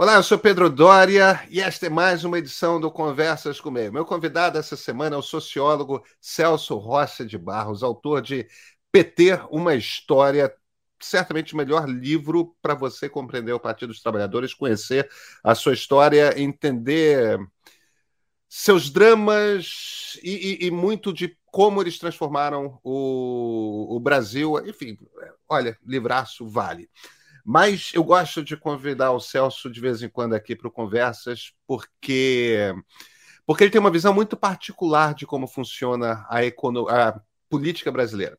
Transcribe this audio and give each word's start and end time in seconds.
Olá, 0.00 0.14
eu 0.14 0.22
sou 0.22 0.38
Pedro 0.38 0.70
Dória 0.70 1.46
e 1.50 1.60
esta 1.60 1.84
é 1.84 1.90
mais 1.90 2.24
uma 2.24 2.38
edição 2.38 2.80
do 2.80 2.90
Conversas 2.90 3.60
Comigo. 3.60 3.92
Meu 3.92 4.06
convidado 4.06 4.56
essa 4.56 4.74
semana 4.74 5.14
é 5.14 5.18
o 5.18 5.22
sociólogo 5.22 6.02
Celso 6.18 6.78
Rocha 6.78 7.22
de 7.22 7.36
Barros, 7.36 7.82
autor 7.82 8.22
de 8.22 8.48
PT, 8.90 9.38
uma 9.50 9.74
história, 9.74 10.50
certamente 10.98 11.52
o 11.52 11.56
melhor 11.58 11.86
livro 11.86 12.56
para 12.62 12.74
você 12.74 13.10
compreender 13.10 13.52
o 13.52 13.60
Partido 13.60 13.90
dos 13.90 14.00
Trabalhadores, 14.00 14.54
conhecer 14.54 15.06
a 15.44 15.54
sua 15.54 15.74
história, 15.74 16.32
entender 16.40 17.38
seus 18.48 18.88
dramas 18.88 20.18
e, 20.22 20.62
e, 20.62 20.66
e 20.68 20.70
muito 20.70 21.12
de 21.12 21.36
como 21.44 21.82
eles 21.82 21.98
transformaram 21.98 22.80
o, 22.82 23.96
o 23.96 24.00
Brasil. 24.00 24.66
Enfim, 24.66 24.96
olha, 25.46 25.76
livraço 25.84 26.48
vale. 26.48 26.88
Mas 27.44 27.90
eu 27.94 28.04
gosto 28.04 28.42
de 28.44 28.56
convidar 28.56 29.12
o 29.12 29.20
Celso 29.20 29.70
de 29.70 29.80
vez 29.80 30.02
em 30.02 30.08
quando 30.08 30.34
aqui 30.34 30.54
para 30.56 30.70
Conversas, 30.70 31.52
porque, 31.66 32.72
porque 33.46 33.64
ele 33.64 33.70
tem 33.70 33.80
uma 33.80 33.90
visão 33.90 34.14
muito 34.14 34.36
particular 34.36 35.14
de 35.14 35.26
como 35.26 35.46
funciona 35.46 36.26
a, 36.28 36.44
econo... 36.44 36.88
a 36.88 37.20
política 37.48 37.90
brasileira 37.90 38.38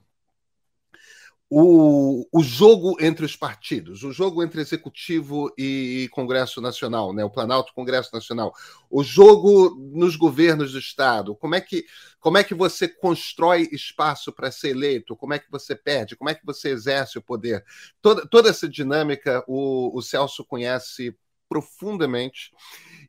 o, 1.53 2.25
o 2.31 2.41
jogo 2.41 2.95
entre 3.01 3.25
os 3.25 3.35
partidos, 3.35 4.03
o 4.03 4.13
jogo 4.13 4.41
entre 4.41 4.61
Executivo 4.61 5.53
e 5.57 6.07
Congresso 6.13 6.61
Nacional, 6.61 7.13
né? 7.13 7.25
o 7.25 7.29
Planalto 7.29 7.73
Congresso 7.73 8.09
Nacional, 8.13 8.53
o 8.89 9.03
jogo 9.03 9.75
nos 9.93 10.15
governos 10.15 10.71
do 10.71 10.79
Estado, 10.79 11.35
como 11.35 11.53
é 11.53 11.59
que, 11.59 11.85
como 12.21 12.37
é 12.37 12.43
que 12.45 12.53
você 12.53 12.87
constrói 12.87 13.67
espaço 13.73 14.31
para 14.31 14.49
ser 14.49 14.69
eleito, 14.69 15.13
como 15.13 15.33
é 15.33 15.39
que 15.39 15.51
você 15.51 15.75
perde, 15.75 16.15
como 16.15 16.29
é 16.29 16.35
que 16.35 16.45
você 16.45 16.69
exerce 16.69 17.17
o 17.17 17.21
poder. 17.21 17.65
Toda, 18.01 18.25
toda 18.25 18.49
essa 18.49 18.69
dinâmica 18.69 19.43
o, 19.45 19.91
o 19.93 20.01
Celso 20.01 20.45
conhece 20.45 21.13
profundamente. 21.49 22.53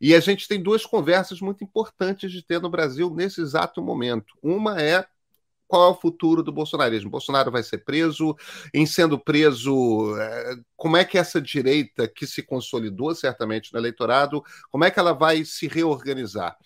E 0.00 0.16
a 0.16 0.18
gente 0.18 0.48
tem 0.48 0.60
duas 0.60 0.84
conversas 0.84 1.40
muito 1.40 1.62
importantes 1.62 2.32
de 2.32 2.42
ter 2.42 2.60
no 2.60 2.68
Brasil 2.68 3.08
nesse 3.14 3.40
exato 3.40 3.80
momento. 3.80 4.34
Uma 4.42 4.82
é 4.82 5.06
qual 5.72 5.88
é 5.88 5.90
o 5.90 5.94
futuro 5.94 6.42
do 6.42 6.52
bolsonarismo? 6.52 7.08
Bolsonaro 7.08 7.50
vai 7.50 7.62
ser 7.62 7.78
preso? 7.78 8.36
Em 8.74 8.84
sendo 8.84 9.18
preso, 9.18 10.14
é, 10.18 10.56
como 10.76 10.98
é 10.98 11.04
que 11.04 11.16
essa 11.16 11.40
direita, 11.40 12.06
que 12.06 12.26
se 12.26 12.42
consolidou 12.42 13.14
certamente 13.14 13.72
no 13.72 13.78
eleitorado, 13.78 14.44
como 14.70 14.84
é 14.84 14.90
que 14.90 15.00
ela 15.00 15.14
vai 15.14 15.46
se 15.46 15.66
reorganizar? 15.66 16.58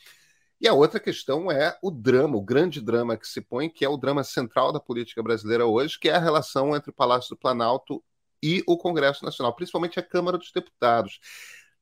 E 0.60 0.66
a 0.66 0.72
outra 0.72 0.98
questão 0.98 1.52
é 1.52 1.78
o 1.80 1.88
drama, 1.88 2.36
o 2.36 2.42
grande 2.42 2.80
drama 2.80 3.16
que 3.16 3.28
se 3.28 3.40
põe, 3.40 3.68
que 3.68 3.84
é 3.84 3.88
o 3.88 3.96
drama 3.96 4.24
central 4.24 4.72
da 4.72 4.80
política 4.80 5.22
brasileira 5.22 5.66
hoje, 5.66 6.00
que 6.00 6.08
é 6.08 6.16
a 6.16 6.18
relação 6.18 6.74
entre 6.74 6.90
o 6.90 6.92
Palácio 6.94 7.30
do 7.30 7.38
Planalto 7.38 8.02
e 8.42 8.64
o 8.66 8.76
Congresso 8.76 9.24
Nacional, 9.24 9.54
principalmente 9.54 10.00
a 10.00 10.02
Câmara 10.02 10.36
dos 10.36 10.50
Deputados. 10.50 11.20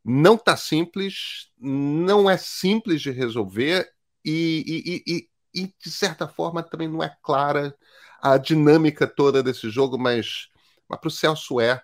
Não 0.05 0.35
está 0.35 0.59
simples, 0.59 1.49
não 1.59 2.29
é 2.29 2.37
simples 2.37 3.01
de 3.01 3.11
resolver, 3.11 3.91
e, 4.23 5.03
e, 5.07 5.15
e, 5.15 5.29
e 5.55 5.73
de 5.83 5.91
certa 5.91 6.27
forma 6.27 6.63
também 6.63 6.89
não 6.89 7.03
é 7.03 7.17
clara 7.23 7.75
a 8.21 8.37
dinâmica 8.39 9.07
toda 9.07 9.43
desse 9.43 9.71
jogo, 9.71 9.99
mas, 9.99 10.49
mas 10.89 10.99
para 10.99 11.09
o 11.09 11.11
Celso 11.11 11.61
é. 11.61 11.83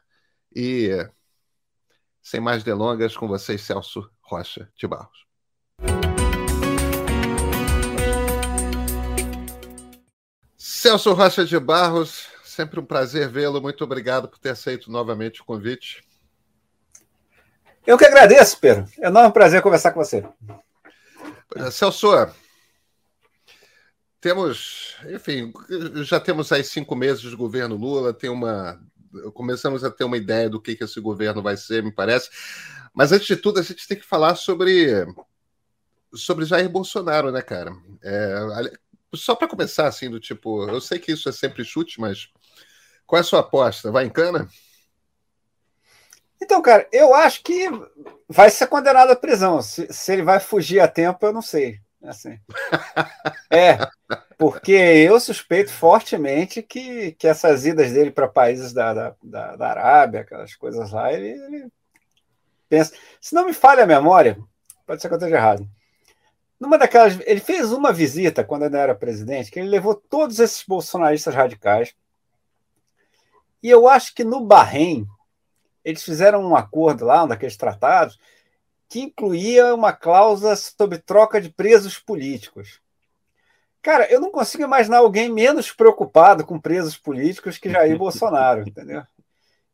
E 0.54 0.90
sem 2.22 2.40
mais 2.40 2.64
delongas, 2.64 3.16
com 3.16 3.28
vocês, 3.28 3.60
Celso 3.60 4.10
Rocha 4.20 4.68
de 4.77 4.86
Barros. 4.86 5.27
Celso 10.56 11.12
Rocha 11.12 11.44
de 11.44 11.58
Barros, 11.58 12.28
sempre 12.42 12.80
um 12.80 12.84
prazer 12.84 13.28
vê-lo. 13.28 13.60
Muito 13.60 13.84
obrigado 13.84 14.28
por 14.28 14.38
ter 14.38 14.50
aceito 14.50 14.90
novamente 14.90 15.42
o 15.42 15.44
convite. 15.44 16.02
Eu 17.86 17.96
que 17.96 18.05
agradeço, 18.05 18.58
Pedro. 18.58 18.86
É 18.98 19.06
um 19.06 19.10
enorme 19.10 19.32
prazer 19.32 19.62
conversar 19.62 19.92
com 19.92 20.02
você. 20.02 20.27
Celso, 21.70 22.08
temos, 24.20 24.96
enfim, 25.08 25.52
já 26.05 26.20
temos 26.20 26.52
aí 26.52 26.62
cinco 26.62 26.95
meses 26.95 27.22
de 27.22 27.34
governo 27.34 27.77
Lula, 27.77 28.12
tem 28.12 28.30
uma. 28.30 28.80
Começamos 29.34 29.83
a 29.83 29.90
ter 29.90 30.05
uma 30.05 30.17
ideia 30.17 30.48
do 30.48 30.61
que, 30.61 30.77
que 30.77 30.84
esse 30.84 31.00
governo 31.00 31.42
vai 31.42 31.56
ser, 31.56 31.83
me 31.83 31.90
parece. 31.90 32.30
Mas 32.95 33.12
antes 33.12 33.27
de 33.27 33.36
tudo, 33.36 33.58
a 33.58 33.62
gente 33.62 33.89
tem 33.89 33.98
que 33.98 34.06
falar 34.06 34.34
sobre 34.36 35.06
sobre 36.14 36.45
Jair 36.45 36.68
Bolsonaro, 36.68 37.30
né, 37.30 37.42
cara? 37.42 37.72
É, 38.02 38.34
só 39.14 39.34
para 39.34 39.48
começar, 39.48 39.86
assim, 39.86 40.11
do 40.11 40.20
tipo, 40.20 40.68
eu 40.68 40.80
sei 40.80 40.98
que 40.98 41.12
isso 41.12 41.28
é 41.28 41.33
sempre 41.33 41.64
chute, 41.64 42.00
mas 42.00 42.28
qual 43.06 43.18
é 43.18 43.20
a 43.20 43.24
sua 43.24 43.40
aposta? 43.40 43.90
Vai 43.90 44.06
em 44.06 44.11
cana? 44.11 44.48
Então, 46.42 46.62
cara, 46.62 46.89
eu 46.92 47.14
acho 47.14 47.42
que 47.42 47.68
vai 48.28 48.50
ser 48.50 48.66
condenado 48.66 49.11
à 49.11 49.16
prisão. 49.16 49.61
Se, 49.61 49.92
se 49.92 50.12
ele 50.12 50.22
vai 50.22 50.40
fugir 50.40 50.80
a 50.80 50.89
tempo, 50.89 51.24
eu 51.24 51.33
não 51.33 51.42
sei. 51.42 51.80
Assim. 52.02 52.38
É, 53.52 53.78
porque 54.38 54.70
eu 54.70 55.18
suspeito 55.18 55.72
fortemente 55.72 56.62
que, 56.62 57.11
que 57.12 57.27
essas 57.27 57.66
idas 57.66 57.90
dele 57.90 58.12
para 58.12 58.28
países 58.28 58.72
da, 58.72 59.12
da, 59.20 59.56
da, 59.56 59.68
Arábia, 59.68 60.20
aquelas 60.20 60.55
coisas 60.55 60.92
lá, 60.92 61.12
ele, 61.12 61.30
ele, 61.30 61.66
pensa. 62.68 62.94
Se 63.20 63.34
não 63.34 63.44
me 63.44 63.52
falha 63.52 63.83
a 63.83 63.89
memória, 63.89 64.39
pode 64.86 65.02
ser 65.02 65.08
que 65.08 65.14
eu 65.14 65.18
esteja 65.18 65.34
errado. 65.34 65.68
Numa 66.60 66.78
daquelas. 66.78 67.18
Ele 67.27 67.40
fez 67.40 67.72
uma 67.72 67.92
visita 67.92 68.44
quando 68.44 68.66
ele 68.66 68.77
era 68.77 68.94
presidente, 68.94 69.50
que 69.50 69.58
ele 69.58 69.68
levou 69.68 69.96
todos 69.96 70.39
esses 70.39 70.62
bolsonaristas 70.64 71.34
radicais. 71.34 71.92
E 73.60 73.68
eu 73.68 73.89
acho 73.89 74.14
que 74.14 74.22
no 74.22 74.44
Bahrein, 74.44 75.06
eles 75.84 76.05
fizeram 76.05 76.44
um 76.44 76.55
acordo 76.55 77.05
lá, 77.05 77.24
um 77.24 77.28
daqueles 77.28 77.56
tratados, 77.56 78.16
que 78.90 79.01
incluía 79.01 79.73
uma 79.73 79.92
cláusula 79.92 80.56
sobre 80.56 80.98
troca 80.98 81.40
de 81.40 81.48
presos 81.48 81.96
políticos. 81.96 82.80
Cara, 83.80 84.11
eu 84.11 84.20
não 84.20 84.33
consigo 84.33 84.64
imaginar 84.64 84.98
alguém 84.98 85.33
menos 85.33 85.70
preocupado 85.70 86.45
com 86.45 86.61
presos 86.61 86.96
políticos 86.96 87.56
que 87.56 87.70
Jair 87.70 87.96
Bolsonaro, 87.96 88.68
entendeu? 88.68 89.05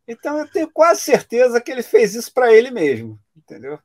Então 0.06 0.38
eu 0.38 0.48
tenho 0.48 0.70
quase 0.70 1.00
certeza 1.00 1.62
que 1.62 1.72
ele 1.72 1.82
fez 1.82 2.14
isso 2.14 2.32
para 2.32 2.52
ele 2.52 2.70
mesmo, 2.70 3.18
entendeu? 3.34 3.78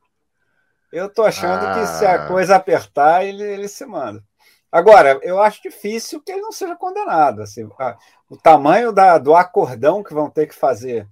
Eu 0.92 1.08
tô 1.08 1.24
achando 1.24 1.66
ah. 1.66 1.74
que 1.74 1.86
se 1.86 2.04
a 2.04 2.24
ah. 2.24 2.28
coisa 2.28 2.54
apertar, 2.54 3.24
ele, 3.24 3.42
ele 3.42 3.68
se 3.68 3.86
manda. 3.86 4.22
Agora, 4.70 5.18
eu 5.22 5.40
acho 5.40 5.62
difícil 5.62 6.20
que 6.20 6.30
ele 6.30 6.42
não 6.42 6.52
seja 6.52 6.76
condenado. 6.76 7.40
Assim, 7.40 7.68
a, 7.78 7.96
o 8.28 8.36
tamanho 8.36 8.92
da, 8.92 9.16
do 9.16 9.34
acordão 9.34 10.02
que 10.02 10.12
vão 10.12 10.28
ter 10.28 10.46
que 10.46 10.54
fazer 10.54 11.08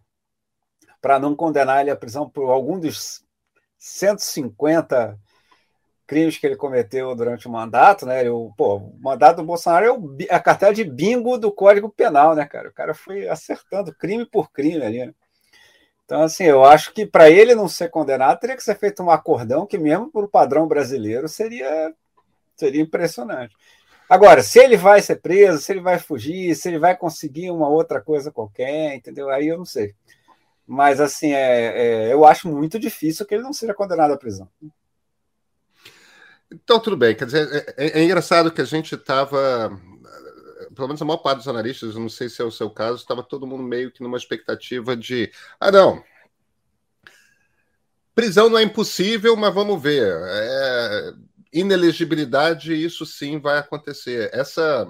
para 1.00 1.18
não 1.18 1.34
condenar 1.34 1.80
ele 1.80 1.90
à 1.90 1.96
prisão 1.96 2.28
por 2.28 2.50
algum 2.50 2.78
dos 2.78 3.24
150 3.80 5.18
crimes 6.06 6.36
que 6.36 6.46
ele 6.46 6.56
cometeu 6.56 7.14
durante 7.14 7.48
o 7.48 7.50
mandato, 7.50 8.04
né? 8.04 8.28
O, 8.30 8.52
pô, 8.56 8.76
o 8.76 8.98
mandato 9.00 9.38
do 9.38 9.44
Bolsonaro 9.44 9.86
é, 9.86 9.90
o, 9.90 10.16
a 10.28 10.38
cartela 10.38 10.74
de 10.74 10.84
bingo 10.84 11.38
do 11.38 11.50
Código 11.50 11.88
Penal, 11.88 12.34
né, 12.34 12.44
cara? 12.44 12.68
O 12.68 12.72
cara 12.72 12.92
foi 12.92 13.26
acertando 13.26 13.94
crime 13.94 14.26
por 14.26 14.52
crime 14.52 14.84
ali, 14.84 15.06
né? 15.06 15.14
Então, 16.04 16.22
assim, 16.22 16.44
eu 16.44 16.64
acho 16.64 16.92
que 16.92 17.06
para 17.06 17.30
ele 17.30 17.54
não 17.54 17.68
ser 17.68 17.88
condenado, 17.88 18.38
teria 18.38 18.56
que 18.56 18.62
ser 18.62 18.76
feito 18.76 19.02
um 19.02 19.10
acordão 19.10 19.64
que, 19.64 19.78
mesmo 19.78 20.10
para 20.10 20.24
o 20.24 20.28
padrão 20.28 20.66
brasileiro, 20.66 21.28
seria, 21.28 21.94
seria 22.56 22.82
impressionante. 22.82 23.54
Agora, 24.08 24.42
se 24.42 24.58
ele 24.58 24.76
vai 24.76 25.00
ser 25.00 25.20
preso, 25.20 25.60
se 25.60 25.72
ele 25.72 25.80
vai 25.80 26.00
fugir, 26.00 26.56
se 26.56 26.68
ele 26.68 26.80
vai 26.80 26.96
conseguir 26.96 27.52
uma 27.52 27.68
outra 27.68 28.00
coisa 28.00 28.32
qualquer, 28.32 28.96
entendeu? 28.96 29.30
Aí 29.30 29.46
eu 29.46 29.56
não 29.56 29.64
sei. 29.64 29.94
Mas, 30.72 31.00
assim, 31.00 31.32
é, 31.32 32.10
é, 32.10 32.12
eu 32.12 32.24
acho 32.24 32.46
muito 32.46 32.78
difícil 32.78 33.26
que 33.26 33.34
ele 33.34 33.42
não 33.42 33.52
seja 33.52 33.74
condenado 33.74 34.12
à 34.12 34.16
prisão. 34.16 34.48
Então, 36.48 36.78
tudo 36.78 36.96
bem. 36.96 37.12
Quer 37.12 37.24
dizer, 37.24 37.74
é, 37.76 37.86
é, 37.86 37.98
é 37.98 38.04
engraçado 38.04 38.52
que 38.52 38.60
a 38.60 38.64
gente 38.64 38.94
estava. 38.94 39.76
Pelo 40.72 40.86
menos 40.86 41.02
a 41.02 41.04
maior 41.04 41.18
parte 41.18 41.38
dos 41.38 41.48
analistas, 41.48 41.96
não 41.96 42.08
sei 42.08 42.28
se 42.28 42.40
é 42.40 42.44
o 42.44 42.52
seu 42.52 42.70
caso, 42.70 42.98
estava 42.98 43.20
todo 43.20 43.48
mundo 43.48 43.64
meio 43.64 43.90
que 43.90 44.00
numa 44.00 44.16
expectativa 44.16 44.96
de. 44.96 45.32
Ah, 45.58 45.72
não. 45.72 46.04
Prisão 48.14 48.48
não 48.48 48.58
é 48.58 48.62
impossível, 48.62 49.34
mas 49.34 49.52
vamos 49.52 49.82
ver. 49.82 50.06
É, 50.24 51.12
inelegibilidade, 51.52 52.72
isso 52.72 53.04
sim 53.04 53.40
vai 53.40 53.58
acontecer. 53.58 54.30
Essa 54.32 54.86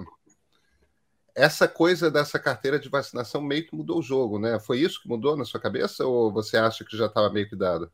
essa 1.35 1.67
coisa 1.67 2.11
dessa 2.11 2.39
carteira 2.39 2.79
de 2.79 2.89
vacinação 2.89 3.41
meio 3.41 3.65
que 3.65 3.75
mudou 3.75 3.99
o 3.99 4.03
jogo, 4.03 4.39
né? 4.39 4.59
Foi 4.59 4.79
isso 4.79 5.01
que 5.01 5.07
mudou 5.07 5.35
na 5.35 5.45
sua 5.45 5.59
cabeça 5.59 6.05
ou 6.05 6.31
você 6.31 6.57
acha 6.57 6.83
que 6.83 6.97
já 6.97 7.05
estava 7.05 7.29
meio 7.29 7.47
que 7.49 7.55
dado? 7.55 7.91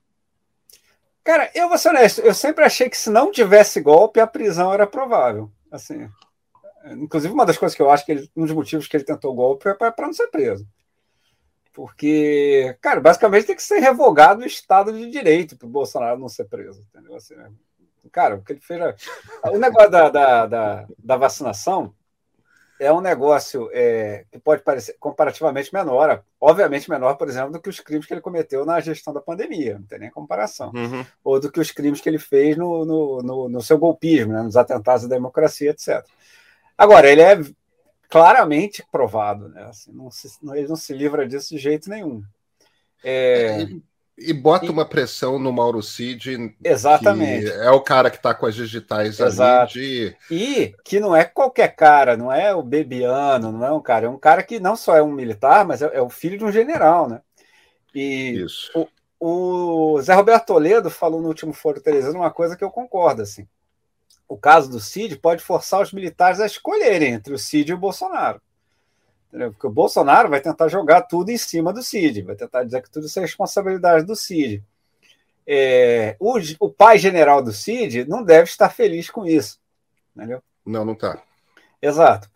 Cara, 1.24 1.52
eu 1.54 1.68
vou 1.68 1.78
ser 1.78 1.90
honesto, 1.90 2.22
eu 2.22 2.34
sempre 2.34 2.64
achei 2.64 2.90
que 2.90 2.98
se 2.98 3.10
não 3.10 3.32
tivesse 3.32 3.82
golpe, 3.82 4.20
a 4.20 4.28
prisão 4.28 4.74
era 4.74 4.88
provável. 4.88 5.52
Assim, 5.70 6.10
inclusive, 6.92 7.34
uma 7.34 7.46
das 7.46 7.58
coisas 7.58 7.76
que 7.76 7.82
eu 7.82 7.90
acho 7.90 8.06
que 8.06 8.14
ele, 8.14 8.32
um 8.36 8.46
dos 8.46 8.56
motivos 8.56 8.88
que 8.88 8.96
ele 8.96 9.04
tentou 9.04 9.36
golpe 9.36 9.68
é 9.68 9.74
para 9.74 9.94
não 10.00 10.14
ser 10.14 10.28
preso. 10.28 10.66
Porque, 11.74 12.76
cara, 12.82 13.00
basicamente 13.00 13.46
tem 13.46 13.56
que 13.56 13.62
ser 13.62 13.80
revogado 13.80 14.42
o 14.42 14.48
Estado 14.48 14.92
de 14.92 15.12
Direito 15.12 15.56
para 15.58 15.68
o 15.68 15.70
Bolsonaro 15.70 16.20
não 16.20 16.30
ser 16.30 16.46
preso. 16.46 16.84
Entendeu? 16.90 17.16
Assim, 17.16 17.36
cara, 18.12 18.36
o 18.36 18.42
que 18.42 18.54
ele 18.54 18.62
fez. 18.62 18.82
O 19.52 19.60
negócio 19.60 19.92
da, 19.92 20.10
da, 20.10 20.46
da, 20.48 20.88
da 20.98 21.18
vacinação 21.18 21.94
é 22.80 22.92
um 22.94 23.02
negócio 23.02 23.70
é, 23.74 24.26
que 24.32 24.40
pode 24.40 24.62
parecer 24.62 24.96
comparativamente 25.00 25.74
menor, 25.74 26.24
obviamente 26.40 26.90
menor, 26.90 27.16
por 27.16 27.28
exemplo, 27.28 27.52
do 27.52 27.60
que 27.60 27.70
os 27.70 27.80
crimes 27.80 28.06
que 28.06 28.14
ele 28.14 28.22
cometeu 28.22 28.66
na 28.66 28.80
gestão 28.80 29.14
da 29.14 29.22
pandemia, 29.22 29.80
não 29.80 29.86
tem 29.86 30.00
nem 30.00 30.12
comparação. 30.12 30.72
Uhum. 30.76 31.06
Ou 31.24 31.40
do 31.40 31.52
que 31.52 31.60
os 31.60 31.72
crimes 31.72 32.02
que 32.02 32.08
ele 32.08 32.20
fez 32.20 32.56
no, 32.56 32.86
no, 32.86 33.22
no, 33.22 33.50
no 33.50 33.62
seu 33.62 33.78
golpismo, 33.78 34.34
né, 34.34 34.42
nos 34.44 34.56
atentados 34.56 35.06
à 35.06 35.08
democracia, 35.08 35.72
etc. 35.72 36.06
Agora, 36.78 37.10
ele 37.10 37.22
é 37.22 37.40
claramente 38.10 38.86
provado, 38.92 39.50
né? 39.50 39.64
Assim, 39.64 39.92
não 39.92 40.12
se, 40.12 40.28
ele 40.56 40.68
não 40.68 40.76
se 40.76 40.94
livra 40.94 41.28
disso 41.28 41.50
de 41.50 41.58
jeito 41.58 41.90
nenhum. 41.90 42.24
É... 43.04 43.68
e 44.18 44.34
bota 44.34 44.66
e... 44.66 44.70
uma 44.70 44.84
pressão 44.84 45.38
no 45.38 45.54
Mauro 45.54 45.84
Cid. 45.84 46.56
Exatamente. 46.64 47.50
é 47.50 47.70
o 47.70 47.82
cara 47.82 48.10
que 48.10 48.18
está 48.18 48.34
com 48.34 48.48
as 48.48 48.56
digitais 48.56 49.20
Exato. 49.20 49.78
ali. 49.78 50.10
De... 50.10 50.18
E 50.32 50.76
que 50.84 51.00
não 51.00 51.16
é 51.16 51.24
qualquer 51.24 51.76
cara, 51.76 52.18
não 52.18 52.32
é 52.32 52.54
o 52.54 52.64
Bebiano, 52.64 53.52
não 53.52 53.66
é 53.66 53.72
um 53.72 53.82
cara, 53.82 54.08
é 54.08 54.10
um 54.10 54.18
cara 54.18 54.42
que 54.42 54.60
não 54.60 54.76
só 54.76 54.96
é 54.96 55.04
um 55.04 55.12
militar, 55.12 55.66
mas 55.66 55.82
é, 55.82 55.92
é 55.94 56.02
o 56.02 56.10
filho 56.10 56.38
de 56.38 56.44
um 56.44 56.52
general, 56.52 57.08
né? 57.08 57.22
E 57.94 58.44
Isso. 58.44 58.88
O, 59.20 59.96
o 59.96 60.02
Zé 60.02 60.14
Roberto 60.14 60.48
Toledo 60.48 60.90
falou 60.90 61.22
no 61.22 61.28
último 61.28 61.54
Foro 61.54 61.80
Teresano 61.80 62.20
uma 62.20 62.32
coisa 62.32 62.58
que 62.58 62.64
eu 62.64 62.72
concordo, 62.72 63.22
assim. 63.22 63.48
O 64.28 64.38
caso 64.38 64.70
do 64.70 64.80
Cid 64.80 65.18
pode 65.18 65.44
forçar 65.44 65.82
os 65.82 65.94
militares 65.94 66.40
a 66.40 66.46
escolherem 66.46 67.14
entre 67.14 67.34
o 67.34 67.38
Cid 67.38 67.72
e 67.72 67.74
o 67.74 67.78
Bolsonaro. 67.78 68.42
Entendeu? 69.28 69.52
Porque 69.52 69.68
o 69.68 69.72
Bolsonaro 69.72 70.30
vai 70.30 70.40
tentar 70.40 70.68
jogar 70.68 71.02
tudo 71.02 71.30
em 71.30 71.38
cima 71.38 71.74
do 71.74 71.84
Cid, 71.84 72.22
vai 72.22 72.36
tentar 72.36 72.64
dizer 72.64 72.82
que 72.82 72.90
tudo 72.90 73.06
isso 73.06 73.20
é 73.20 73.22
responsabilidade 73.22 74.06
do 74.06 74.16
Cid. 74.16 74.64
É, 75.46 76.16
o, 76.20 76.38
o, 76.60 76.70
pai 76.70 76.98
general 76.98 77.42
do 77.42 77.52
Cid 77.52 78.06
não 78.06 78.24
deve 78.24 78.50
estar 78.50 78.70
feliz 78.70 79.10
com 79.10 79.26
isso. 79.26 79.60
Entendeu? 80.16 80.42
Não, 80.66 80.84
não 80.84 80.94
está. 80.94 81.22
Exato. 81.82 82.30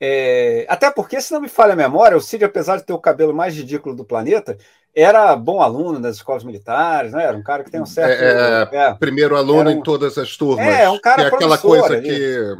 É, 0.00 0.66
até 0.68 0.90
porque, 0.90 1.20
se 1.20 1.32
não 1.32 1.40
me 1.40 1.48
falha 1.48 1.72
a 1.72 1.76
memória, 1.76 2.16
o 2.16 2.20
Cid, 2.20 2.44
apesar 2.44 2.76
de 2.76 2.84
ter 2.84 2.92
o 2.92 2.98
cabelo 2.98 3.34
mais 3.34 3.54
ridículo 3.54 3.94
do 3.94 4.04
planeta, 4.04 4.56
era 4.94 5.34
bom 5.34 5.60
aluno 5.60 6.00
das 6.00 6.16
escolas 6.16 6.44
militares, 6.44 7.12
né? 7.12 7.24
Era 7.24 7.36
um 7.36 7.42
cara 7.42 7.64
que 7.64 7.70
tem 7.70 7.80
um 7.80 7.86
certo. 7.86 8.22
É, 8.22 8.68
é, 8.72 8.90
é 8.90 8.94
primeiro 8.94 9.36
aluno 9.36 9.70
um, 9.70 9.72
em 9.72 9.82
todas 9.82 10.16
as 10.16 10.36
turmas. 10.36 10.66
É, 10.66 10.88
um 10.88 11.00
cara 11.00 11.24
que 11.24 11.32
é 11.32 11.34
aquela 11.34 11.58
coisa 11.58 12.00
que. 12.00 12.56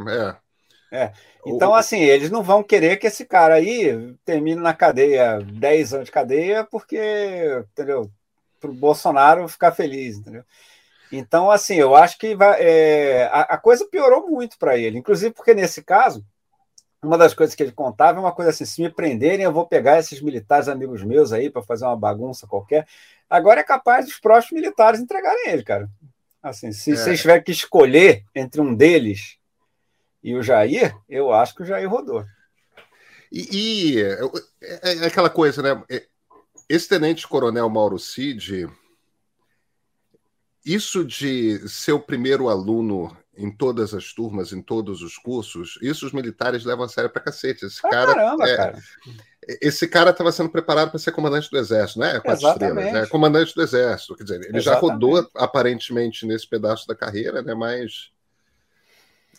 É. 0.95 1.11
Então, 1.45 1.73
assim, 1.73 1.99
eles 1.99 2.31
não 2.31 2.41
vão 2.41 2.63
querer 2.63 2.97
que 2.97 3.07
esse 3.07 3.25
cara 3.25 3.55
aí 3.55 4.15
termine 4.23 4.61
na 4.61 4.73
cadeia 4.73 5.39
10 5.41 5.93
anos 5.93 6.05
de 6.05 6.11
cadeia, 6.11 6.63
porque, 6.63 6.97
entendeu? 7.71 8.09
Para 8.59 8.69
o 8.69 8.73
Bolsonaro 8.73 9.47
ficar 9.47 9.73
feliz, 9.73 10.17
entendeu? 10.17 10.43
Então, 11.11 11.51
assim, 11.51 11.75
eu 11.75 11.95
acho 11.95 12.17
que 12.17 12.33
vai, 12.33 12.59
é, 12.61 13.25
a, 13.25 13.41
a, 13.41 13.57
coisa 13.57 13.85
piorou 13.85 14.27
muito 14.27 14.57
para 14.57 14.77
ele, 14.77 14.97
inclusive 14.97 15.33
porque 15.33 15.53
nesse 15.53 15.83
caso, 15.83 16.25
uma 17.03 17.17
das 17.17 17.33
coisas 17.33 17.53
que 17.53 17.61
ele 17.61 17.71
contava 17.71 18.17
é 18.17 18.21
uma 18.21 18.31
coisa 18.31 18.49
assim: 18.49 18.65
se 18.65 18.81
me 18.81 18.89
prenderem, 18.89 19.45
eu 19.45 19.53
vou 19.53 19.67
pegar 19.67 19.99
esses 19.99 20.21
militares 20.21 20.67
amigos 20.67 21.03
meus 21.03 21.31
aí 21.31 21.49
para 21.49 21.61
fazer 21.61 21.85
uma 21.85 21.95
bagunça 21.95 22.47
qualquer. 22.47 22.87
Agora 23.29 23.59
é 23.59 23.63
capaz 23.63 24.05
dos 24.05 24.19
próprios 24.19 24.51
militares 24.51 24.99
entregarem 24.99 25.49
ele, 25.49 25.63
cara. 25.63 25.87
Assim, 26.41 26.71
se 26.71 26.93
é. 26.93 26.95
vocês 26.95 27.21
tiverem 27.21 27.43
que 27.43 27.51
escolher 27.51 28.23
entre 28.33 28.61
um 28.61 28.73
deles 28.73 29.37
e 30.25 30.33
o 30.33 30.41
Jair, 30.41 30.97
eu 31.07 31.31
acho 31.31 31.53
que 31.53 31.61
o 31.61 31.65
Jair 31.65 31.87
rodou. 31.87 32.25
E, 33.31 33.47
e 33.51 34.01
é, 34.01 35.03
é, 35.03 35.05
aquela 35.05 35.29
coisa, 35.29 35.61
né? 35.61 35.83
É, 35.87 36.03
esse 36.67 36.89
tenente-coronel 36.89 37.69
Mauro 37.69 37.99
Cid, 37.99 38.67
isso 40.65 41.05
de 41.05 41.69
ser 41.69 41.91
o 41.91 41.99
primeiro 41.99 42.49
aluno 42.49 43.15
em 43.37 43.55
todas 43.55 43.93
as 43.93 44.13
turmas, 44.13 44.51
em 44.51 44.63
todos 44.63 45.03
os 45.03 45.15
cursos, 45.15 45.77
isso 45.79 46.07
os 46.07 46.11
militares 46.11 46.65
levam 46.65 46.85
a 46.85 46.89
sério 46.89 47.11
pra 47.11 47.21
cacete. 47.21 47.63
Esse 47.63 47.85
ah, 47.85 47.89
cara, 47.91 48.15
caramba, 48.15 48.49
é, 48.49 48.57
cara. 48.57 48.79
Esse 49.61 49.87
cara 49.87 50.09
estava 50.09 50.31
sendo 50.31 50.49
preparado 50.49 50.89
para 50.89 50.97
ser 50.97 51.11
comandante 51.11 51.51
do 51.51 51.57
exército, 51.59 51.99
não 51.99 52.07
é? 52.07 52.19
Quatro 52.19 52.49
estrelas, 52.49 52.93
né? 52.93 53.05
Comandante 53.05 53.53
do 53.53 53.61
exército. 53.61 54.15
Quer 54.15 54.23
dizer, 54.23 54.35
ele 54.37 54.57
Exatamente. 54.57 54.63
já 54.63 54.79
rodou 54.79 55.29
aparentemente 55.35 56.25
nesse 56.25 56.49
pedaço 56.49 56.87
da 56.87 56.95
carreira, 56.95 57.43
né? 57.43 57.53
Mas 57.53 58.14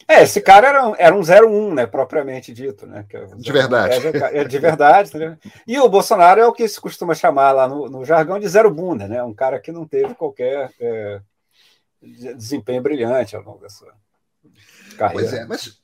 é, 0.08 0.22
esse 0.22 0.40
cara 0.40 0.68
era, 0.68 0.94
era 0.98 1.16
um 1.16 1.20
01, 1.20 1.74
né, 1.74 1.86
propriamente 1.86 2.52
dito, 2.52 2.86
né? 2.86 3.04
É 3.12 3.26
de 3.26 3.52
verdade. 3.52 3.94
É, 4.06 4.38
é 4.38 4.44
de 4.44 4.58
verdade, 4.58 5.16
né? 5.16 5.36
E 5.66 5.78
o 5.80 5.88
Bolsonaro 5.88 6.40
é 6.40 6.46
o 6.46 6.52
que 6.52 6.66
se 6.68 6.80
costuma 6.80 7.14
chamar 7.14 7.50
lá 7.52 7.68
no, 7.68 7.88
no 7.88 8.04
jargão 8.04 8.38
de 8.38 8.46
zero 8.48 8.70
bunda, 8.72 9.08
né? 9.08 9.22
Um 9.22 9.34
cara 9.34 9.58
que 9.58 9.72
não 9.72 9.86
teve 9.86 10.14
qualquer 10.14 10.70
é, 10.80 11.20
desempenho 12.00 12.82
brilhante 12.82 13.34
ao 13.34 13.42
longo 13.42 13.58
da 13.58 13.68
sua 13.68 13.92
carreira. 14.96 15.28
Pois 15.28 15.32
é, 15.32 15.44
mas, 15.44 15.80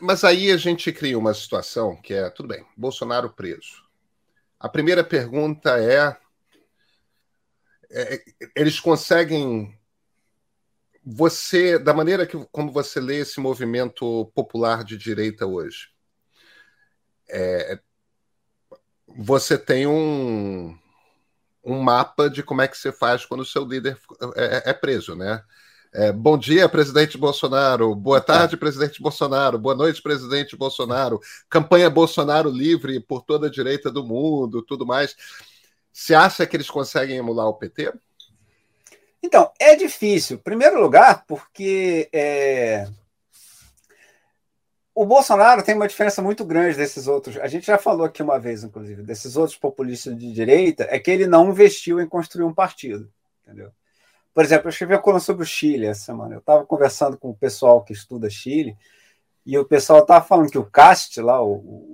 mas 0.00 0.24
aí 0.24 0.50
a 0.50 0.56
gente 0.56 0.92
cria 0.92 1.16
uma 1.16 1.32
situação 1.32 1.94
que 1.94 2.14
é, 2.14 2.28
tudo 2.30 2.48
bem, 2.48 2.66
Bolsonaro 2.76 3.30
preso. 3.30 3.84
A 4.58 4.68
primeira 4.68 5.04
pergunta 5.04 5.78
é, 5.78 6.16
é 7.88 8.20
eles 8.56 8.80
conseguem 8.80 9.77
você, 11.10 11.78
da 11.78 11.94
maneira 11.94 12.26
que 12.26 12.36
como 12.52 12.70
você 12.70 13.00
lê 13.00 13.20
esse 13.20 13.40
movimento 13.40 14.30
popular 14.34 14.84
de 14.84 14.98
direita 14.98 15.46
hoje, 15.46 15.88
é, 17.30 17.78
você 19.06 19.56
tem 19.56 19.86
um, 19.86 20.76
um 21.64 21.80
mapa 21.80 22.28
de 22.28 22.42
como 22.42 22.60
é 22.60 22.68
que 22.68 22.76
você 22.76 22.92
faz 22.92 23.24
quando 23.24 23.40
o 23.40 23.46
seu 23.46 23.64
líder 23.64 23.98
é, 24.36 24.68
é, 24.68 24.70
é 24.70 24.72
preso, 24.74 25.16
né? 25.16 25.42
É, 25.94 26.12
bom 26.12 26.36
dia, 26.36 26.68
presidente 26.68 27.16
Bolsonaro. 27.16 27.94
Boa 27.94 28.20
tarde, 28.20 28.58
presidente 28.58 29.00
Bolsonaro. 29.00 29.58
Boa 29.58 29.74
noite, 29.74 30.02
presidente 30.02 30.54
Bolsonaro. 30.54 31.18
Campanha 31.48 31.88
Bolsonaro 31.88 32.50
livre 32.50 33.00
por 33.00 33.22
toda 33.22 33.46
a 33.46 33.50
direita 33.50 33.90
do 33.90 34.04
mundo, 34.04 34.60
tudo 34.60 34.84
mais. 34.84 35.16
Você 35.90 36.14
acha 36.14 36.46
que 36.46 36.54
eles 36.54 36.68
conseguem 36.68 37.16
emular 37.16 37.46
o 37.46 37.54
PT? 37.54 37.94
Então, 39.28 39.52
é 39.60 39.76
difícil. 39.76 40.38
Em 40.38 40.40
primeiro 40.40 40.80
lugar, 40.80 41.26
porque 41.26 42.08
é... 42.10 42.88
o 44.94 45.04
Bolsonaro 45.04 45.62
tem 45.62 45.74
uma 45.74 45.86
diferença 45.86 46.22
muito 46.22 46.46
grande 46.46 46.78
desses 46.78 47.06
outros. 47.06 47.36
A 47.36 47.46
gente 47.46 47.66
já 47.66 47.76
falou 47.76 48.06
aqui 48.06 48.22
uma 48.22 48.38
vez, 48.38 48.64
inclusive, 48.64 49.02
desses 49.02 49.36
outros 49.36 49.58
populistas 49.58 50.18
de 50.18 50.32
direita, 50.32 50.86
é 50.88 50.98
que 50.98 51.10
ele 51.10 51.26
não 51.26 51.50
investiu 51.50 52.00
em 52.00 52.08
construir 52.08 52.46
um 52.46 52.54
partido. 52.54 53.12
Entendeu? 53.42 53.70
Por 54.32 54.42
exemplo, 54.42 54.68
eu 54.68 54.70
escrevi 54.70 54.94
a 54.94 54.98
coluna 54.98 55.20
sobre 55.20 55.42
o 55.42 55.46
Chile 55.46 55.84
essa 55.84 56.06
semana. 56.06 56.36
Eu 56.36 56.38
estava 56.38 56.64
conversando 56.64 57.18
com 57.18 57.28
o 57.28 57.36
pessoal 57.36 57.84
que 57.84 57.92
estuda 57.92 58.30
Chile, 58.30 58.78
e 59.44 59.58
o 59.58 59.64
pessoal 59.66 59.98
estava 59.98 60.24
falando 60.24 60.50
que 60.50 60.58
o 60.58 60.64
Cast, 60.64 61.20
lá, 61.20 61.42
o, 61.42 61.52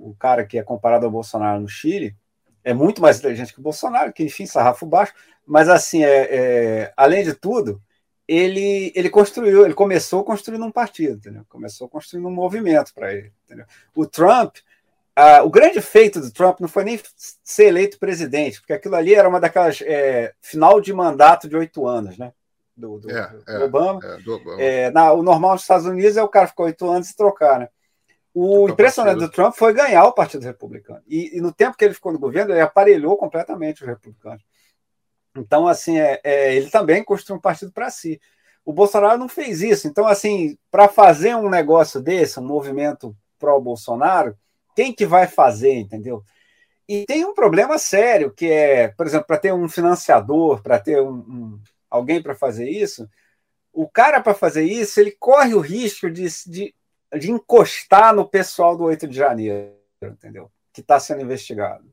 o 0.09 0.15
cara 0.17 0.45
que 0.45 0.57
é 0.57 0.63
comparado 0.63 1.05
ao 1.05 1.11
Bolsonaro 1.11 1.59
no 1.59 1.67
Chile, 1.67 2.15
é 2.63 2.73
muito 2.73 3.01
mais 3.01 3.19
inteligente 3.19 3.53
que 3.53 3.59
o 3.59 3.63
Bolsonaro, 3.63 4.13
que, 4.13 4.23
enfim, 4.23 4.45
sarrafo 4.45 4.85
baixo, 4.85 5.13
mas, 5.45 5.69
assim, 5.69 6.03
é, 6.03 6.27
é, 6.31 6.93
além 6.95 7.23
de 7.23 7.33
tudo, 7.33 7.81
ele, 8.27 8.91
ele 8.95 9.09
construiu, 9.09 9.65
ele 9.65 9.73
começou 9.73 10.23
construindo 10.23 10.65
um 10.65 10.71
partido, 10.71 11.17
entendeu? 11.17 11.45
Começou 11.47 11.87
construindo 11.87 12.27
um 12.27 12.31
movimento 12.31 12.93
para 12.93 13.13
ele, 13.13 13.31
entendeu? 13.45 13.65
O 13.95 14.05
Trump, 14.05 14.55
o 15.43 15.49
grande 15.49 15.79
feito 15.81 16.19
do 16.19 16.31
Trump 16.31 16.59
não 16.59 16.67
foi 16.67 16.83
nem 16.83 16.99
ser 17.43 17.65
eleito 17.65 17.99
presidente, 17.99 18.59
porque 18.59 18.73
aquilo 18.73 18.95
ali 18.95 19.13
era 19.13 19.29
uma 19.29 19.39
daquelas 19.39 19.81
é, 19.81 20.33
final 20.41 20.81
de 20.81 20.91
mandato 20.91 21.47
de 21.47 21.55
oito 21.55 21.87
anos, 21.87 22.17
né? 22.17 22.33
Do, 22.75 22.99
do, 22.99 23.09
é, 23.09 23.27
do 23.27 23.63
Obama. 23.63 23.99
É, 24.03 24.17
do 24.17 24.35
Obama. 24.35 24.61
É, 24.61 24.91
na, 24.91 25.13
o 25.13 25.23
normal 25.23 25.53
nos 25.53 25.61
Estados 25.61 25.85
Unidos 25.85 26.17
é 26.17 26.23
o 26.23 26.27
cara 26.27 26.47
ficar 26.47 26.63
oito 26.63 26.89
anos 26.89 27.09
e 27.09 27.15
trocar, 27.15 27.59
né? 27.59 27.69
O 28.33 28.67
impressionante 28.67 29.19
do 29.19 29.31
Trump 29.31 29.55
foi 29.55 29.73
ganhar 29.73 30.03
o 30.03 30.11
Partido 30.11 30.43
Republicano. 30.43 31.01
E, 31.07 31.37
e, 31.37 31.41
no 31.41 31.53
tempo 31.53 31.77
que 31.77 31.85
ele 31.85 31.93
ficou 31.93 32.11
no 32.11 32.19
governo, 32.19 32.51
ele 32.51 32.59
aparelhou 32.59 33.15
completamente 33.15 33.81
os 33.81 33.87
republicanos. 33.87 34.43
Então, 35.35 35.67
assim, 35.67 35.97
é, 35.99 36.19
é 36.23 36.55
ele 36.55 36.69
também 36.69 37.03
construiu 37.03 37.37
um 37.37 37.41
partido 37.41 37.71
para 37.71 37.89
si. 37.89 38.19
O 38.63 38.73
Bolsonaro 38.73 39.17
não 39.17 39.29
fez 39.29 39.61
isso. 39.61 39.87
Então, 39.87 40.07
assim, 40.07 40.57
para 40.71 40.87
fazer 40.87 41.35
um 41.35 41.49
negócio 41.49 42.01
desse, 42.01 42.39
um 42.39 42.45
movimento 42.45 43.15
pró-Bolsonaro, 43.39 44.37
quem 44.75 44.93
que 44.93 45.05
vai 45.05 45.27
fazer, 45.27 45.73
entendeu? 45.73 46.23
E 46.87 47.05
tem 47.05 47.25
um 47.25 47.33
problema 47.33 47.77
sério, 47.77 48.31
que 48.31 48.47
é, 48.47 48.89
por 48.89 49.05
exemplo, 49.05 49.27
para 49.27 49.37
ter 49.37 49.53
um 49.53 49.67
financiador, 49.67 50.61
para 50.61 50.79
ter 50.79 51.01
um, 51.01 51.13
um 51.13 51.59
alguém 51.89 52.21
para 52.21 52.35
fazer 52.35 52.69
isso, 52.69 53.09
o 53.73 53.87
cara 53.87 54.21
para 54.21 54.33
fazer 54.33 54.63
isso, 54.63 54.99
ele 54.99 55.11
corre 55.11 55.53
o 55.53 55.59
risco 55.59 56.09
de, 56.09 56.27
de 56.47 56.73
de 57.17 57.31
encostar 57.31 58.13
no 58.13 58.27
pessoal 58.27 58.75
do 58.75 58.83
8 58.83 59.07
de 59.07 59.15
janeiro, 59.15 59.73
entendeu? 60.01 60.51
Que 60.73 60.81
está 60.81 60.99
sendo 60.99 61.21
investigado. 61.21 61.85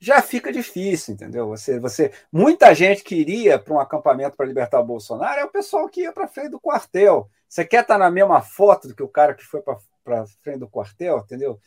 Já 0.00 0.22
fica 0.22 0.52
difícil, 0.52 1.14
entendeu? 1.14 1.48
Você, 1.48 1.80
você, 1.80 2.12
muita 2.32 2.72
gente 2.74 3.02
que 3.02 3.16
iria 3.16 3.58
para 3.58 3.74
um 3.74 3.80
acampamento 3.80 4.36
para 4.36 4.46
libertar 4.46 4.80
o 4.80 4.84
Bolsonaro 4.84 5.40
é 5.40 5.44
o 5.44 5.50
pessoal 5.50 5.88
que 5.88 6.02
ia 6.02 6.12
para 6.12 6.28
frente 6.28 6.50
do 6.50 6.60
quartel. 6.60 7.28
Você 7.48 7.64
quer 7.64 7.82
estar 7.82 7.94
tá 7.94 7.98
na 7.98 8.10
mesma 8.10 8.40
foto 8.40 8.88
do 8.88 8.94
que 8.94 9.02
o 9.02 9.08
cara 9.08 9.34
que 9.34 9.44
foi 9.44 9.60
para 10.04 10.26
frente 10.42 10.60
do 10.60 10.68
quartel, 10.68 11.18
entendeu? 11.18 11.60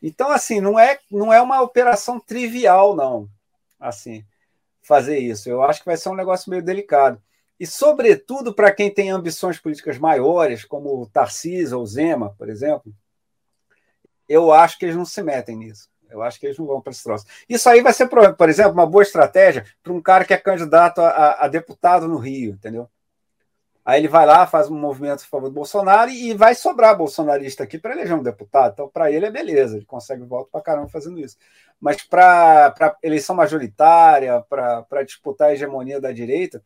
Então, 0.00 0.30
assim, 0.30 0.60
não 0.60 0.78
é, 0.78 0.98
não 1.10 1.32
é 1.32 1.40
uma 1.40 1.60
operação 1.60 2.20
trivial, 2.20 2.94
não. 2.94 3.28
Assim, 3.80 4.24
fazer 4.82 5.18
isso. 5.18 5.48
Eu 5.48 5.62
acho 5.62 5.80
que 5.80 5.86
vai 5.86 5.96
ser 5.96 6.08
um 6.08 6.14
negócio 6.14 6.50
meio 6.50 6.62
delicado 6.62 7.20
e, 7.62 7.66
sobretudo, 7.66 8.52
para 8.52 8.72
quem 8.72 8.92
tem 8.92 9.10
ambições 9.10 9.56
políticas 9.56 9.96
maiores, 9.96 10.64
como 10.64 11.00
o 11.00 11.06
Tarcísio 11.06 11.78
ou 11.78 11.86
Zema, 11.86 12.34
por 12.36 12.48
exemplo, 12.48 12.92
eu 14.28 14.52
acho 14.52 14.76
que 14.76 14.84
eles 14.84 14.96
não 14.96 15.04
se 15.04 15.22
metem 15.22 15.56
nisso. 15.56 15.88
Eu 16.12 16.22
acho 16.22 16.38
que 16.38 16.46
eles 16.46 16.58
não 16.58 16.66
vão 16.66 16.80
para 16.80 16.92
esse 16.92 17.02
troço. 17.02 17.26
Isso 17.48 17.68
aí 17.68 17.80
vai 17.80 17.92
ser, 17.92 18.08
por 18.08 18.48
exemplo, 18.48 18.72
uma 18.72 18.86
boa 18.86 19.02
estratégia 19.02 19.64
para 19.82 19.92
um 19.92 20.00
cara 20.00 20.24
que 20.24 20.34
é 20.34 20.36
candidato 20.36 21.00
a, 21.00 21.44
a, 21.44 21.48
deputado 21.48 22.06
no 22.06 22.18
Rio, 22.18 22.52
entendeu? 22.52 22.88
Aí 23.84 24.00
ele 24.00 24.08
vai 24.08 24.24
lá, 24.24 24.46
faz 24.46 24.70
um 24.70 24.78
movimento 24.78 25.22
a 25.22 25.26
favor 25.26 25.48
do 25.48 25.54
Bolsonaro 25.54 26.10
e 26.10 26.34
vai 26.34 26.54
sobrar 26.54 26.96
bolsonarista 26.96 27.64
aqui 27.64 27.78
para 27.78 27.92
eleger 27.92 28.16
um 28.16 28.22
deputado. 28.22 28.74
Então, 28.74 28.88
para 28.88 29.10
ele 29.10 29.26
é 29.26 29.30
beleza, 29.30 29.76
ele 29.76 29.84
consegue 29.84 30.22
voto 30.22 30.48
para 30.52 30.60
caramba 30.60 30.88
fazendo 30.88 31.18
isso. 31.18 31.36
Mas 31.80 32.00
para 32.02 32.96
eleição 33.02 33.34
majoritária, 33.34 34.40
para 34.48 35.02
disputar 35.02 35.48
a 35.48 35.52
hegemonia 35.52 36.00
da 36.00 36.12
direita, 36.12 36.62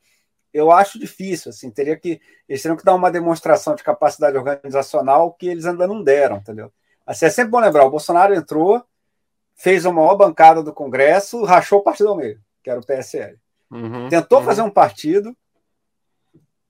eu 0.53 0.71
acho 0.71 0.99
difícil. 0.99 1.51
Assim, 1.51 1.71
teria 1.71 1.97
que, 1.97 2.21
eles 2.49 2.63
teriam 2.63 2.77
que 2.77 2.85
dar 2.85 2.95
uma 2.95 3.11
demonstração 3.11 3.75
de 3.75 3.83
capacidade 3.83 4.37
organizacional 4.37 5.33
que 5.33 5.49
eles 5.49 5.67
ainda 5.67 5.87
não 5.87 6.03
deram, 6.03 6.37
entendeu? 6.39 6.73
Assim, 7.07 7.27
é 7.27 7.31
sempre 7.31 7.51
bom 7.51 7.61
lembrar: 7.61 7.85
o 7.85 7.91
Bolsonaro 7.91 8.35
entrou, 8.35 8.85
fez 9.57 9.87
a 9.87 9.91
maior 9.91 10.15
bancada 10.15 10.63
do 10.63 10.73
Congresso, 10.73 11.43
rachou 11.43 11.81
o 11.81 11.83
partido 11.83 12.11
ao 12.11 12.17
meio, 12.17 12.39
que 12.63 12.71
era 12.71 12.79
o 12.79 12.87
PSL. 12.87 13.37
Uhum, 13.71 14.09
Tentou 14.09 14.39
uhum. 14.39 14.45
fazer 14.45 14.63
um 14.63 14.71
partido, 14.71 15.37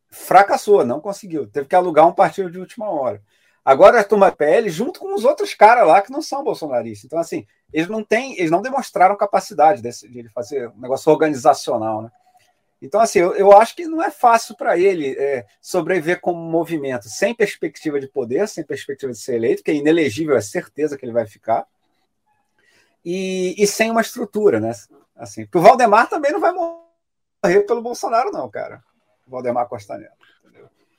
fracassou, 0.08 0.86
não 0.86 1.00
conseguiu. 1.00 1.46
Teve 1.46 1.66
que 1.66 1.74
alugar 1.74 2.06
um 2.06 2.12
partido 2.12 2.50
de 2.50 2.58
última 2.58 2.88
hora. 2.88 3.20
Agora 3.64 4.00
a 4.00 4.04
turma 4.04 4.30
PL 4.30 4.70
junto 4.70 5.00
com 5.00 5.12
os 5.12 5.24
outros 5.24 5.52
caras 5.52 5.86
lá 5.88 6.00
que 6.00 6.12
não 6.12 6.22
são 6.22 6.44
bolsonaristas. 6.44 7.04
Então, 7.04 7.18
assim, 7.18 7.44
eles 7.72 7.88
não 7.88 8.04
têm, 8.04 8.38
eles 8.38 8.50
não 8.50 8.62
demonstraram 8.62 9.16
capacidade 9.16 9.82
desse, 9.82 10.08
de 10.08 10.28
fazer 10.28 10.68
um 10.68 10.80
negócio 10.80 11.10
organizacional, 11.10 12.02
né? 12.02 12.10
Então, 12.80 13.00
assim, 13.00 13.18
eu, 13.18 13.34
eu 13.34 13.52
acho 13.52 13.74
que 13.74 13.86
não 13.86 14.02
é 14.02 14.10
fácil 14.10 14.54
para 14.54 14.78
ele 14.78 15.16
é, 15.18 15.44
sobreviver 15.60 16.20
como 16.20 16.38
movimento 16.38 17.08
sem 17.08 17.34
perspectiva 17.34 17.98
de 17.98 18.06
poder, 18.06 18.46
sem 18.46 18.62
perspectiva 18.62 19.10
de 19.10 19.18
ser 19.18 19.34
eleito, 19.34 19.64
que 19.64 19.70
é 19.70 19.74
inelegível, 19.74 20.36
é 20.36 20.40
certeza 20.40 20.96
que 20.96 21.04
ele 21.04 21.12
vai 21.12 21.26
ficar, 21.26 21.66
e, 23.06 23.54
e 23.56 23.66
sem 23.68 23.88
uma 23.88 24.00
estrutura, 24.00 24.58
né? 24.58 24.72
Assim, 25.14 25.44
porque 25.44 25.58
o 25.58 25.62
Valdemar 25.62 26.08
também 26.08 26.32
não 26.32 26.40
vai 26.40 26.52
morrer 26.52 27.60
pelo 27.60 27.80
Bolsonaro, 27.80 28.32
não, 28.32 28.50
cara. 28.50 28.82
O 29.24 29.30
Valdemar 29.30 29.68
Costa 29.68 29.96
Neto. 29.96 30.26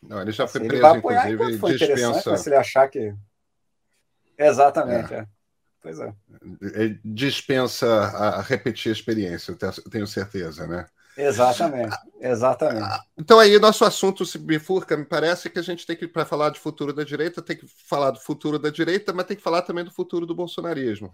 Não, 0.01 0.21
ele 0.21 0.31
já 0.31 0.47
foi 0.47 0.61
assim, 0.61 0.69
preso, 0.69 0.83
ele 0.83 0.89
vai 0.89 0.99
apoiar 0.99 1.31
inclusive, 1.31 1.59
foi 1.59 1.77
dispensa. 1.77 2.37
Se 2.37 2.47
ele 2.47 2.55
achar 2.55 2.87
que. 2.87 3.13
Exatamente, 4.37 5.13
é. 5.13 5.17
é. 5.17 5.27
Pois 5.81 5.99
é. 5.99 6.13
Ele 6.61 6.99
dispensa 7.03 7.87
a 7.87 8.41
repetir 8.41 8.89
a 8.89 8.93
experiência, 8.93 9.51
eu 9.51 9.91
tenho 9.91 10.07
certeza, 10.07 10.65
né? 10.65 10.85
Exatamente, 11.17 11.97
exatamente. 12.21 12.99
Então 13.17 13.39
aí 13.39 13.57
nosso 13.59 13.83
assunto 13.83 14.23
se 14.23 14.37
bifurca, 14.37 14.95
me 14.95 15.03
parece 15.03 15.49
que 15.49 15.57
a 15.57 15.63
gente 15.63 15.85
tem 15.85 15.95
que, 15.95 16.07
para 16.07 16.23
falar 16.25 16.51
de 16.51 16.59
futuro 16.59 16.93
da 16.93 17.03
direita, 17.03 17.41
tem 17.41 17.57
que 17.57 17.65
falar 17.67 18.11
do 18.11 18.19
futuro 18.19 18.59
da 18.59 18.69
direita, 18.69 19.11
mas 19.11 19.25
tem 19.25 19.35
que 19.35 19.43
falar 19.43 19.63
também 19.63 19.83
do 19.83 19.91
futuro 19.91 20.25
do 20.25 20.35
bolsonarismo. 20.35 21.11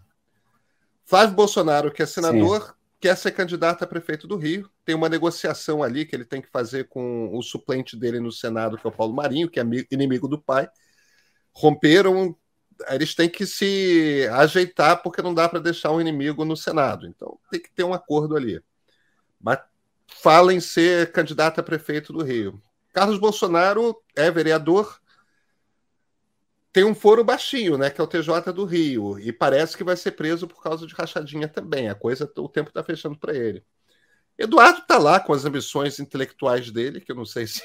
Flávio 1.05 1.35
Bolsonaro, 1.35 1.91
que 1.91 2.01
é 2.01 2.05
senador, 2.05 2.61
Sim 2.61 2.83
quer 3.03 3.17
ser 3.17 3.31
candidato 3.31 3.83
a 3.83 3.87
prefeito 3.87 4.25
do 4.25 4.37
Rio. 4.37 4.71
Tem 4.85 4.95
uma 4.95 5.09
negociação 5.09 5.83
ali 5.83 6.05
que 6.05 6.15
ele 6.15 6.23
tem 6.23 6.41
que 6.41 6.47
fazer 6.47 6.87
com 6.87 7.37
o 7.37 7.41
suplente 7.41 7.97
dele 7.97 8.17
no 8.17 8.31
Senado, 8.31 8.77
que 8.77 8.87
é 8.87 8.89
o 8.89 8.93
Paulo 8.93 9.13
Marinho, 9.13 9.49
que 9.49 9.59
é 9.59 9.63
inimigo 9.91 10.25
do 10.25 10.41
pai. 10.41 10.69
Romperam, 11.51 12.33
eles 12.87 13.13
têm 13.13 13.27
que 13.27 13.45
se 13.45 14.25
ajeitar 14.31 15.03
porque 15.03 15.21
não 15.21 15.33
dá 15.33 15.49
para 15.49 15.59
deixar 15.59 15.91
um 15.91 15.99
inimigo 15.99 16.45
no 16.45 16.55
Senado. 16.55 17.05
Então 17.05 17.37
tem 17.51 17.59
que 17.59 17.69
ter 17.73 17.83
um 17.83 17.93
acordo 17.93 18.37
ali. 18.37 18.63
Mas 19.37 19.59
fala 20.07 20.53
em 20.53 20.61
ser 20.61 21.11
candidato 21.11 21.59
a 21.59 21.63
prefeito 21.63 22.13
do 22.13 22.23
Rio. 22.23 22.63
Carlos 22.93 23.19
Bolsonaro 23.19 24.01
é 24.15 24.31
vereador, 24.31 25.01
tem 26.73 26.83
um 26.83 26.95
foro 26.95 27.23
baixinho, 27.23 27.77
né? 27.77 27.91
Que 27.91 28.01
é 28.01 28.03
o 28.03 28.07
TJ 28.07 28.51
do 28.51 28.65
Rio. 28.65 29.19
E 29.19 29.31
parece 29.31 29.77
que 29.77 29.83
vai 29.83 29.95
ser 29.95 30.13
preso 30.13 30.47
por 30.47 30.61
causa 30.61 30.87
de 30.87 30.93
rachadinha 30.95 31.47
também. 31.47 31.87
A 31.87 31.93
coisa, 31.93 32.29
o 32.37 32.49
tempo 32.49 32.69
está 32.69 32.83
fechando 32.83 33.17
para 33.17 33.35
ele. 33.35 33.63
Eduardo 34.35 34.79
está 34.79 34.97
lá 34.97 35.19
com 35.19 35.31
as 35.31 35.45
ambições 35.45 35.99
intelectuais 35.99 36.71
dele, 36.71 36.99
que 36.99 37.11
eu 37.11 37.15
não 37.15 37.25
sei 37.25 37.45
se 37.47 37.61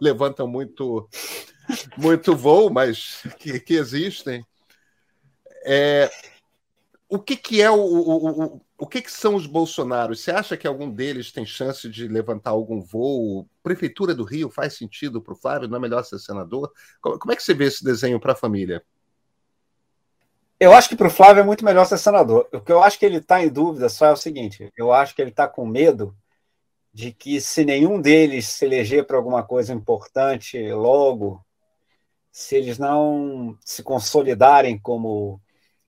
levantam 0.00 0.46
muito, 0.46 1.08
muito 1.98 2.36
voo, 2.36 2.70
mas 2.70 3.24
que, 3.40 3.58
que 3.58 3.74
existem. 3.74 4.46
É, 5.64 6.08
o 7.14 7.18
que, 7.18 7.36
que 7.36 7.60
é 7.60 7.70
o, 7.70 7.74
o, 7.74 8.44
o, 8.44 8.60
o 8.78 8.86
que, 8.86 9.02
que 9.02 9.12
são 9.12 9.34
os 9.34 9.46
Bolsonaros? 9.46 10.20
Você 10.20 10.30
acha 10.30 10.56
que 10.56 10.66
algum 10.66 10.90
deles 10.90 11.30
tem 11.30 11.44
chance 11.44 11.86
de 11.86 12.08
levantar 12.08 12.52
algum 12.52 12.80
voo? 12.80 13.46
Prefeitura 13.62 14.14
do 14.14 14.24
Rio 14.24 14.48
faz 14.48 14.78
sentido 14.78 15.20
para 15.20 15.34
o 15.34 15.36
Flávio? 15.36 15.68
Não 15.68 15.76
é 15.76 15.80
melhor 15.80 16.02
ser 16.04 16.18
senador? 16.18 16.72
Como 17.02 17.30
é 17.30 17.36
que 17.36 17.42
você 17.42 17.52
vê 17.52 17.66
esse 17.66 17.84
desenho 17.84 18.18
para 18.18 18.32
a 18.32 18.34
família? 18.34 18.82
Eu 20.58 20.72
acho 20.72 20.88
que 20.88 20.96
para 20.96 21.08
o 21.08 21.10
Flávio 21.10 21.42
é 21.42 21.44
muito 21.44 21.66
melhor 21.66 21.84
ser 21.84 21.98
senador. 21.98 22.48
O 22.50 22.62
que 22.62 22.72
eu 22.72 22.82
acho 22.82 22.98
que 22.98 23.04
ele 23.04 23.18
está 23.18 23.44
em 23.44 23.50
dúvida 23.50 23.90
só 23.90 24.06
é 24.06 24.12
o 24.12 24.16
seguinte: 24.16 24.72
eu 24.74 24.90
acho 24.90 25.14
que 25.14 25.20
ele 25.20 25.32
está 25.32 25.46
com 25.46 25.66
medo 25.66 26.16
de 26.94 27.12
que, 27.12 27.42
se 27.42 27.62
nenhum 27.62 28.00
deles 28.00 28.48
se 28.48 28.64
eleger 28.64 29.06
para 29.06 29.18
alguma 29.18 29.42
coisa 29.42 29.74
importante 29.74 30.58
logo, 30.72 31.44
se 32.30 32.56
eles 32.56 32.78
não 32.78 33.54
se 33.60 33.82
consolidarem 33.82 34.78
como 34.78 35.38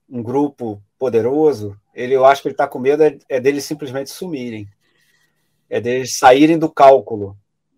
um 0.09 0.23
grupo 0.23 0.83
poderoso, 1.05 1.79
ele, 1.95 2.15
eu 2.15 2.25
acho 2.25 2.41
que 2.41 2.49
ele 2.49 2.55
está 2.55 2.67
com 2.67 2.79
medo 2.79 3.03
é, 3.03 3.19
é 3.29 3.39
deles 3.39 3.67
simplesmente 3.67 4.09
sumirem, 4.09 4.67
é 5.69 5.79
deles 5.79 6.17
saírem 6.17 6.59
do 6.59 6.71
cálculo 6.71 7.37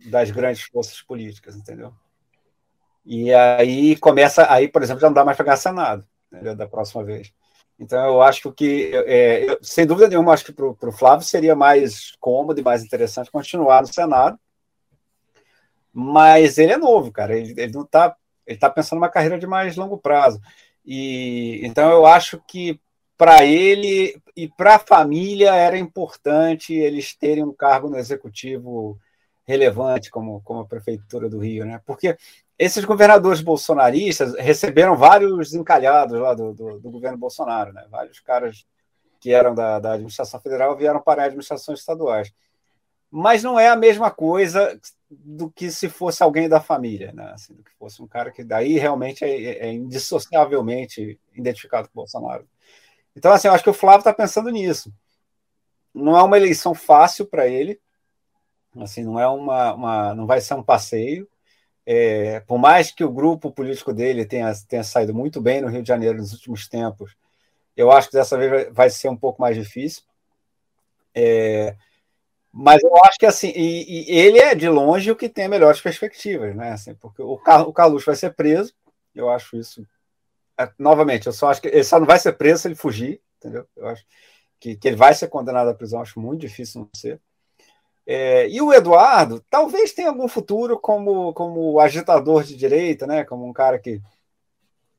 das 0.08 0.30
grandes 0.30 0.62
forças 0.62 1.02
políticas, 1.02 1.56
entendeu? 1.56 1.92
E 3.04 3.34
aí 3.34 3.96
começa, 3.96 4.46
aí, 4.48 4.68
por 4.68 4.80
exemplo, 4.80 5.00
já 5.00 5.08
não 5.08 5.14
dá 5.14 5.24
mais 5.24 5.36
para 5.36 5.46
ganhar 5.46 5.56
Senado, 5.56 6.06
da 6.56 6.68
próxima 6.68 7.02
vez. 7.02 7.32
Então, 7.76 7.98
eu 8.06 8.22
acho 8.22 8.52
que 8.52 8.92
é, 8.94 9.50
eu, 9.50 9.58
sem 9.60 9.84
dúvida 9.84 10.06
nenhuma, 10.06 10.32
acho 10.32 10.44
que 10.44 10.52
para 10.52 10.88
o 10.88 10.92
Flávio 10.92 11.26
seria 11.26 11.56
mais 11.56 12.12
cômodo 12.20 12.60
e 12.60 12.62
mais 12.62 12.84
interessante 12.84 13.28
continuar 13.28 13.80
no 13.80 13.92
Senado, 13.92 14.38
mas 15.92 16.58
ele 16.58 16.74
é 16.74 16.76
novo, 16.76 17.10
cara, 17.10 17.36
ele, 17.36 17.60
ele 17.60 17.72
não 17.72 17.82
está, 17.82 18.14
ele 18.46 18.56
está 18.56 18.70
pensando 18.70 19.00
numa 19.00 19.10
carreira 19.10 19.36
de 19.36 19.48
mais 19.48 19.74
longo 19.76 19.98
prazo. 19.98 20.40
E 20.84 21.60
então 21.64 21.90
eu 21.90 22.06
acho 22.06 22.40
que 22.46 22.80
para 23.16 23.44
ele 23.44 24.20
e 24.36 24.48
para 24.48 24.76
a 24.76 24.78
família 24.78 25.54
era 25.54 25.78
importante 25.78 26.74
eles 26.74 27.14
terem 27.14 27.44
um 27.44 27.52
cargo 27.52 27.88
no 27.88 27.96
executivo 27.96 28.98
relevante, 29.46 30.10
como, 30.10 30.42
como 30.42 30.60
a 30.60 30.66
Prefeitura 30.66 31.28
do 31.28 31.38
Rio, 31.38 31.64
né? 31.64 31.80
Porque 31.86 32.16
esses 32.58 32.84
governadores 32.84 33.40
bolsonaristas 33.40 34.34
receberam 34.34 34.96
vários 34.96 35.54
encalhados 35.54 36.18
lá 36.18 36.34
do, 36.34 36.52
do, 36.52 36.80
do 36.80 36.90
governo 36.90 37.16
Bolsonaro, 37.16 37.72
né? 37.72 37.86
Vários 37.90 38.18
caras 38.20 38.66
que 39.20 39.32
eram 39.32 39.54
da, 39.54 39.78
da 39.78 39.92
administração 39.92 40.40
federal 40.40 40.76
vieram 40.76 41.00
para 41.00 41.24
administrações 41.24 41.78
estaduais. 41.78 42.32
Mas 43.10 43.42
não 43.42 43.58
é 43.58 43.68
a 43.68 43.76
mesma 43.76 44.10
coisa 44.10 44.78
do 45.08 45.50
que 45.50 45.70
se 45.70 45.88
fosse 45.88 46.22
alguém 46.22 46.48
da 46.48 46.60
família, 46.60 47.12
né? 47.12 47.30
Assim, 47.32 47.54
do 47.54 47.62
que 47.62 47.70
fosse 47.78 48.02
um 48.02 48.06
cara 48.06 48.30
que 48.30 48.42
daí 48.42 48.78
realmente 48.78 49.24
é, 49.24 49.68
é 49.68 49.72
indissociavelmente 49.72 51.18
identificado 51.34 51.88
com 51.88 52.00
Bolsonaro. 52.00 52.46
Então, 53.16 53.32
assim, 53.32 53.48
eu 53.48 53.54
acho 53.54 53.64
que 53.64 53.70
o 53.70 53.74
Flávio 53.74 54.00
está 54.00 54.12
pensando 54.12 54.50
nisso. 54.50 54.92
Não 55.94 56.16
é 56.16 56.22
uma 56.22 56.36
eleição 56.36 56.74
fácil 56.74 57.24
para 57.24 57.48
ele, 57.48 57.80
assim, 58.78 59.02
não 59.02 59.18
é 59.18 59.26
uma, 59.26 59.72
uma, 59.72 60.14
não 60.14 60.26
vai 60.26 60.40
ser 60.42 60.52
um 60.52 60.62
passeio. 60.62 61.26
É, 61.86 62.40
por 62.40 62.58
mais 62.58 62.90
que 62.90 63.02
o 63.02 63.10
grupo 63.10 63.50
político 63.50 63.94
dele 63.94 64.26
tenha, 64.26 64.52
tenha 64.68 64.84
saído 64.84 65.14
muito 65.14 65.40
bem 65.40 65.62
no 65.62 65.68
Rio 65.68 65.82
de 65.82 65.88
Janeiro 65.88 66.18
nos 66.18 66.32
últimos 66.32 66.68
tempos, 66.68 67.16
eu 67.74 67.90
acho 67.90 68.08
que 68.08 68.16
dessa 68.16 68.36
vez 68.36 68.72
vai 68.74 68.90
ser 68.90 69.08
um 69.08 69.16
pouco 69.16 69.40
mais 69.40 69.56
difícil. 69.56 70.02
É, 71.14 71.74
mas 72.52 72.82
eu 72.82 72.94
acho 73.04 73.18
que 73.18 73.24
assim, 73.24 73.52
e, 73.56 74.10
e, 74.12 74.18
ele 74.18 74.38
é 74.38 74.54
de 74.54 74.68
longe 74.68 75.10
o 75.10 75.16
que 75.16 75.28
tem 75.28 75.48
melhores 75.48 75.80
perspectivas, 75.80 76.54
né? 76.54 76.72
Assim, 76.72 76.94
porque 76.94 77.22
o, 77.22 77.32
o 77.32 77.72
Carluxo 77.72 78.06
vai 78.06 78.16
ser 78.16 78.34
preso, 78.34 78.74
eu 79.14 79.30
acho 79.30 79.56
isso 79.56 79.86
novamente, 80.78 81.26
eu 81.26 81.32
só 81.32 81.50
acho 81.50 81.60
que 81.60 81.68
ele 81.68 81.84
só 81.84 81.98
não 81.98 82.06
vai 82.06 82.18
ser 82.18 82.32
preso 82.32 82.62
se 82.62 82.68
ele 82.68 82.74
fugir, 82.74 83.20
entendeu? 83.38 83.66
Eu 83.76 83.88
acho 83.88 84.04
que, 84.58 84.76
que 84.76 84.88
ele 84.88 84.96
vai 84.96 85.14
ser 85.14 85.28
condenado 85.28 85.68
à 85.68 85.74
prisão, 85.74 86.00
acho 86.00 86.20
muito 86.20 86.40
difícil 86.40 86.82
não 86.82 86.88
ser. 86.94 87.20
É, 88.06 88.48
e 88.48 88.60
o 88.62 88.72
Eduardo 88.72 89.44
talvez 89.50 89.92
tenha 89.92 90.08
algum 90.08 90.28
futuro 90.28 90.78
como, 90.78 91.32
como 91.34 91.80
agitador 91.80 92.44
de 92.44 92.56
direita, 92.56 93.06
né? 93.06 93.24
Como 93.24 93.46
um 93.46 93.52
cara 93.52 93.78
que 93.78 94.00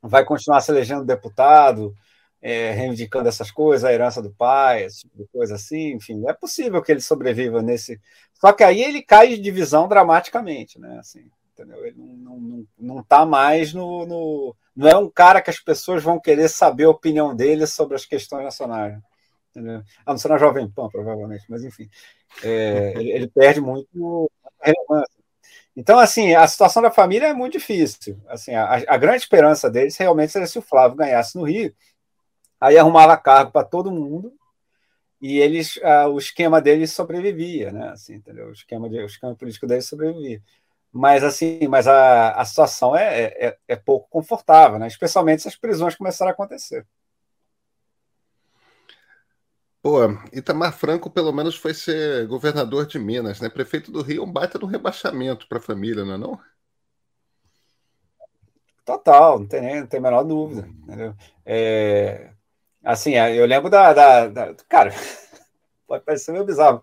vai 0.02 0.24
continuar 0.24 0.60
se 0.60 0.70
elegendo 0.70 1.04
deputado, 1.04 1.94
é, 2.40 2.72
reivindicando 2.72 3.28
essas 3.28 3.50
coisas, 3.50 3.84
a 3.84 3.92
herança 3.92 4.22
do 4.22 4.30
pai, 4.30 4.84
esse 4.84 5.00
tipo 5.00 5.16
de 5.16 5.26
coisa 5.28 5.54
assim, 5.54 5.94
enfim, 5.94 6.22
é 6.28 6.32
possível 6.32 6.82
que 6.82 6.92
ele 6.92 7.00
sobreviva 7.00 7.62
nesse. 7.62 8.00
Só 8.34 8.52
que 8.52 8.62
aí 8.62 8.82
ele 8.82 9.02
cai 9.02 9.28
de 9.28 9.38
divisão 9.38 9.88
dramaticamente, 9.88 10.78
né? 10.78 10.98
Assim, 10.98 11.30
entendeu? 11.52 11.84
Ele 11.84 11.96
não, 11.96 12.38
não, 12.38 12.66
não 12.78 13.02
tá 13.02 13.26
mais 13.26 13.72
no, 13.72 14.06
no, 14.06 14.56
Não 14.78 14.88
é 14.88 14.96
um 14.96 15.10
cara 15.10 15.42
que 15.42 15.50
as 15.50 15.58
pessoas 15.58 16.04
vão 16.04 16.20
querer 16.20 16.48
saber 16.48 16.84
a 16.84 16.90
opinião 16.90 17.34
dele 17.34 17.66
sobre 17.66 17.96
as 17.96 18.06
questões 18.06 18.44
nacionais. 18.44 18.96
Entendeu? 19.50 19.82
A 20.06 20.12
não 20.12 20.18
ser 20.18 20.28
na 20.28 20.38
Jovem 20.38 20.70
Pan, 20.70 20.88
provavelmente, 20.88 21.44
mas 21.48 21.64
enfim. 21.64 21.90
É, 22.44 22.92
ele, 22.96 23.10
ele, 23.10 23.28
perde 23.28 23.60
muito 23.60 24.30
relevância. 24.62 25.18
Então, 25.76 25.98
assim, 25.98 26.32
a 26.34 26.46
situação 26.46 26.80
da 26.80 26.92
família 26.92 27.26
é 27.26 27.34
muito 27.34 27.54
difícil. 27.54 28.20
Assim, 28.28 28.54
a, 28.54 28.84
a 28.86 28.96
grande 28.96 29.18
esperança 29.18 29.68
deles 29.68 29.96
realmente 29.96 30.30
seria 30.30 30.46
se 30.46 30.60
o 30.60 30.62
Flávio 30.62 30.96
ganhasse 30.96 31.36
no 31.36 31.42
Rio, 31.42 31.74
Aí 32.60 32.76
arrumava 32.76 33.16
cargo 33.16 33.52
para 33.52 33.66
todo 33.66 33.90
mundo 33.90 34.32
e 35.20 35.38
eles, 35.38 35.78
ah, 35.82 36.08
o 36.08 36.18
esquema 36.18 36.60
deles 36.60 36.92
sobrevivia, 36.92 37.72
né? 37.72 37.88
Assim, 37.90 38.14
entendeu? 38.14 38.48
O 38.48 38.52
esquema, 38.52 38.88
de, 38.88 39.00
o 39.00 39.06
esquema 39.06 39.34
político 39.34 39.66
deles 39.66 39.86
sobrevivia. 39.86 40.42
Mas 40.92 41.22
assim, 41.22 41.68
mas 41.68 41.86
a, 41.86 42.32
a 42.32 42.44
situação 42.44 42.96
é, 42.96 43.24
é, 43.24 43.58
é 43.68 43.76
pouco 43.76 44.08
confortável, 44.08 44.78
né? 44.78 44.86
Especialmente 44.86 45.42
se 45.42 45.48
as 45.48 45.56
prisões 45.56 45.94
começaram 45.94 46.30
a 46.30 46.32
acontecer. 46.32 46.86
Pô, 49.80 50.00
Itamar 50.32 50.72
Franco 50.72 51.08
pelo 51.08 51.32
menos 51.32 51.56
foi 51.56 51.72
ser 51.72 52.26
governador 52.26 52.86
de 52.86 52.98
Minas, 52.98 53.40
né? 53.40 53.48
Prefeito 53.48 53.92
do 53.92 54.02
Rio, 54.02 54.24
um 54.24 54.32
baita 54.32 54.58
no 54.58 54.66
rebaixamento 54.66 55.46
para 55.46 55.58
a 55.58 55.62
família, 55.62 56.04
não 56.04 56.14
é 56.14 56.18
não? 56.18 56.40
Total, 58.84 59.38
não 59.38 59.46
tem, 59.46 59.60
nem, 59.60 59.80
não 59.80 59.86
tem 59.86 59.98
a 59.98 60.02
menor 60.02 60.24
dúvida. 60.24 60.66
Entendeu? 60.66 61.14
É, 61.44 62.30
assim, 62.82 63.14
eu 63.14 63.46
lembro 63.46 63.70
da, 63.70 63.92
da, 63.92 64.28
da, 64.28 64.54
Cara, 64.68 64.90
pode 65.86 66.04
parecer 66.04 66.32
meio 66.32 66.44
bizarro. 66.44 66.82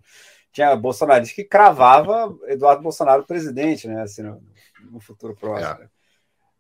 Tinha 0.56 0.74
bolsonarista 0.74 1.36
que 1.36 1.44
cravava 1.44 2.34
Eduardo 2.48 2.82
Bolsonaro 2.82 3.26
presidente, 3.26 3.90
né? 3.90 4.02
Assim, 4.02 4.22
no, 4.22 4.42
no 4.90 5.02
futuro 5.02 5.36
próximo. 5.36 5.84
É. 5.84 5.90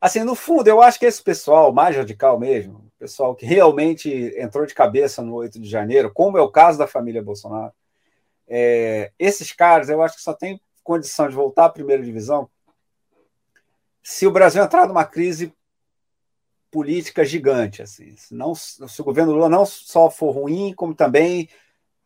Assim, 0.01 0.21
no 0.25 0.35
fundo, 0.35 0.67
eu 0.67 0.81
acho 0.81 0.99
que 0.99 1.05
esse 1.05 1.23
pessoal 1.23 1.71
mais 1.71 1.95
radical 1.95 2.37
mesmo, 2.37 2.91
pessoal 2.99 3.33
que 3.33 3.45
realmente 3.45 4.09
entrou 4.37 4.65
de 4.65 4.73
cabeça 4.73 5.21
no 5.21 5.35
8 5.35 5.61
de 5.61 5.69
janeiro, 5.69 6.11
como 6.13 6.37
é 6.37 6.41
o 6.41 6.51
caso 6.51 6.77
da 6.77 6.85
família 6.85 7.23
Bolsonaro, 7.23 7.71
é, 8.45 9.13
esses 9.17 9.53
caras 9.53 9.87
eu 9.87 10.01
acho 10.01 10.17
que 10.17 10.21
só 10.21 10.33
tem 10.33 10.59
condição 10.83 11.29
de 11.29 11.33
voltar 11.33 11.63
à 11.63 11.69
primeira 11.69 12.03
divisão 12.03 12.49
se 14.03 14.27
o 14.27 14.31
Brasil 14.31 14.61
entrar 14.61 14.89
numa 14.89 15.05
crise 15.05 15.53
política 16.69 17.23
gigante, 17.23 17.81
assim, 17.81 18.13
se, 18.17 18.35
não, 18.35 18.53
se 18.53 18.99
o 18.99 19.05
governo 19.05 19.31
Lula 19.31 19.47
não 19.47 19.65
só 19.65 20.09
for 20.09 20.31
ruim, 20.31 20.73
como 20.73 20.93
também 20.93 21.47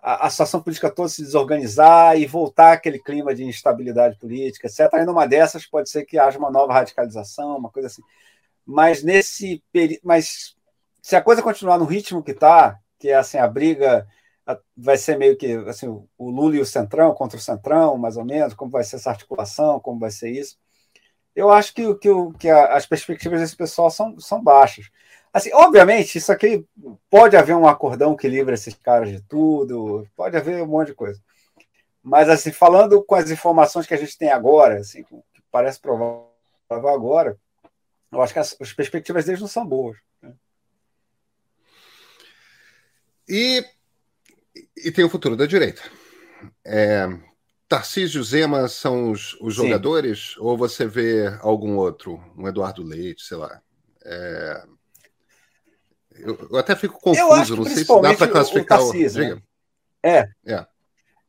a, 0.01 0.27
a, 0.27 0.29
situação 0.29 0.61
política 0.61 0.89
toda 0.89 1.09
se 1.09 1.21
desorganizar 1.21 2.17
e 2.17 2.25
voltar 2.25 2.73
aquele 2.73 2.99
clima 2.99 3.35
de 3.35 3.43
instabilidade 3.43 4.17
política, 4.17 4.67
etc. 4.67 4.93
Aí 4.93 5.05
numa 5.05 5.27
dessas 5.27 5.65
pode 5.65 5.89
ser 5.89 6.05
que 6.05 6.17
haja 6.17 6.39
uma 6.39 6.51
nova 6.51 6.73
radicalização, 6.73 7.57
uma 7.57 7.69
coisa 7.69 7.87
assim. 7.87 8.01
Mas 8.65 9.03
nesse 9.03 9.63
mas 10.03 10.55
se 11.01 11.15
a 11.15 11.21
coisa 11.21 11.41
continuar 11.41 11.77
no 11.77 11.85
ritmo 11.85 12.23
que 12.23 12.31
está, 12.31 12.79
que 12.97 13.09
é 13.09 13.15
assim 13.15 13.37
a 13.37 13.47
briga 13.47 14.07
vai 14.75 14.97
ser 14.97 15.17
meio 15.17 15.37
que 15.37 15.53
assim 15.67 15.87
o 15.87 16.29
Lula 16.29 16.55
e 16.55 16.59
o 16.59 16.65
Centrão 16.65 17.13
contra 17.13 17.37
o 17.37 17.41
Centrão, 17.41 17.97
mais 17.97 18.17
ou 18.17 18.25
menos, 18.25 18.53
como 18.53 18.71
vai 18.71 18.83
ser 18.83 18.97
essa 18.97 19.09
articulação, 19.09 19.79
como 19.79 19.99
vai 19.99 20.11
ser 20.11 20.29
isso. 20.31 20.57
Eu 21.35 21.49
acho 21.51 21.73
que, 21.73 21.95
que, 21.95 22.09
que 22.39 22.49
as 22.49 22.85
perspectivas 22.85 23.39
desse 23.39 23.55
pessoal 23.55 23.89
são, 23.89 24.19
são 24.19 24.43
baixas. 24.43 24.89
Assim, 25.31 25.51
obviamente, 25.53 26.17
isso 26.17 26.31
aqui 26.31 26.65
pode 27.09 27.37
haver 27.37 27.55
um 27.55 27.67
acordão 27.67 28.15
que 28.15 28.27
livra 28.27 28.55
esses 28.55 28.73
caras 28.73 29.09
de 29.09 29.21
tudo, 29.21 30.07
pode 30.15 30.35
haver 30.35 30.61
um 30.63 30.67
monte 30.67 30.87
de 30.87 30.95
coisa. 30.95 31.21
Mas, 32.01 32.29
assim, 32.29 32.51
falando 32.51 33.03
com 33.03 33.15
as 33.15 33.29
informações 33.29 33.85
que 33.85 33.93
a 33.93 33.97
gente 33.97 34.17
tem 34.17 34.31
agora, 34.31 34.79
assim, 34.79 35.03
que 35.03 35.15
parece 35.51 35.79
provável 35.79 36.29
agora, 36.71 37.37
eu 38.11 38.21
acho 38.21 38.33
que 38.33 38.39
as, 38.39 38.55
as 38.59 38.73
perspectivas 38.73 39.25
deles 39.25 39.41
não 39.41 39.47
são 39.47 39.65
boas. 39.65 39.97
Né? 40.21 40.33
E, 43.27 43.63
e 44.75 44.91
tem 44.91 45.05
o 45.05 45.09
futuro 45.09 45.35
da 45.35 45.45
direita. 45.45 45.83
É, 46.65 47.07
Tarcísio 47.67 48.23
Zema 48.23 48.67
são 48.67 49.11
os, 49.11 49.39
os 49.39 49.53
jogadores? 49.53 50.35
Ou 50.37 50.57
você 50.57 50.87
vê 50.87 51.27
algum 51.41 51.77
outro? 51.77 52.19
Um 52.35 52.47
Eduardo 52.47 52.81
Leite, 52.81 53.21
sei 53.21 53.37
lá. 53.37 53.61
É, 54.03 54.63
eu, 56.19 56.57
até 56.57 56.75
fico 56.75 56.99
confuso, 56.99 57.55
não 57.55 57.65
sei 57.65 57.83
se 57.83 58.01
dá 58.01 58.13
para 58.13 58.27
classificar 58.27 58.79
o. 58.79 58.83
Tarcísio, 58.83 59.23
o... 59.23 59.35
Né? 59.35 59.41
É. 60.03 60.29
é. 60.45 60.65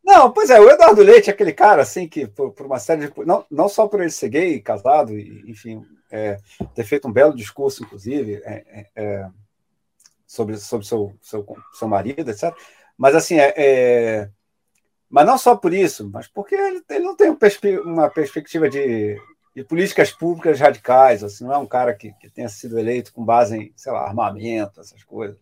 Não, 0.02 0.32
pois 0.32 0.50
é, 0.50 0.58
o 0.58 0.68
Eduardo 0.68 1.02
Leite 1.02 1.30
é 1.30 1.32
aquele 1.32 1.52
cara, 1.52 1.82
assim, 1.82 2.08
que 2.08 2.26
por, 2.26 2.52
por, 2.52 2.66
uma 2.66 2.78
série 2.78 3.08
de. 3.08 3.26
Não, 3.26 3.44
não 3.50 3.68
só 3.68 3.86
por 3.86 4.00
ele 4.00 4.10
ser 4.10 4.28
gay, 4.28 4.60
casado, 4.60 5.16
e, 5.18 5.44
enfim, 5.50 5.84
é, 6.10 6.38
ter 6.74 6.84
feito 6.84 7.06
um 7.06 7.12
belo 7.12 7.34
discurso, 7.34 7.82
inclusive, 7.82 8.42
é, 8.44 8.64
é, 8.66 8.86
é 8.96 9.28
sobre, 10.26 10.56
sobre 10.58 10.86
seu, 10.86 11.12
seu, 11.20 11.46
seu 11.72 11.88
marido, 11.88 12.30
etc. 12.30 12.54
Mas, 12.96 13.14
assim, 13.14 13.38
é, 13.38 13.54
é, 13.56 14.30
mas 15.08 15.26
não 15.26 15.36
só 15.36 15.56
por 15.56 15.72
isso, 15.72 16.08
mas 16.10 16.28
porque 16.28 16.54
ele, 16.54 16.82
ele 16.88 17.04
não 17.04 17.16
tem 17.16 17.36
uma 17.84 18.08
perspectiva 18.08 18.68
de 18.68 19.20
de 19.54 19.64
políticas 19.64 20.12
públicas 20.12 20.60
radicais, 20.60 21.24
assim, 21.24 21.44
não 21.44 21.52
é 21.52 21.58
um 21.58 21.66
cara 21.66 21.94
que, 21.94 22.12
que 22.14 22.30
tenha 22.30 22.48
sido 22.48 22.78
eleito 22.78 23.12
com 23.12 23.24
base 23.24 23.56
em, 23.56 23.72
sei 23.76 23.92
lá, 23.92 24.06
armamento, 24.06 24.80
essas 24.80 25.02
coisas. 25.02 25.38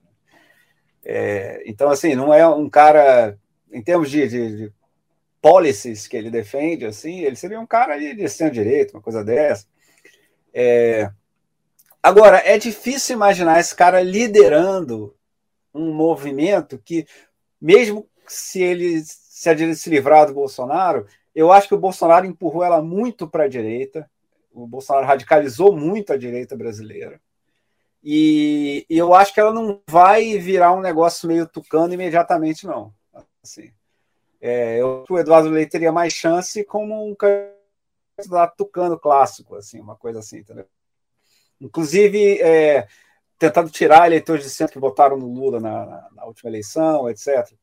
É, 1.04 1.62
então, 1.66 1.90
assim, 1.90 2.14
não 2.14 2.32
é 2.32 2.46
um 2.46 2.68
cara, 2.68 3.38
em 3.70 3.82
termos 3.82 4.10
de, 4.10 4.26
de, 4.28 4.56
de, 4.56 4.72
policies 5.40 6.08
que 6.08 6.16
ele 6.16 6.30
defende, 6.30 6.84
assim, 6.84 7.20
ele 7.20 7.36
seria 7.36 7.60
um 7.60 7.66
cara 7.66 7.96
de, 7.96 8.14
de 8.14 8.28
centro-direito, 8.28 8.94
uma 8.94 9.02
coisa 9.02 9.22
dessa. 9.22 9.66
É, 10.52 11.10
agora, 12.02 12.38
é 12.44 12.58
difícil 12.58 13.14
imaginar 13.14 13.60
esse 13.60 13.74
cara 13.74 14.02
liderando 14.02 15.14
um 15.72 15.92
movimento 15.92 16.78
que, 16.78 17.06
mesmo 17.60 18.08
se 18.26 18.60
ele 18.60 19.02
se, 19.38 19.74
se 19.76 19.90
livrar 19.90 20.26
do 20.26 20.34
Bolsonaro, 20.34 21.06
eu 21.38 21.52
acho 21.52 21.68
que 21.68 21.74
o 21.74 21.78
Bolsonaro 21.78 22.26
empurrou 22.26 22.64
ela 22.64 22.82
muito 22.82 23.28
para 23.28 23.44
a 23.44 23.48
direita. 23.48 24.10
O 24.52 24.66
Bolsonaro 24.66 25.06
radicalizou 25.06 25.72
muito 25.72 26.12
a 26.12 26.16
direita 26.16 26.56
brasileira. 26.56 27.20
E, 28.02 28.84
eu 28.90 29.14
acho 29.14 29.32
que 29.32 29.38
ela 29.38 29.52
não 29.52 29.80
vai 29.88 30.36
virar 30.38 30.72
um 30.72 30.80
negócio 30.80 31.28
meio 31.28 31.46
tucano 31.46 31.94
imediatamente, 31.94 32.66
não. 32.66 32.92
Assim, 33.40 33.70
é, 34.40 34.80
eu, 34.80 35.04
o 35.08 35.16
Eduardo 35.16 35.48
Leite 35.48 35.70
teria 35.70 35.92
mais 35.92 36.12
chance 36.12 36.64
como 36.64 37.08
um 37.08 37.14
candidato 37.14 38.56
tucano 38.56 38.98
clássico, 38.98 39.54
assim, 39.54 39.80
uma 39.80 39.94
coisa 39.94 40.18
assim, 40.18 40.38
entendeu? 40.38 40.66
Inclusive, 41.60 42.40
é, 42.42 42.88
tentando 43.38 43.70
tirar 43.70 44.08
eleitores 44.08 44.42
de 44.42 44.50
centro 44.50 44.72
que 44.72 44.80
votaram 44.80 45.16
no 45.16 45.32
Lula 45.32 45.60
na, 45.60 45.86
na, 45.86 46.08
na 46.16 46.24
última 46.24 46.50
eleição, 46.50 47.08
etc 47.08 47.56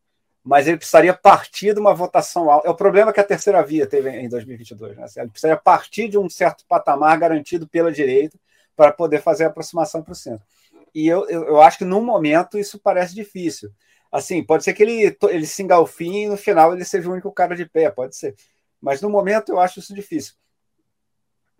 mas 0.45 0.67
ele 0.67 0.77
precisaria 0.77 1.12
partir 1.12 1.73
de 1.73 1.79
uma 1.79 1.91
votação 1.91 2.51
alta. 2.51 2.67
É 2.67 2.69
o 2.69 2.75
problema 2.75 3.12
que 3.12 3.19
a 3.19 3.23
terceira 3.23 3.63
via 3.63 3.88
teve 3.88 4.12
em 4.12 4.29
2022. 4.29 4.95
Né? 4.95 5.05
Ele 5.17 5.29
precisaria 5.29 5.58
partir 5.58 6.08
de 6.08 6.19
um 6.19 6.29
certo 6.29 6.63
patamar 6.67 7.17
garantido 7.17 7.67
pela 7.67 7.91
direita 7.91 8.38
para 8.75 8.91
poder 8.91 9.23
fazer 9.23 9.45
a 9.45 9.47
aproximação 9.47 10.03
para 10.03 10.12
o 10.12 10.15
centro. 10.15 10.45
E 10.93 11.08
eu, 11.08 11.27
eu, 11.29 11.45
eu, 11.45 11.62
acho 11.62 11.79
que 11.79 11.84
no 11.84 11.99
momento 11.99 12.60
isso 12.60 12.77
parece 12.77 13.15
difícil. 13.15 13.71
Assim, 14.12 14.43
pode 14.43 14.63
ser 14.63 14.75
que 14.75 14.84
ele, 14.84 15.17
ele 15.29 15.47
se 15.47 15.63
engalfinhe 15.63 16.25
e 16.25 16.29
no 16.29 16.38
final 16.38 16.73
ele 16.73 16.86
seja 16.86 17.10
o 17.10 17.12
único 17.12 17.31
cara 17.31 17.55
de 17.55 17.65
pé, 17.65 17.89
pode 17.89 18.15
ser. 18.15 18.36
Mas 18.79 19.01
no 19.01 19.10
momento 19.10 19.51
eu 19.51 19.60
acho 19.60 19.79
isso 19.79 19.95
difícil. 19.95 20.36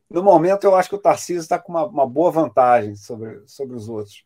No 0.08 0.22
momento 0.22 0.64
eu 0.64 0.76
acho 0.76 0.90
que 0.90 0.96
o 0.96 1.00
Tarcísio 1.00 1.42
está 1.42 1.58
com 1.58 1.74
uma, 1.74 1.86
uma 1.88 2.08
boa 2.08 2.30
vantagem 2.30 2.96
sobre, 2.96 3.42
sobre 3.48 3.76
os 3.76 3.90
outros. 3.90 4.24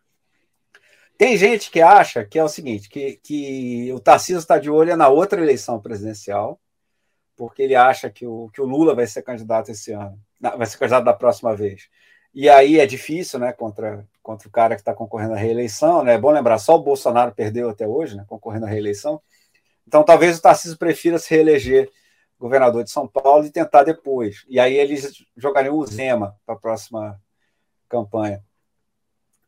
Tem 1.19 1.36
gente 1.36 1.69
que 1.69 1.82
acha 1.82 2.23
que 2.23 2.39
é 2.39 2.43
o 2.45 2.47
seguinte, 2.47 2.88
que, 2.88 3.17
que 3.17 3.91
o 3.91 3.99
Tarcísio 3.99 4.39
está 4.39 4.58
de 4.58 4.69
olho 4.69 4.95
na 4.95 5.10
outra 5.10 5.41
eleição 5.41 5.77
presidencial, 5.77 6.58
porque 7.36 7.62
ele 7.62 7.75
acha 7.75 8.10
que 8.10 8.25
o, 8.25 8.49
que 8.53 8.62
o 8.62 8.65
Lula 8.65 8.95
vai 8.95 9.05
ser 9.05 9.21
candidato 9.21 9.69
esse 9.69 9.91
ano, 9.91 10.17
vai 10.39 10.65
ser 10.65 10.77
candidato 10.77 11.03
da 11.03 11.13
próxima 11.13 11.53
vez. 11.53 11.89
E 12.34 12.47
aí 12.47 12.79
é 12.79 12.86
difícil, 12.86 13.38
né, 13.38 13.51
contra, 13.51 14.08
contra 14.23 14.47
o 14.47 14.51
cara 14.51 14.75
que 14.75 14.82
está 14.82 14.93
concorrendo 14.93 15.34
à 15.34 15.36
reeleição, 15.36 16.05
né? 16.05 16.13
É 16.13 16.17
bom 16.17 16.32
lembrar, 16.32 16.58
só 16.58 16.75
o 16.75 16.82
Bolsonaro 16.84 17.36
perdeu 17.36 17.69
até 17.69 17.86
hoje, 17.86 18.15
né, 18.15 18.23
concorrendo 18.25 18.65
à 18.65 18.69
reeleição. 18.69 19.21
Então 19.86 20.05
talvez 20.05 20.38
o 20.38 20.41
Tarcísio 20.41 20.77
prefira 20.77 21.19
se 21.19 21.29
reeleger 21.36 21.91
governador 22.39 22.86
de 22.86 22.91
São 22.91 23.05
Paulo 23.05 23.45
e 23.45 23.51
tentar 23.51 23.84
depois. 23.84 24.45
E 24.47 24.58
aí 24.58 24.73
eles 24.73 25.25
jogariam 25.36 25.77
o 25.77 25.86
Zema 25.86 26.38
para 26.45 26.55
a 26.55 26.60
próxima 26.60 27.21
campanha. 27.89 28.41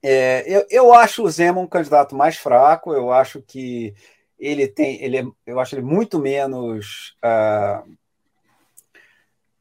É, 0.04 0.44
eu, 0.48 0.66
eu 0.70 0.94
acho 0.94 1.24
o 1.24 1.30
Zema 1.30 1.62
um 1.62 1.68
candidato 1.68 2.16
mais 2.16 2.36
fraco, 2.36 2.94
eu 2.94 3.12
acho 3.12 3.42
que 3.42 3.94
ele 4.40 4.68
tem, 4.68 5.02
ele 5.04 5.18
é, 5.20 5.24
eu 5.46 5.60
acho 5.60 5.76
ele 5.76 5.84
muito 5.84 6.20
menos. 6.20 7.16
Uh, 7.24 7.96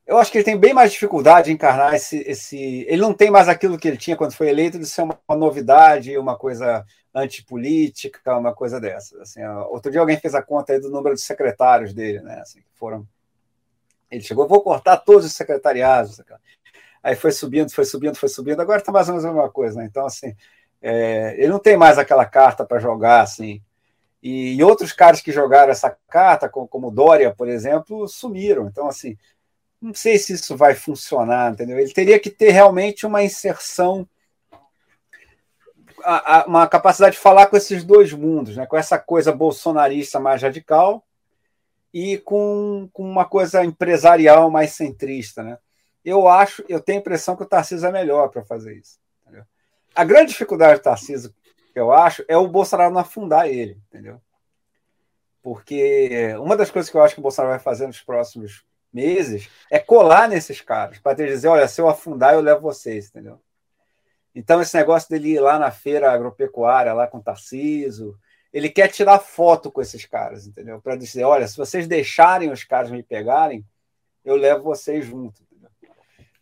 eu 0.07 0.18
acho 0.18 0.33
que 0.33 0.38
ele 0.38 0.44
tem 0.44 0.59
bem 0.59 0.72
mais 0.72 0.90
dificuldade 0.90 1.50
em 1.50 1.55
encarnar 1.55 1.94
esse, 1.94 2.18
esse. 2.26 2.57
Ele 2.88 3.03
não 3.03 3.12
tem 3.12 3.31
mais 3.31 3.48
aquilo 3.48 3.79
que 3.79 3.87
ele 3.87 3.98
tinha 3.98 4.16
quando 4.16 4.33
foi 4.33 4.48
eleito 4.48 4.79
de 4.79 4.87
ser 4.87 5.03
uma, 5.03 5.16
uma 5.29 5.37
novidade, 5.37 6.16
uma 6.16 6.37
coisa 6.37 6.85
antipolítica, 7.14 8.37
uma 8.37 8.55
coisa 8.55 8.81
dessa. 8.81 9.20
Assim, 9.20 9.44
outro 9.68 9.92
dia 9.92 10.00
alguém 10.00 10.18
fez 10.18 10.35
a 10.35 10.42
conta 10.42 10.72
aí 10.72 10.81
do 10.81 10.90
número 10.90 11.14
de 11.14 11.20
secretários 11.20 11.92
dele, 11.92 12.20
né? 12.22 12.40
Assim, 12.40 12.61
foram. 12.74 13.07
Ele 14.11 14.22
chegou, 14.22 14.48
vou 14.48 14.62
cortar 14.62 14.96
todos 14.96 15.26
os 15.26 15.33
secretariados 15.33 16.20
aí 17.03 17.15
foi 17.15 17.33
subindo, 17.33 17.71
foi 17.71 17.85
subindo, 17.85 18.17
foi 18.17 18.29
subindo, 18.29 18.61
agora 18.61 18.81
está 18.81 18.93
mais 18.93 19.09
ou 19.09 19.15
menos 19.15 19.25
a 19.25 19.33
mesma 19.33 19.51
coisa, 19.51 19.79
né? 19.79 19.87
Então, 19.87 20.07
assim, 20.07 20.35
é, 20.83 21.35
ele 21.39 21.49
não 21.49 21.59
tem 21.59 21.77
mais 21.77 21.99
aquela 21.99 22.25
carta 22.25 22.65
para 22.65 22.79
jogar, 22.79 23.23
assim. 23.23 23.63
E, 24.23 24.55
e, 24.57 24.63
outros 24.63 24.93
caras 24.93 25.21
que 25.21 25.33
jogaram 25.33 25.73
essa 25.73 25.97
carta, 26.09 26.49
como, 26.49 26.69
como 26.69 26.91
Dória, 26.91 27.35
por 27.35 27.49
exemplo, 27.49 28.07
sumiram. 28.07 28.67
Então, 28.67 28.87
assim, 28.87 29.17
não 29.81 29.95
sei 29.95 30.19
se 30.19 30.35
isso 30.35 30.57
vai 30.57 30.75
funcionar, 30.75 31.53
entendeu? 31.53 31.79
Ele 31.79 31.93
teria 31.93 32.19
que 32.19 32.31
ter 32.31 32.51
realmente 32.51 33.07
uma 33.07 33.23
inserção 33.23 34.07
a, 36.05 36.41
a, 36.41 36.47
uma 36.47 36.67
capacidade 36.67 37.17
de 37.17 37.23
falar 37.23 37.47
com 37.47 37.57
esses 37.57 37.85
dois 37.85 38.13
mundos, 38.13 38.57
né? 38.57 38.67
com 38.67 38.77
essa 38.77 38.99
coisa 38.99 39.33
bolsonarista 39.33 40.19
mais 40.19 40.43
radical 40.43 41.05
e 41.93 42.19
com, 42.19 42.89
com 42.93 43.03
uma 43.03 43.25
coisa 43.25 43.65
empresarial 43.65 44.51
mais 44.51 44.73
centrista. 44.73 45.43
Né? 45.43 45.59
Eu 46.05 46.29
acho, 46.29 46.65
eu 46.69 46.81
tenho 46.81 46.99
a 46.99 47.01
impressão 47.01 47.37
que 47.37 47.43
o 47.43 47.47
Tarcísio 47.47 47.89
é 47.89 47.93
melhor 47.93 48.29
para 48.29 48.45
fazer 48.45 48.75
isso. 48.77 48.99
Entendeu? 49.23 49.45
A 49.95 50.05
grande 50.05 50.33
dificuldade 50.33 50.81
do 50.81 50.83
Tarcísio, 50.83 51.35
eu 51.75 51.93
acho, 51.93 52.25
é 52.29 52.37
o 52.37 52.49
Bolsonaro 52.49 52.93
não 52.93 53.01
afundar 53.01 53.49
ele, 53.49 53.81
entendeu? 53.89 54.21
Porque 55.43 56.35
uma 56.39 56.57
das 56.57 56.71
coisas 56.71 56.91
que 56.91 56.97
eu 56.97 57.03
acho 57.03 57.15
que 57.15 57.21
o 57.21 57.23
Bolsonaro 57.23 57.55
vai 57.55 57.63
fazer 57.63 57.87
nos 57.87 58.01
próximos 58.01 58.65
meses 58.93 59.49
é 59.71 59.79
colar 59.79 60.29
nesses 60.29 60.61
caras, 60.61 60.99
para 60.99 61.15
dizer, 61.15 61.49
olha, 61.49 61.69
se 61.69 61.81
eu 61.81 61.89
afundar, 61.89 62.35
eu 62.35 62.41
levo 62.41 62.61
vocês, 62.61 63.09
entendeu? 63.09 63.41
Então, 64.35 64.61
esse 64.61 64.77
negócio 64.77 65.09
dele 65.09 65.35
ir 65.35 65.41
lá 65.41 65.59
na 65.59 65.71
feira 65.71 66.13
agropecuária, 66.13 66.93
lá 66.93 67.07
com 67.07 67.19
o 67.19 67.23
Tarciso, 67.23 68.19
ele 68.53 68.69
quer 68.69 68.89
tirar 68.89 69.19
foto 69.19 69.71
com 69.71 69.81
esses 69.81 70.05
caras, 70.05 70.47
entendeu? 70.47 70.81
Para 70.81 70.97
dizer, 70.97 71.25
olha, 71.25 71.47
se 71.47 71.57
vocês 71.57 71.87
deixarem 71.87 72.51
os 72.51 72.65
caras 72.65 72.91
me 72.91 73.03
pegarem, 73.03 73.65
eu 74.25 74.37
levo 74.37 74.63
vocês 74.63 75.05
junto. 75.05 75.43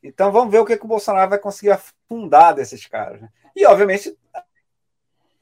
Então, 0.09 0.33
vamos 0.33 0.51
ver 0.51 0.59
o 0.59 0.65
que, 0.65 0.77
que 0.77 0.85
o 0.85 0.89
Bolsonaro 0.89 1.29
vai 1.29 1.39
conseguir 1.39 1.71
afundar 1.71 2.55
desses 2.55 2.87
caras. 2.87 3.21
Né? 3.21 3.29
E, 3.55 3.67
obviamente, 3.67 4.17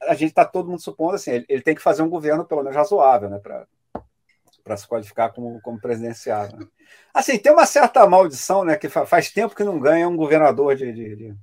a 0.01 0.13
gente 0.13 0.29
está 0.29 0.43
todo 0.43 0.69
mundo 0.69 0.81
supondo 0.81 1.15
assim, 1.15 1.31
ele, 1.31 1.45
ele, 1.47 1.61
tem 1.61 1.73
que 1.73 1.81
fazer 1.81 2.01
um 2.01 2.09
governo 2.09 2.43
pelo 2.43 2.61
menos 2.61 2.75
razoável, 2.75 3.29
né? 3.29 3.39
Para 3.39 4.77
se 4.77 4.85
qualificar 4.85 5.29
como, 5.29 5.61
como 5.61 5.79
presidenciável. 5.79 6.59
Né? 6.59 6.67
Assim, 7.13 7.37
tem 7.37 7.51
uma 7.51 7.65
certa 7.65 8.05
maldição, 8.05 8.65
né? 8.65 8.75
Que 8.75 8.89
faz 8.89 9.31
tempo 9.31 9.55
que 9.55 9.63
não 9.63 9.79
ganha 9.79 10.07
um 10.07 10.17
governador 10.17 10.75
de, 10.75 10.91
de, 10.91 11.15
de 11.15 11.35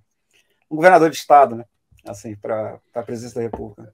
um 0.71 0.77
governador 0.77 1.09
de 1.09 1.17
estado, 1.17 1.57
né? 1.57 1.65
Assim, 2.07 2.37
para 2.37 2.79
a 2.95 3.03
presidência 3.03 3.37
da 3.37 3.43
República. 3.43 3.91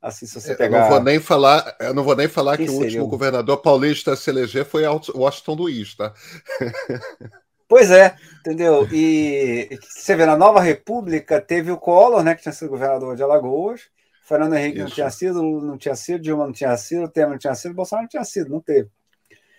Assim, 0.00 0.26
se 0.26 0.40
você 0.40 0.54
pegar. 0.54 0.76
Eu 0.76 0.82
não 0.82 0.90
vou 0.90 1.02
nem 1.02 1.18
falar, 1.18 1.76
eu 1.80 1.94
não 1.94 2.04
vou 2.04 2.14
nem 2.14 2.28
falar 2.28 2.56
que 2.56 2.70
o 2.70 2.72
último 2.72 3.08
governador 3.08 3.56
paulista 3.56 4.12
a 4.12 4.16
se 4.16 4.30
eleger 4.30 4.64
foi 4.64 4.84
Washington 4.86 5.54
Luiz, 5.54 5.96
tá? 5.96 6.14
Pois 7.68 7.90
é, 7.90 8.14
entendeu? 8.40 8.86
E 8.92 9.78
você 9.80 10.14
vê, 10.14 10.26
na 10.26 10.36
Nova 10.36 10.60
República 10.60 11.40
teve 11.40 11.70
o 11.70 11.78
Collor, 11.78 12.22
né, 12.22 12.34
que 12.34 12.42
tinha 12.42 12.52
sido 12.52 12.70
governador 12.70 13.16
de 13.16 13.22
Alagoas, 13.22 13.88
Fernando 14.24 14.54
Henrique 14.54 14.78
Isso. 14.78 14.88
não 14.88 14.94
tinha 14.94 15.10
sido, 15.10 15.42
não 15.42 15.78
tinha 15.78 15.94
sido, 15.94 16.22
Dilma 16.22 16.46
não 16.46 16.52
tinha 16.52 16.76
sido, 16.76 17.08
Temer 17.08 17.30
não 17.30 17.38
tinha 17.38 17.54
sido, 17.54 17.74
Bolsonaro 17.74 18.04
não 18.04 18.08
tinha 18.08 18.24
sido, 18.24 18.50
não 18.50 18.60
teve. 18.60 18.88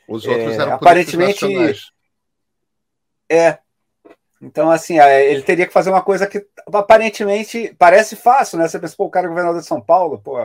Os 0.07 0.25
outros 0.25 0.53
é, 0.53 0.61
eram 0.61 0.73
aparentemente 0.73 1.45
é. 3.29 3.57
Então, 4.41 4.69
assim, 4.69 4.99
é, 4.99 5.31
ele 5.31 5.41
teria 5.41 5.65
que 5.65 5.73
fazer 5.73 5.89
uma 5.89 6.03
coisa 6.03 6.27
que 6.27 6.45
aparentemente 6.67 7.75
parece 7.79 8.15
fácil, 8.15 8.59
né? 8.59 8.67
Você 8.67 8.77
pensa, 8.77 8.95
pô, 8.95 9.05
o 9.05 9.09
cara 9.09 9.25
é 9.25 9.29
governador 9.29 9.61
de 9.61 9.67
São 9.67 9.81
Paulo, 9.81 10.19
pô, 10.19 10.37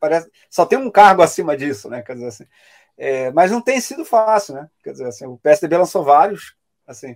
parece, 0.00 0.30
só 0.50 0.64
tem 0.66 0.78
um 0.78 0.90
cargo 0.90 1.22
acima 1.22 1.56
disso, 1.56 1.88
né? 1.88 2.02
Quer 2.02 2.14
dizer 2.14 2.28
assim. 2.28 2.46
É, 2.96 3.30
mas 3.30 3.52
não 3.52 3.60
tem 3.60 3.80
sido 3.80 4.04
fácil, 4.04 4.54
né? 4.54 4.68
Quer 4.82 4.92
dizer 4.92 5.06
assim, 5.06 5.26
o 5.26 5.38
PSDB 5.38 5.76
lançou 5.76 6.02
vários, 6.02 6.56
assim, 6.88 7.14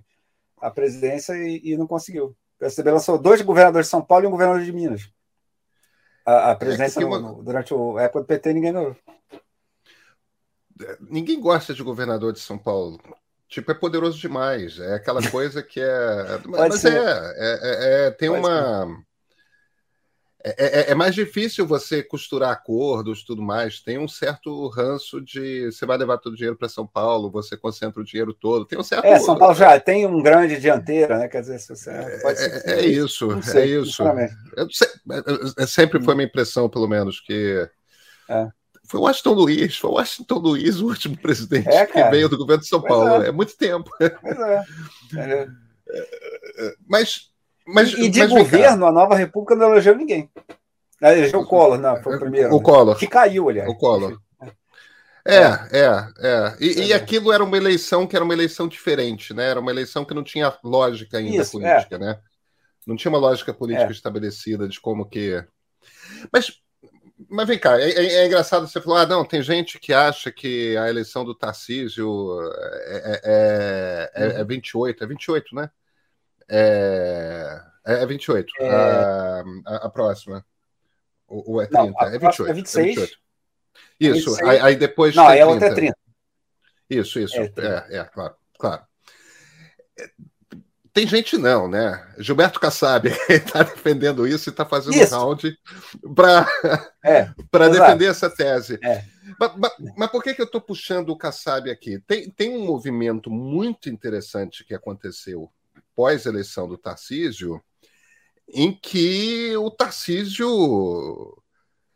a 0.61 0.71
presidência 0.71 1.33
e, 1.33 1.73
e 1.73 1.77
não 1.77 1.87
conseguiu. 1.87 2.27
O 2.27 2.37
PSDB 2.61 2.93
lançou 2.93 3.19
dois 3.19 3.41
governadores 3.43 3.87
de 3.87 3.91
São 3.91 4.03
Paulo 4.03 4.25
e 4.25 4.29
um 4.29 4.31
governador 4.31 4.63
de 4.63 4.73
Minas. 4.73 5.11
A, 6.25 6.51
a 6.51 6.53
é 6.53 6.55
presidência 6.55 7.01
é 7.01 7.05
uma... 7.05 7.43
durante 7.43 7.75
a 7.75 8.03
época 8.03 8.21
do 8.21 8.27
PT 8.27 8.53
ninguém 8.53 8.73
ganhou. 8.73 8.97
Ninguém 11.01 11.41
gosta 11.41 11.75
de 11.75 11.83
governador 11.83 12.33
de 12.33 12.41
São 12.41 12.57
Paulo. 12.57 13.01
Tipo, 13.49 13.73
é 13.73 13.75
poderoso 13.75 14.19
demais. 14.19 14.79
É 14.79 14.95
aquela 14.95 15.29
coisa 15.31 15.63
que 15.63 15.81
é. 15.81 16.41
Mas 16.47 16.85
é, 16.85 16.91
é, 16.91 17.35
é, 17.37 18.07
é, 18.07 18.11
Tem 18.13 18.29
Pode 18.29 18.41
uma. 18.41 19.05
É, 20.45 20.55
é, 20.59 20.91
é, 20.91 20.95
mais 20.95 21.15
difícil 21.15 21.67
você 21.67 22.03
costurar 22.03 22.51
acordos 22.51 23.23
tudo 23.23 23.41
mais. 23.41 23.81
Tem 23.81 23.99
um 23.99 24.09
certo 24.09 24.69
ranço 24.69 25.21
de 25.21 25.71
você 25.71 25.87
vai 25.87 25.97
levar 25.97 26.19
todo 26.19 26.33
o 26.33 26.37
dinheiro 26.37 26.57
para 26.57 26.69
São 26.69 26.87
Paulo, 26.87 27.31
você 27.31 27.57
concentra 27.57 28.01
o 28.01 28.05
dinheiro 28.05 28.35
todo. 28.35 28.65
Tem 28.65 28.79
um 28.79 28.83
certo. 28.83 29.05
É, 29.05 29.19
São 29.21 29.39
Paulo 29.39 29.55
já 29.55 29.79
tem 29.79 30.07
um 30.07 30.21
grande 30.21 30.59
dianteira, 30.59 31.19
né? 31.19 31.29
Quer 31.29 31.43
dizer, 31.43 31.61
você 31.61 31.91
pode 32.23 32.41
é, 32.41 32.81
é, 32.81 32.87
isso, 32.87 33.43
sei, 33.43 33.63
é 33.63 33.81
isso. 33.81 34.03
Eu, 34.57 35.67
sempre 35.67 36.03
foi 36.03 36.15
hum. 36.15 36.17
minha 36.17 36.29
impressão, 36.29 36.69
pelo 36.69 36.89
menos, 36.89 37.21
que. 37.21 37.69
É 38.29 38.49
foi 38.93 39.01
o 39.01 39.05
Washington 39.05 39.33
Luiz, 39.33 39.77
foi 39.79 39.91
o 39.91 39.95
Washington 39.95 40.39
Luiz 40.39 40.81
o 40.81 40.87
último 40.87 41.17
presidente 41.23 41.69
é, 41.69 41.87
que 41.87 42.03
veio 42.11 42.29
do 42.29 42.37
governo 42.37 42.63
de 42.63 42.69
São 42.69 42.81
pois 42.81 42.93
Paulo. 42.93 43.23
É. 43.23 43.29
é. 43.29 43.33
muito 43.33 43.57
tempo. 43.57 43.91
Pois 43.99 44.39
é. 44.39 44.65
é. 45.17 45.49
Mas, 46.87 47.32
mas. 47.67 47.93
E, 47.93 48.09
de 48.09 48.21
mas 48.21 48.31
governo, 48.31 48.87
a 48.87 48.93
nova 48.93 49.15
República 49.15 49.55
não 49.55 49.73
elegeu 49.73 49.97
ninguém. 49.97 50.31
Elegeu 51.01 51.41
o 51.41 51.47
Collor, 51.47 51.79
não, 51.79 52.01
foi 52.03 52.17
o 52.17 52.21
primeiro. 52.21 52.55
O 52.55 52.59
né? 52.59 52.65
Collor. 52.65 52.97
Que 52.97 53.07
caiu, 53.07 53.49
aliás. 53.49 53.69
O 53.69 53.75
Collor. 53.75 54.19
É, 55.25 55.39
é, 55.39 56.09
é. 56.19 56.57
E, 56.61 56.87
e, 56.87 56.93
aquilo 56.93 57.33
era 57.33 57.45
uma 57.45 57.57
eleição 57.57 58.07
que 58.07 58.17
era 58.17 58.25
uma 58.25 58.35
eleição 58.35 58.67
diferente, 58.67 59.33
né? 59.33 59.51
Era 59.51 59.61
uma 59.61 59.71
eleição 59.71 60.05
que 60.05 60.15
não 60.15 60.25
tinha 60.25 60.53
lógica 60.65 61.19
ainda 61.19 61.43
Isso, 61.43 61.53
política, 61.53 61.95
é. 61.95 61.99
né? 61.99 62.19
Não 62.85 62.97
tinha 62.97 63.11
uma 63.11 63.19
lógica 63.19 63.55
política 63.55 63.89
é. 63.89 63.93
estabelecida 63.93 64.69
de 64.69 64.81
como 64.81 65.09
que. 65.09 65.45
Mas 66.33 66.61
mas 67.29 67.47
vem 67.47 67.59
cá, 67.59 67.81
é, 67.81 67.89
é, 67.91 68.15
é, 68.15 68.27
engraçado 68.27 68.67
você 68.67 68.81
falar, 68.81 69.03
ah, 69.03 69.07
não, 69.07 69.25
tem 69.25 69.43
gente 69.43 69.79
que 69.79 69.93
acha 69.93 70.31
que 70.31 70.77
a 70.77 70.89
eleição 70.89 71.25
do 71.25 71.35
Tarcísio 71.35 72.41
é, 72.87 73.21
é, 73.25 74.11
é, 74.15 74.41
é 74.41 74.45
28, 74.45 75.01
uhum. 75.01 75.05
é 75.05 75.09
28, 75.09 75.55
né? 75.55 75.71
É, 76.55 77.63
é 77.87 78.07
28, 78.07 78.53
é... 78.61 78.69
A, 78.69 79.43
a, 79.67 79.77
a, 79.87 79.91
próxima. 79.91 80.45
Ou, 81.27 81.63
é 81.63 81.67
30? 81.67 81.83
Não, 81.83 82.09
é 82.09 82.19
28. 82.19 82.47
É 82.47 82.53
26. 82.53 82.85
É 82.85 82.89
28. 82.89 83.19
Isso, 83.99 84.31
26. 84.35 84.49
Aí, 84.49 84.61
aí, 84.61 84.77
depois. 84.77 85.15
Não, 85.15 85.31
é 85.31 85.47
outra 85.47 85.69
é 85.69 85.75
30. 85.75 85.97
Isso, 86.91 87.19
isso. 87.19 87.37
É, 87.41 87.47
é, 87.89 87.97
é 88.01 88.05
claro, 88.05 88.35
claro. 88.59 88.83
Tem 90.93 91.07
gente 91.07 91.39
não, 91.39 91.67
né? 91.67 92.07
Gilberto 92.19 92.61
Kassab 92.61 93.09
está 93.31 93.63
defendendo 93.63 94.27
isso 94.27 94.51
e 94.51 94.53
está 94.53 94.67
fazendo 94.67 94.95
isso. 94.95 95.17
round 95.17 95.59
para 96.15 96.47
é, 97.03 97.33
defender 97.71 98.11
essa 98.11 98.29
tese. 98.29 98.79
É. 98.85 99.03
Mas, 99.41 99.57
mas, 99.57 99.73
mas, 99.97 100.11
por 100.11 100.23
que, 100.23 100.35
que 100.35 100.43
eu 100.43 100.47
estou 100.47 100.61
puxando 100.61 101.09
o 101.09 101.17
Kassab 101.17 101.71
aqui? 101.71 101.99
Tem, 102.01 102.29
tem 102.29 102.55
um 102.55 102.67
movimento 102.67 103.31
muito 103.31 103.89
interessante 103.89 104.65
que 104.67 104.75
aconteceu 104.75 105.51
pós-eleição 105.95 106.69
do 106.69 106.79
Tarcísio, 106.79 107.63
em 108.49 108.73
que 108.73 109.57
o 109.57 109.71
Tarcísio. 109.71 111.37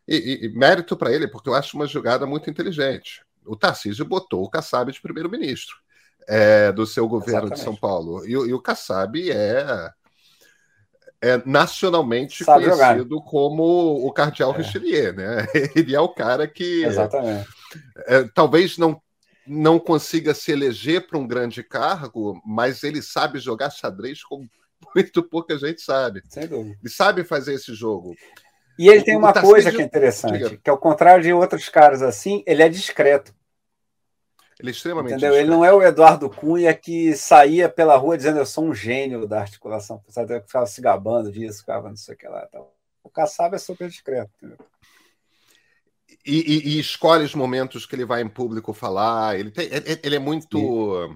E, 0.09 0.47
e, 0.47 0.49
mérito 0.51 0.97
para 0.97 1.13
ele, 1.13 1.27
porque 1.27 1.49
eu 1.49 1.55
acho 1.55 1.77
uma 1.77 1.87
jogada 1.87 2.25
muito 2.27 2.49
inteligente. 2.49 3.25
O 3.45 3.57
Tarcísio 3.57 4.05
botou 4.05 4.45
o 4.45 4.51
Kassab 4.51 4.93
de 4.93 5.01
primeiro-ministro 5.01 5.77
é, 6.29 6.73
do 6.73 6.87
seu 6.87 7.09
governo 7.09 7.49
Exatamente. 7.49 7.59
de 7.59 7.65
São 7.65 7.77
Paulo. 7.77 8.25
E, 8.25 8.31
e 8.31 8.53
o 8.53 8.61
Kassab 8.61 9.31
é, 9.31 9.91
é 11.21 11.43
nacionalmente 11.45 12.45
Sabe 12.45 12.65
conhecido 12.65 13.15
jogar. 13.15 13.25
como 13.31 14.07
o 14.07 14.13
Cardeal 14.13 14.55
é. 14.55 14.59
Richelieu, 14.59 15.13
né? 15.15 15.47
Ele 15.75 15.95
é 15.95 16.01
o 16.01 16.09
cara 16.09 16.47
que 16.47 16.85
é, 18.07 18.25
talvez 18.35 18.77
não 18.79 19.01
não 19.47 19.79
consiga 19.79 20.35
se 20.35 20.53
eleger 20.53 21.07
para 21.07 21.19
um 21.19 21.27
grande 21.27 21.63
cargo, 21.63 22.41
mas 22.45 22.83
ele 22.83 23.01
sabe 23.01 23.39
jogar 23.39 23.71
xadrez 23.71 24.23
como 24.23 24.49
muito 24.95 25.23
pouca 25.23 25.59
gente 25.59 25.81
sabe. 25.81 26.23
Sem 26.29 26.47
dúvida. 26.47 26.77
Ele 26.81 26.93
sabe 26.93 27.25
fazer 27.25 27.55
esse 27.55 27.75
jogo. 27.75 28.15
E 28.79 28.89
ele 28.89 29.03
tem 29.03 29.17
uma 29.17 29.33
coisa 29.33 29.73
que 29.73 29.81
é 29.81 29.85
interessante, 29.85 30.59
que 30.59 30.69
ao 30.69 30.77
contrário 30.77 31.23
de 31.23 31.33
outros 31.33 31.69
caras 31.69 32.03
assim, 32.03 32.43
ele 32.47 32.63
é 32.63 32.69
discreto. 32.69 33.35
Ele 34.59 34.71
é 34.71 34.73
extremamente. 34.73 35.13
Entendeu? 35.13 35.35
Ele 35.35 35.49
não 35.49 35.65
é 35.65 35.73
o 35.73 35.83
Eduardo 35.83 36.31
Cunha 36.31 36.73
que 36.75 37.15
saía 37.15 37.69
pela 37.69 37.97
rua 37.97 38.17
dizendo 38.17 38.39
eu 38.39 38.47
sou 38.47 38.65
um 38.65 38.75
gênio 38.75 39.27
da 39.27 39.41
articulação. 39.41 40.03
Sabe? 40.09 40.41
Ficava 40.41 40.67
se 40.67 40.81
gabando 40.81 41.31
disso, 41.31 41.61
ficava 41.61 41.89
não 41.89 41.97
sei 41.97 42.15
o 42.15 42.19
que 42.19 42.27
lá. 42.27 42.47
Tal. 42.47 42.75
O 43.03 43.11
Kassab 43.11 43.55
é 43.55 43.59
super 43.59 43.89
discreto. 43.89 44.31
E, 46.27 46.41
e, 46.41 46.69
e, 46.77 46.81
escolhe 46.81 47.25
os 47.25 47.35
momentos 47.35 47.87
que 47.87 47.95
ele 47.95 48.05
vai 48.05 48.21
em 48.21 48.29
público 48.29 48.73
falar. 48.73 49.39
Ele, 49.39 49.51
tem, 49.51 49.69
ele 50.03 50.17
é 50.17 50.19
muito. 50.19 51.09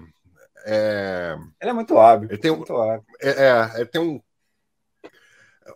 É... 0.65 1.35
Ele 1.61 1.71
é 1.71 1.73
muito 1.73 1.97
hábil. 1.99 2.29
Ele 2.29 2.37
tem, 2.37 2.55
muito 2.55 2.75
hábil. 2.75 3.05
É, 3.21 3.29
é, 3.29 3.71
ele 3.75 3.85
tem 3.87 3.99
um 4.01 4.21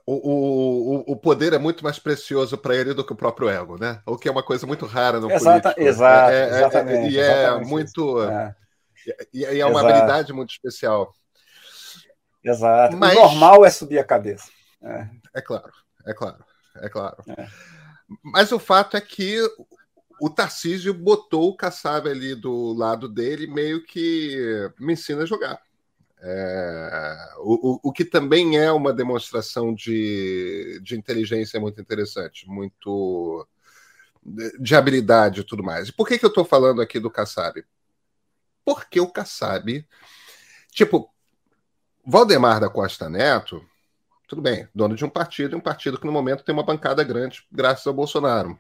o, 0.05 0.13
o, 0.13 1.13
o 1.13 1.15
poder 1.15 1.53
é 1.53 1.57
muito 1.57 1.83
mais 1.83 1.99
precioso 1.99 2.57
para 2.57 2.75
ele 2.75 2.93
do 2.93 3.05
que 3.05 3.13
o 3.13 3.15
próprio 3.15 3.49
ego, 3.49 3.77
né? 3.77 4.01
O 4.05 4.17
que 4.17 4.27
é 4.27 4.31
uma 4.31 4.43
coisa 4.43 4.65
muito 4.65 4.85
rara 4.85 5.19
no 5.19 5.31
Exata, 5.31 5.73
político. 5.73 5.81
Exato, 5.81 6.31
é, 6.31 6.39
é, 6.39 6.47
exatamente. 6.47 7.13
e 7.13 7.19
é 7.19 7.59
muito. 7.59 8.23
É. 8.23 8.55
E, 9.33 9.45
é 9.45 9.65
uma 9.65 9.79
Exato. 9.79 9.87
habilidade 9.87 10.33
muito 10.33 10.51
especial. 10.51 11.13
Exato. 12.43 12.97
Mas, 12.97 13.17
o 13.17 13.21
normal 13.21 13.65
é 13.65 13.69
subir 13.69 13.99
a 13.99 14.03
cabeça. 14.03 14.49
É, 14.81 15.07
é 15.35 15.41
claro, 15.41 15.71
é 16.05 16.13
claro, 16.13 16.43
é 16.77 16.89
claro. 16.89 17.17
Mas 18.23 18.51
o 18.51 18.59
fato 18.59 18.97
é 18.97 19.01
que 19.01 19.39
o 20.19 20.29
Tarcísio 20.29 20.93
botou 20.93 21.49
o 21.49 21.57
Kassab 21.57 22.09
ali 22.09 22.35
do 22.35 22.73
lado 22.73 23.09
dele, 23.09 23.47
meio 23.47 23.83
que 23.83 24.69
me 24.79 24.93
ensina 24.93 25.23
a 25.23 25.25
jogar. 25.25 25.61
É, 26.27 27.33
o, 27.39 27.73
o, 27.73 27.79
o, 27.83 27.91
que 27.91 28.05
também 28.05 28.57
é 28.57 28.71
uma 28.71 28.93
demonstração 28.93 29.73
de, 29.73 30.79
de 30.81 30.95
inteligência 30.95 31.59
muito 31.59 31.79
interessante, 31.79 32.47
muito 32.47 33.47
de 34.59 34.75
habilidade 34.75 35.41
e 35.41 35.43
tudo 35.43 35.63
mais. 35.63 35.89
E 35.89 35.93
por 35.93 36.07
que, 36.07 36.17
que 36.17 36.25
eu 36.25 36.29
estou 36.29 36.45
falando 36.45 36.81
aqui 36.81 36.99
do 36.99 37.11
Kassab? 37.11 37.63
Porque 38.63 38.99
o 38.99 39.11
Kassab, 39.11 39.85
tipo, 40.71 41.13
Valdemar 42.03 42.59
da 42.59 42.69
Costa 42.69 43.09
Neto, 43.09 43.63
tudo 44.27 44.41
bem, 44.41 44.67
dono 44.73 44.95
de 44.95 45.05
um 45.05 45.09
partido, 45.09 45.55
um 45.55 45.61
partido 45.61 45.99
que 45.99 46.05
no 46.05 46.11
momento 46.11 46.43
tem 46.43 46.53
uma 46.53 46.63
bancada 46.63 47.03
grande, 47.03 47.45
graças 47.51 47.85
ao 47.85 47.93
Bolsonaro. 47.93 48.59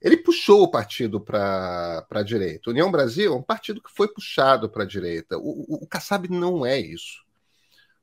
Ele 0.00 0.16
puxou 0.16 0.62
o 0.62 0.70
partido 0.70 1.20
para 1.20 2.06
a 2.10 2.22
direita. 2.22 2.70
União 2.70 2.90
Brasil 2.90 3.32
é 3.32 3.36
um 3.36 3.42
partido 3.42 3.82
que 3.82 3.90
foi 3.90 4.06
puxado 4.06 4.68
para 4.68 4.84
a 4.84 4.86
direita. 4.86 5.38
O, 5.38 5.64
o, 5.66 5.84
o 5.84 5.86
Kassab 5.86 6.28
não 6.28 6.64
é 6.64 6.78
isso. 6.78 7.24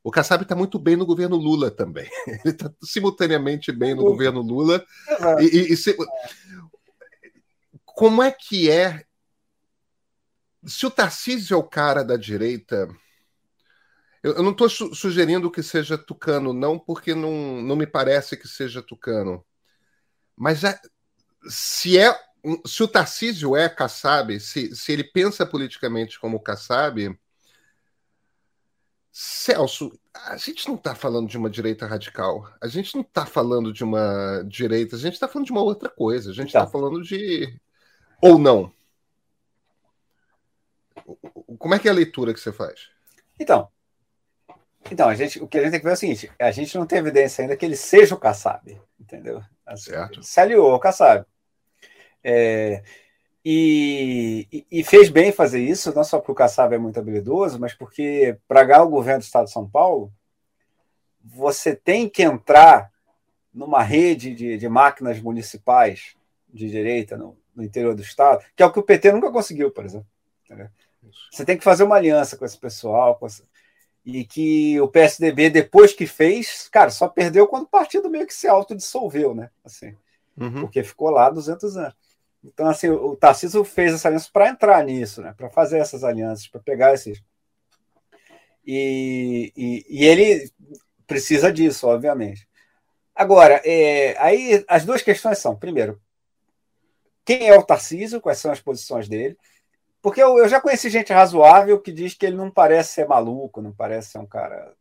O 0.04 0.12
Kassab 0.12 0.44
está 0.44 0.56
muito 0.56 0.78
bem 0.78 0.98
no 0.98 1.06
governo 1.06 1.38
Lula 1.38 1.72
também. 1.72 2.10
Ele 2.28 2.54
está 2.54 2.70
simultaneamente 2.84 3.72
bem 3.72 3.96
no 3.96 4.04
governo 4.04 4.42
Lula. 4.42 4.84
E, 5.40 5.46
e, 5.46 5.74
e 5.74 5.78
se... 5.78 5.96
Como 7.86 8.22
é 8.22 8.32
que 8.32 8.70
é? 8.70 9.06
Se 10.66 10.86
o 10.86 10.92
Tarcísio 10.92 11.54
é 11.54 11.58
o 11.58 11.64
cara 11.64 12.04
da 12.04 12.18
direita, 12.18 12.90
eu, 14.24 14.36
eu 14.36 14.44
não 14.44 14.52
estou 14.52 14.70
su 14.70 14.96
sugerindo 14.96 15.52
que 15.52 15.62
seja 15.62 15.98
tucano, 15.98 16.54
não, 16.54 16.80
porque 16.80 17.14
não, 17.14 17.62
não 17.62 17.76
me 17.76 17.86
parece 17.86 18.38
que 18.38 18.48
seja 18.48 18.82
tucano. 18.82 19.46
Mas 20.36 20.64
é, 20.64 20.80
se 21.48 21.98
é 21.98 22.18
se 22.66 22.84
o 22.84 22.88
Tarcísio 22.88 23.56
é 23.56 23.70
Kassab, 23.70 24.38
se, 24.40 24.76
se 24.76 24.92
ele 24.92 25.04
pensa 25.04 25.46
politicamente 25.46 26.20
como 26.20 26.42
Kassab, 26.42 27.18
Celso, 29.12 29.98
a 30.14 30.36
gente 30.38 30.68
não 30.68 30.76
está 30.76 30.96
falando 30.96 31.30
de 31.30 31.38
uma 31.38 31.50
direita 31.50 31.86
radical, 31.86 32.52
a 32.60 32.68
gente 32.68 32.96
não 32.96 33.02
está 33.02 33.26
falando 33.26 33.72
de 33.72 33.84
uma 33.84 34.44
direita, 34.48 34.96
a 34.96 35.00
gente 35.00 35.14
está 35.14 35.28
falando 35.28 35.46
de 35.46 35.52
uma 35.52 35.62
outra 35.62 35.88
coisa, 35.88 36.32
a 36.32 36.34
gente 36.34 36.48
está 36.48 36.62
então. 36.62 36.72
falando 36.72 37.02
de. 37.02 37.60
Ou 38.22 38.38
não? 38.40 38.74
Como 41.60 41.76
é 41.76 41.80
que 41.80 41.88
é 41.88 41.92
a 41.92 41.94
leitura 41.94 42.34
que 42.34 42.40
você 42.40 42.52
faz? 42.52 42.90
Então, 43.40 43.70
então 44.92 45.08
a 45.08 45.16
gente, 45.16 45.42
o 45.42 45.48
que 45.48 45.58
a 45.58 45.62
gente 45.62 45.72
tem 45.72 45.80
que 45.80 45.86
ver 45.86 45.92
é 45.92 45.94
o 45.94 45.98
seguinte: 45.98 46.32
a 46.40 46.52
gente 46.52 46.78
não 46.78 46.86
tem 46.86 47.00
evidência 47.00 47.42
ainda 47.42 47.56
que 47.56 47.66
ele 47.66 47.76
seja 47.76 48.16
o 48.16 48.20
Kassab, 48.20 48.80
entendeu? 49.00 49.42
Assim, 49.66 49.92
certo. 49.92 50.24
Se 50.24 50.40
aliou 50.40 50.72
ao 50.72 50.80
Kassab. 50.80 51.26
É, 52.24 52.84
e, 53.46 54.66
e, 54.72 54.84
fez 54.86 55.10
bem 55.10 55.34
fazer 55.34 55.60
isso, 55.62 55.94
não 55.94 56.04
só 56.04 56.18
porque 56.18 56.32
o 56.32 56.36
Kassab 56.36 56.74
é 56.74 56.78
muito 56.78 56.98
habilidoso, 56.98 57.60
mas 57.60 57.74
porque 57.74 58.38
para 58.48 58.64
ganhar 58.64 58.84
o 58.84 58.90
governo 58.90 59.20
do 59.20 59.24
Estado 59.24 59.46
de 59.46 59.52
São 59.52 59.70
Paulo, 59.70 60.14
você 61.22 61.76
tem 61.76 62.08
que 62.08 62.24
entrar 62.24 62.90
numa 63.54 63.84
rede 63.84 64.34
de, 64.34 64.58
de 64.58 64.70
máquinas 64.70 65.20
municipais 65.20 66.16
de 66.48 66.70
direita 66.70 67.18
no, 67.18 67.38
no, 67.54 67.64
interior 67.64 67.94
do 67.94 68.02
Estado, 68.02 68.44
que 68.56 68.64
é 68.64 68.66
o 68.66 68.72
que 68.72 68.80
o 68.80 68.84
PT 68.84 69.12
nunca 69.12 69.32
conseguiu, 69.32 69.72
por 69.72 69.84
exemplo. 69.84 70.08
Você 71.30 71.44
tem 71.44 71.58
que 71.58 71.64
fazer 71.64 71.84
uma 71.84 71.98
aliança 71.98 72.38
com 72.38 72.46
esse 72.46 72.58
pessoal, 72.58 73.16
com 73.16 73.26
essa... 73.26 73.44
e 74.06 74.26
que 74.26 74.80
o 74.82 74.88
PSDB, 74.88 75.50
depois 75.50 75.94
que 75.94 76.06
fez, 76.06 76.68
cara, 76.70 76.90
só 76.90 77.08
perdeu 77.08 77.48
quando 77.48 77.64
o 77.64 77.70
partido 77.70 78.10
meio 78.10 78.28
que 78.28 78.34
se 78.34 78.48
autodissolveu, 78.48 79.34
né? 79.34 79.50
Assim, 79.64 79.96
uhum. 80.38 80.62
Porque 80.62 80.84
ficou 80.84 81.10
lá 81.10 81.30
200 81.30 81.78
anos. 81.78 81.96
Então, 82.44 82.68
assim, 82.68 82.90
o 82.90 83.16
Tarcísio 83.16 83.64
fez 83.64 83.94
essa 83.94 84.10
aliança 84.10 84.30
para 84.32 84.50
entrar 84.50 84.84
nisso, 84.84 85.22
né? 85.22 85.34
para 85.36 85.50
fazer 85.50 85.80
essas 85.80 86.04
alianças, 86.04 86.48
para 86.48 86.60
pegar 86.60 86.94
esses. 86.94 87.24
E, 88.66 89.54
e, 89.56 89.86
e, 89.88 90.06
ele 90.06 90.52
precisa 91.08 91.52
disso, 91.52 91.88
obviamente. 91.88 92.48
Agora, 93.16 93.62
é, 93.64 94.18
aí 94.20 94.64
as 94.68 94.84
duas 94.84 95.02
questões 95.02 95.38
são: 95.38 95.56
primeiro, 95.56 96.02
quem 97.24 97.48
é 97.48 97.58
o 97.58 97.64
Tarcísio, 97.64 98.20
quais 98.20 98.40
são 98.40 98.52
as 98.52 98.60
posições 98.60 99.08
dele? 99.08 99.38
Porque 100.04 100.22
eu, 100.22 100.38
eu 100.38 100.48
já 100.48 100.62
conheci 100.62 100.88
gente 100.90 101.12
razoável 101.12 101.80
que 101.80 101.92
diz 101.92 102.14
que 102.14 102.28
ele 102.28 102.36
não 102.36 102.52
parece 102.52 102.94
ser 102.94 103.08
maluco, 103.08 103.62
não 103.62 103.72
parece 103.72 104.12
ser 104.12 104.20
um 104.20 104.28
cara 104.28 104.72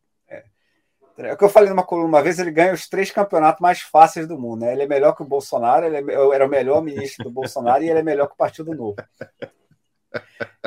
é 1.17 1.33
o 1.33 1.37
que 1.37 1.43
eu 1.43 1.49
falei 1.49 1.69
numa 1.69 1.85
coluna 1.85 2.07
uma 2.07 2.23
vez, 2.23 2.39
ele 2.39 2.49
ganha 2.49 2.73
os 2.73 2.87
três 2.87 3.11
campeonatos 3.11 3.61
mais 3.61 3.81
fáceis 3.81 4.27
do 4.27 4.39
mundo. 4.39 4.61
Né? 4.61 4.73
Ele 4.73 4.83
é 4.83 4.87
melhor 4.87 5.15
que 5.15 5.21
o 5.21 5.27
Bolsonaro, 5.27 5.85
ele 5.85 6.11
é, 6.11 6.15
era 6.33 6.45
o 6.45 6.49
melhor 6.49 6.81
ministro 6.81 7.25
do 7.25 7.31
Bolsonaro 7.31 7.83
e 7.83 7.89
ele 7.89 7.99
é 7.99 8.03
melhor 8.03 8.27
que 8.27 8.33
o 8.33 8.37
Partido 8.37 8.73
Novo. 8.73 8.95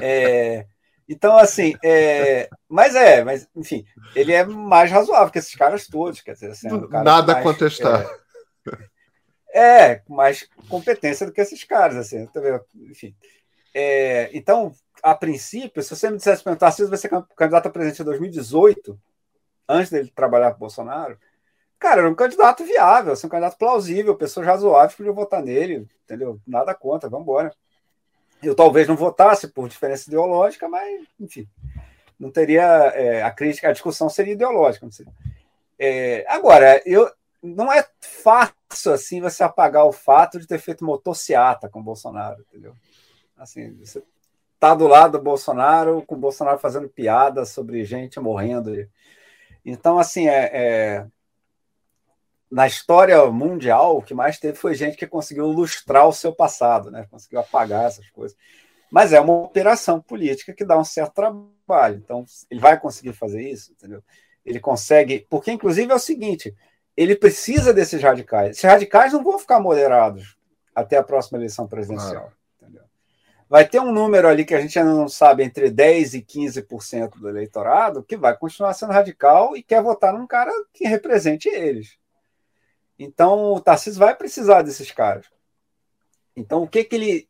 É, 0.01 0.67
então, 1.09 1.37
assim, 1.37 1.75
é, 1.85 2.49
mas 2.69 2.97
é, 2.97 3.23
mas 3.23 3.49
enfim, 3.55 3.85
ele 4.15 4.33
é 4.33 4.45
mais 4.45 4.91
razoável 4.91 5.31
que 5.31 5.39
esses 5.39 5.55
caras 5.55 5.87
todos. 5.87 6.21
Quer 6.21 6.33
dizer, 6.33 6.51
assim, 6.51 6.69
é 6.69 7.03
Nada 7.03 7.33
mais, 7.33 7.39
a 7.39 7.43
contestar. 7.43 8.07
É, 9.55 9.93
é, 9.93 10.03
mais 10.09 10.49
competência 10.69 11.25
do 11.27 11.33
que 11.33 11.41
esses 11.41 11.63
caras, 11.63 11.97
assim, 11.97 12.29
enfim. 12.91 13.15
É, 13.79 14.31
então, 14.33 14.73
a 15.03 15.15
princípio, 15.15 15.83
se 15.83 15.95
você 15.95 16.09
me 16.09 16.17
dissesse 16.17 16.43
perguntar 16.43 16.71
se 16.71 16.83
vai 16.87 16.97
ser 16.97 17.11
candidato 17.37 17.67
a 17.67 17.71
presidente 17.71 18.01
em 18.01 18.07
2018, 18.07 18.99
antes 19.69 19.91
dele 19.91 20.11
trabalhar 20.15 20.53
com 20.53 20.61
Bolsonaro, 20.61 21.19
cara, 21.79 22.01
era 22.01 22.09
um 22.09 22.15
candidato 22.15 22.65
viável, 22.65 23.13
assim, 23.13 23.27
um 23.27 23.31
candidato 23.31 23.59
plausível, 23.59 24.17
pessoas 24.17 24.47
razoáveis 24.47 24.95
podiam 24.95 25.15
votar 25.15 25.43
nele, 25.43 25.87
entendeu? 26.05 26.41
Nada 26.47 26.75
contra, 26.75 27.11
vamos 27.11 27.25
embora. 27.25 27.53
Eu 28.43 28.55
talvez 28.55 28.89
não 28.89 28.97
votasse 28.97 29.47
por 29.47 29.69
diferença 29.69 30.09
ideológica, 30.09 30.67
mas, 30.71 31.07
enfim, 31.21 31.47
não 32.19 32.31
teria. 32.31 32.65
É, 32.95 33.23
a 33.23 33.31
crítica, 33.31 33.69
a 33.69 33.73
discussão 33.73 34.09
seria 34.09 34.33
ideológica. 34.33 34.89
É, 35.79 36.25
agora, 36.29 36.81
eu, 36.87 37.13
não 37.43 37.71
é 37.71 37.87
fácil 38.01 38.95
assim 38.95 39.21
você 39.21 39.45
apagar 39.45 39.85
o 39.85 39.93
fato 39.93 40.41
de 40.41 40.47
ter 40.47 40.59
feito 40.59 40.83
motociata 40.83 41.69
com 41.69 41.83
Bolsonaro, 41.83 42.43
entendeu? 42.49 42.75
Assim, 43.37 43.77
você 43.77 44.03
tá 44.59 44.75
do 44.75 44.87
lado 44.87 45.19
do 45.19 45.23
Bolsonaro, 45.25 46.03
com 46.07 46.15
o 46.15 46.19
Bolsonaro 46.19 46.59
fazendo 46.59 46.89
piada 46.89 47.45
sobre 47.45 47.85
gente 47.85 48.19
morrendo. 48.19 48.89
Então, 49.65 49.99
assim, 49.99 50.27
é, 50.27 50.51
é, 50.53 51.07
na 52.51 52.67
história 52.67 53.25
mundial, 53.27 53.99
o 53.99 54.03
que 54.03 54.15
mais 54.15 54.39
teve 54.39 54.57
foi 54.57 54.75
gente 54.75 54.97
que 54.97 55.07
conseguiu 55.07 55.47
lustrar 55.47 56.07
o 56.07 56.13
seu 56.13 56.33
passado, 56.35 56.91
né? 56.91 57.07
conseguiu 57.11 57.41
apagar 57.41 57.85
essas 57.85 58.09
coisas. 58.11 58.37
Mas 58.91 59.13
é 59.13 59.21
uma 59.21 59.35
operação 59.35 60.01
política 60.01 60.55
que 60.55 60.65
dá 60.65 60.79
um 60.79 60.85
certo 60.85 61.15
trabalho. 61.15 61.97
Então, 61.97 62.25
ele 62.51 62.61
vai 62.61 62.79
conseguir 62.79 63.13
fazer 63.13 63.43
isso, 63.43 63.73
entendeu? 63.73 64.03
Ele 64.45 64.61
consegue. 64.61 65.27
Porque, 65.29 65.51
inclusive, 65.51 65.91
é 65.91 65.95
o 65.95 65.99
seguinte: 65.99 66.55
ele 66.97 67.17
precisa 67.17 67.75
desses 67.75 68.01
radicais. 68.01 68.53
Esses 68.53 68.63
radicais 68.63 69.13
não 69.13 69.25
vão 69.25 69.41
ficar 69.41 69.59
moderados 69.59 70.39
até 70.73 70.97
a 70.97 71.03
próxima 71.03 71.37
eleição 71.37 71.67
presidencial 71.67 72.33
vai 73.49 73.67
ter 73.67 73.81
um 73.81 73.93
número 73.93 74.29
ali 74.29 74.45
que 74.45 74.55
a 74.55 74.61
gente 74.61 74.79
ainda 74.79 74.93
não 74.93 75.09
sabe, 75.09 75.45
entre 75.45 75.71
10% 75.71 76.15
e 76.15 76.23
15% 76.23 77.19
do 77.19 77.29
eleitorado, 77.29 78.03
que 78.03 78.17
vai 78.17 78.37
continuar 78.37 78.75
sendo 78.75 78.93
radical 78.93 79.57
e 79.57 79.63
quer 79.63 79.83
votar 79.83 80.13
num 80.13 80.27
cara 80.27 80.53
que 80.73 80.87
represente 80.87 81.49
eles. 81.49 81.97
Então, 82.99 83.53
o 83.53 83.61
Tarcísio 83.61 84.01
vai 84.01 84.15
precisar 84.15 84.63
desses 84.63 84.91
caras. 84.91 85.27
Então, 86.35 86.63
o 86.63 86.69
que 86.69 86.85
que 86.85 86.97
ele. 86.97 87.29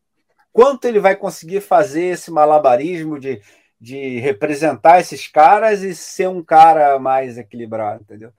Quanto 0.52 0.86
ele 0.86 0.98
vai 0.98 1.14
conseguir 1.14 1.60
fazer 1.60 2.04
esse 2.04 2.30
malabarismo 2.30 3.20
de, 3.20 3.42
de 3.78 4.18
representar 4.20 5.00
esses 5.00 5.28
caras 5.28 5.82
e 5.82 5.94
ser 5.94 6.28
um 6.28 6.42
cara 6.42 6.98
mais 6.98 7.36
equilibrado, 7.36 8.02
entendeu? 8.02 8.32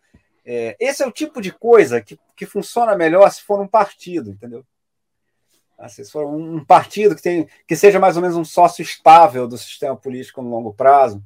É, 0.44 0.76
esse 0.80 1.04
é 1.04 1.06
o 1.06 1.12
tipo 1.12 1.40
de 1.40 1.52
coisa 1.52 2.02
que, 2.02 2.18
que 2.36 2.46
funciona 2.46 2.96
melhor 2.96 3.30
se 3.30 3.44
for 3.44 3.62
um 3.62 3.68
partido, 3.68 4.32
entendeu? 4.32 4.66
Se 5.90 6.10
for 6.12 6.26
um 6.26 6.64
partido 6.66 7.16
que, 7.16 7.22
tem, 7.22 7.48
que 7.68 7.76
seja 7.76 8.00
mais 8.00 8.16
ou 8.16 8.22
menos 8.22 8.36
um 8.36 8.44
sócio 8.44 8.82
estável 8.82 9.48
do 9.48 9.58
sistema 9.58 9.96
político 9.96 10.42
no 10.42 10.50
longo 10.50 10.74
prazo, 10.74 11.24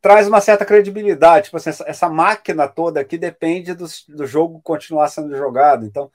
traz 0.00 0.28
uma 0.28 0.40
certa 0.40 0.66
credibilidade. 0.66 1.46
Tipo 1.46 1.56
assim, 1.56 1.70
essa, 1.70 1.84
essa, 1.88 2.08
máquina 2.08 2.68
toda 2.68 3.00
aqui 3.00 3.16
depende 3.16 3.74
do, 3.74 3.86
do 4.08 4.26
jogo 4.26 4.60
continuar 4.60 5.08
sendo 5.08 5.36
jogado. 5.36 5.86
Então, 5.86 6.10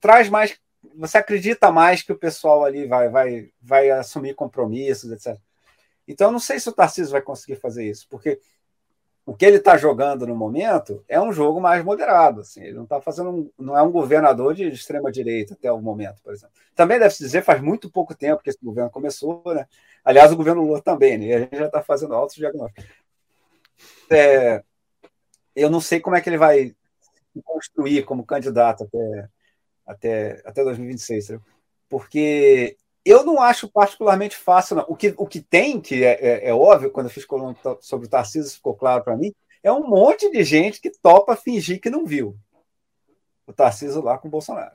traz 0.00 0.28
mais. 0.28 0.58
Você 0.96 1.18
acredita 1.18 1.70
mais 1.70 2.02
que 2.02 2.12
o 2.12 2.18
pessoal 2.18 2.64
ali 2.64 2.86
vai, 2.86 3.08
vai, 3.08 3.50
vai 3.60 3.90
assumir 3.90 4.34
compromissos, 4.34 5.12
etc. 5.12 5.38
Então, 6.06 6.28
eu 6.28 6.32
não 6.32 6.38
sei 6.38 6.58
se 6.58 6.68
o 6.68 6.72
Tarcísio 6.72 7.12
vai 7.12 7.22
conseguir 7.22 7.56
fazer 7.56 7.88
isso, 7.88 8.06
porque 8.10 8.38
o 9.26 9.34
que 9.34 9.44
ele 9.44 9.56
está 9.56 9.76
jogando 9.76 10.26
no 10.26 10.36
momento 10.36 11.02
é 11.08 11.18
um 11.20 11.32
jogo 11.32 11.60
mais 11.60 11.82
moderado. 11.82 12.42
Assim, 12.42 12.62
ele 12.62 12.74
não 12.74 12.84
está 12.84 13.00
fazendo 13.00 13.30
um, 13.30 13.50
não 13.58 13.76
é 13.76 13.82
um 13.82 13.90
governador 13.90 14.54
de 14.54 14.68
extrema 14.68 15.10
direita 15.10 15.54
até 15.54 15.72
o 15.72 15.80
momento, 15.80 16.22
por 16.22 16.32
exemplo. 16.32 16.54
Também 16.74 16.98
deve 16.98 17.14
se 17.14 17.22
dizer 17.24 17.42
faz 17.42 17.60
muito 17.62 17.90
pouco 17.90 18.14
tempo 18.14 18.42
que 18.42 18.50
esse 18.50 18.62
governo 18.62 18.90
começou, 18.90 19.42
né? 19.46 19.66
Aliás, 20.04 20.30
o 20.30 20.36
governo 20.36 20.62
Lula 20.62 20.82
também, 20.82 21.16
né? 21.16 21.26
E 21.26 21.34
a 21.34 21.38
gente 21.40 21.56
já 21.56 21.66
está 21.66 21.82
fazendo 21.82 22.14
altos 22.14 22.36
diagnósticos. 22.36 22.84
É, 24.10 24.62
eu 25.56 25.70
não 25.70 25.80
sei 25.80 26.00
como 26.00 26.16
é 26.16 26.20
que 26.20 26.28
ele 26.28 26.38
vai 26.38 26.74
se 27.32 27.42
construir 27.42 28.04
como 28.04 28.26
candidato 28.26 28.84
até 28.84 29.28
até 29.86 30.42
até 30.44 30.64
2026, 30.64 31.38
porque 31.88 32.76
eu 33.04 33.24
não 33.24 33.40
acho 33.40 33.68
particularmente 33.68 34.36
fácil, 34.36 34.76
não. 34.76 34.84
O 34.88 34.96
que, 34.96 35.14
o 35.16 35.26
que 35.26 35.40
tem, 35.40 35.80
que 35.80 36.04
é, 36.04 36.18
é, 36.20 36.48
é 36.48 36.54
óbvio, 36.54 36.90
quando 36.90 37.06
eu 37.06 37.12
fiz 37.12 37.24
coluna 37.24 37.56
sobre 37.80 38.06
o 38.06 38.10
Tarcísio, 38.10 38.56
ficou 38.56 38.74
claro 38.74 39.04
para 39.04 39.16
mim, 39.16 39.32
é 39.62 39.72
um 39.72 39.86
monte 39.86 40.30
de 40.30 40.42
gente 40.44 40.80
que 40.80 40.90
topa 40.90 41.36
fingir 41.36 41.80
que 41.80 41.90
não 41.90 42.04
viu 42.04 42.36
o 43.46 43.52
Tarcísio 43.52 44.02
lá 44.02 44.18
com 44.18 44.28
o 44.28 44.30
Bolsonaro. 44.30 44.74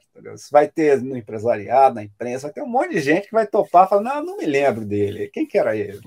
Vai 0.51 0.67
ter 0.67 1.01
no 1.01 1.17
empresariado, 1.17 1.95
na 1.95 2.03
imprensa, 2.03 2.47
vai 2.47 2.53
ter 2.53 2.61
um 2.61 2.67
monte 2.67 2.91
de 2.91 3.01
gente 3.01 3.27
que 3.27 3.33
vai 3.33 3.47
topar 3.47 3.89
falar, 3.89 4.01
não, 4.01 4.23
não 4.23 4.37
me 4.37 4.45
lembro 4.45 4.85
dele. 4.85 5.29
Quem 5.29 5.45
que 5.45 5.57
era 5.57 5.75
ele? 5.75 5.99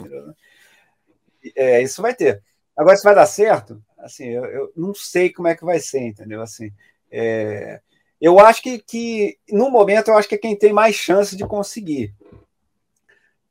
É, 1.56 1.82
isso 1.82 2.00
vai 2.00 2.14
ter. 2.14 2.42
Agora, 2.76 2.96
se 2.96 3.02
vai 3.02 3.14
dar 3.14 3.26
certo, 3.26 3.82
assim, 3.98 4.28
eu, 4.28 4.44
eu, 4.44 4.72
não 4.76 4.94
sei 4.94 5.30
como 5.30 5.48
é 5.48 5.56
que 5.56 5.64
vai 5.64 5.80
ser, 5.80 6.00
entendeu? 6.00 6.40
Assim, 6.40 6.72
é, 7.10 7.80
eu 8.22 8.38
acho 8.38 8.62
que, 8.62 8.78
que, 8.78 9.36
no 9.50 9.68
momento, 9.68 10.08
eu 10.08 10.16
acho 10.16 10.28
que 10.28 10.36
é 10.36 10.38
quem 10.38 10.56
tem 10.56 10.72
mais 10.72 10.94
chance 10.94 11.36
de 11.36 11.44
conseguir. 11.44 12.14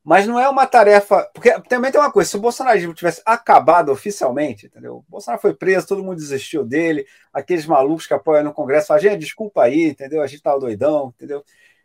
Mas 0.01 0.25
não 0.25 0.39
é 0.39 0.47
uma 0.47 0.65
tarefa. 0.65 1.29
Porque 1.33 1.51
também 1.63 1.91
tem 1.91 1.99
uma 1.99 2.11
coisa: 2.11 2.29
se 2.29 2.37
o 2.37 2.39
bolsonarismo 2.39 2.93
tivesse 2.93 3.21
acabado 3.25 3.91
oficialmente, 3.91 4.67
entendeu? 4.67 4.99
O 4.99 5.05
Bolsonaro 5.09 5.41
foi 5.41 5.53
preso, 5.53 5.87
todo 5.87 6.01
mundo 6.01 6.15
desistiu 6.15 6.63
dele, 6.63 7.05
aqueles 7.33 7.65
malucos 7.65 8.07
que 8.07 8.13
apoiam 8.13 8.45
no 8.45 8.53
Congresso 8.53 8.87
falam, 8.87 9.01
gente, 9.01 9.19
desculpa 9.19 9.63
aí, 9.63 9.89
entendeu? 9.89 10.21
A 10.21 10.27
gente 10.27 10.41
tava 10.41 10.61
doidão, 10.61 11.13
entendeu? 11.17 11.43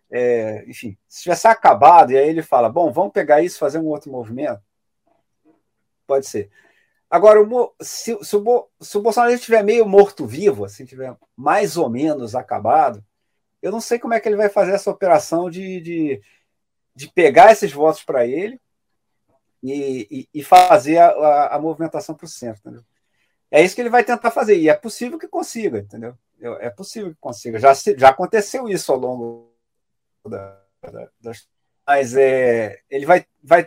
É, 0.09 0.64
enfim, 0.68 0.96
se 1.09 1.25
tivesse 1.25 1.49
acabado, 1.49 2.12
e 2.12 2.16
aí 2.16 2.29
ele 2.29 2.42
fala: 2.42 2.68
bom, 2.68 2.92
vamos 2.92 3.12
pegar 3.12 3.42
isso 3.42 3.59
fazer 3.59 3.81
um 3.81 3.87
outro 3.87 4.12
movimento. 4.12 4.62
Pode 6.07 6.27
ser. 6.27 6.51
Agora, 7.16 7.40
se, 7.81 8.14
se, 8.22 8.37
o, 8.37 8.68
se 8.79 8.98
o 8.98 9.00
Bolsonaro 9.00 9.33
estiver 9.33 9.64
meio 9.64 9.88
morto-vivo, 9.88 10.66
assim, 10.66 10.85
tiver 10.85 11.16
mais 11.35 11.79
ou 11.79 11.88
menos 11.88 12.35
acabado, 12.35 13.02
eu 13.62 13.72
não 13.72 13.81
sei 13.81 13.98
como 13.98 14.12
é 14.12 14.20
que 14.20 14.29
ele 14.29 14.37
vai 14.37 14.50
fazer 14.50 14.72
essa 14.72 14.90
operação 14.90 15.48
de, 15.48 15.81
de, 15.81 16.22
de 16.94 17.11
pegar 17.11 17.50
esses 17.50 17.72
votos 17.72 18.05
para 18.05 18.26
ele 18.26 18.61
e, 19.62 20.07
e, 20.11 20.29
e, 20.40 20.44
fazer 20.44 20.98
a, 20.98 21.09
a, 21.09 21.57
a 21.57 21.59
movimentação 21.59 22.14
para 22.14 22.26
o 22.26 22.29
centro. 22.29 22.61
Entendeu? 22.61 22.85
É 23.50 23.62
isso 23.62 23.74
que 23.74 23.81
ele 23.81 23.88
vai 23.88 24.05
tentar 24.05 24.31
fazer, 24.31 24.59
e 24.59 24.68
é 24.68 24.74
possível 24.74 25.18
que 25.18 25.26
consiga, 25.26 25.79
entendeu? 25.79 26.14
É 26.61 26.68
possível 26.68 27.11
que 27.14 27.18
consiga. 27.18 27.59
Já, 27.59 27.72
já 27.96 28.11
aconteceu 28.11 28.68
isso 28.68 28.92
ao 28.92 28.98
longo 28.98 29.57
da, 30.29 30.62
da, 30.83 31.09
das. 31.18 31.48
Mas 31.87 32.14
é, 32.14 32.79
ele 32.90 33.07
vai, 33.07 33.24
vai 33.42 33.66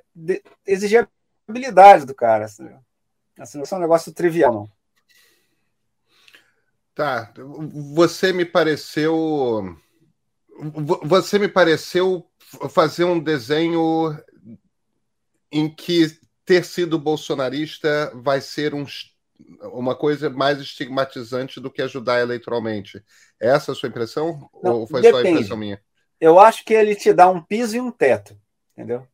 exigir 0.67 1.09
habilidade 1.47 2.05
do 2.05 2.13
cara. 2.13 2.45
Assim, 2.45 2.69
Assim, 3.39 3.57
não 3.57 3.65
é 3.69 3.75
um 3.75 3.79
negócio 3.79 4.13
trivial, 4.13 4.53
não. 4.53 4.71
Tá. 6.93 7.33
Você 7.93 8.33
me 8.33 8.43
pareceu. 8.43 9.75
Você 11.03 11.39
me 11.39 11.47
pareceu 11.47 12.29
fazer 12.69 13.05
um 13.05 13.17
desenho 13.17 14.17
em 15.49 15.73
que 15.73 16.19
ter 16.45 16.65
sido 16.65 16.99
bolsonarista 16.99 18.11
vai 18.15 18.41
ser 18.41 18.73
um, 18.73 18.85
uma 19.71 19.95
coisa 19.95 20.29
mais 20.29 20.59
estigmatizante 20.59 21.61
do 21.61 21.71
que 21.71 21.81
ajudar 21.81 22.19
eleitoralmente. 22.19 23.01
É 23.39 23.49
essa 23.49 23.71
a 23.71 23.75
sua 23.75 23.87
impressão? 23.87 24.49
Não, 24.61 24.81
ou 24.81 24.87
foi 24.87 25.01
depende. 25.01 25.21
só 25.21 25.27
a 25.27 25.31
impressão 25.31 25.57
minha? 25.57 25.81
Eu 26.19 26.37
acho 26.37 26.65
que 26.65 26.73
ele 26.73 26.95
te 26.95 27.13
dá 27.13 27.29
um 27.29 27.41
piso 27.41 27.77
e 27.77 27.79
um 27.79 27.91
teto, 27.91 28.37
entendeu? 28.73 29.07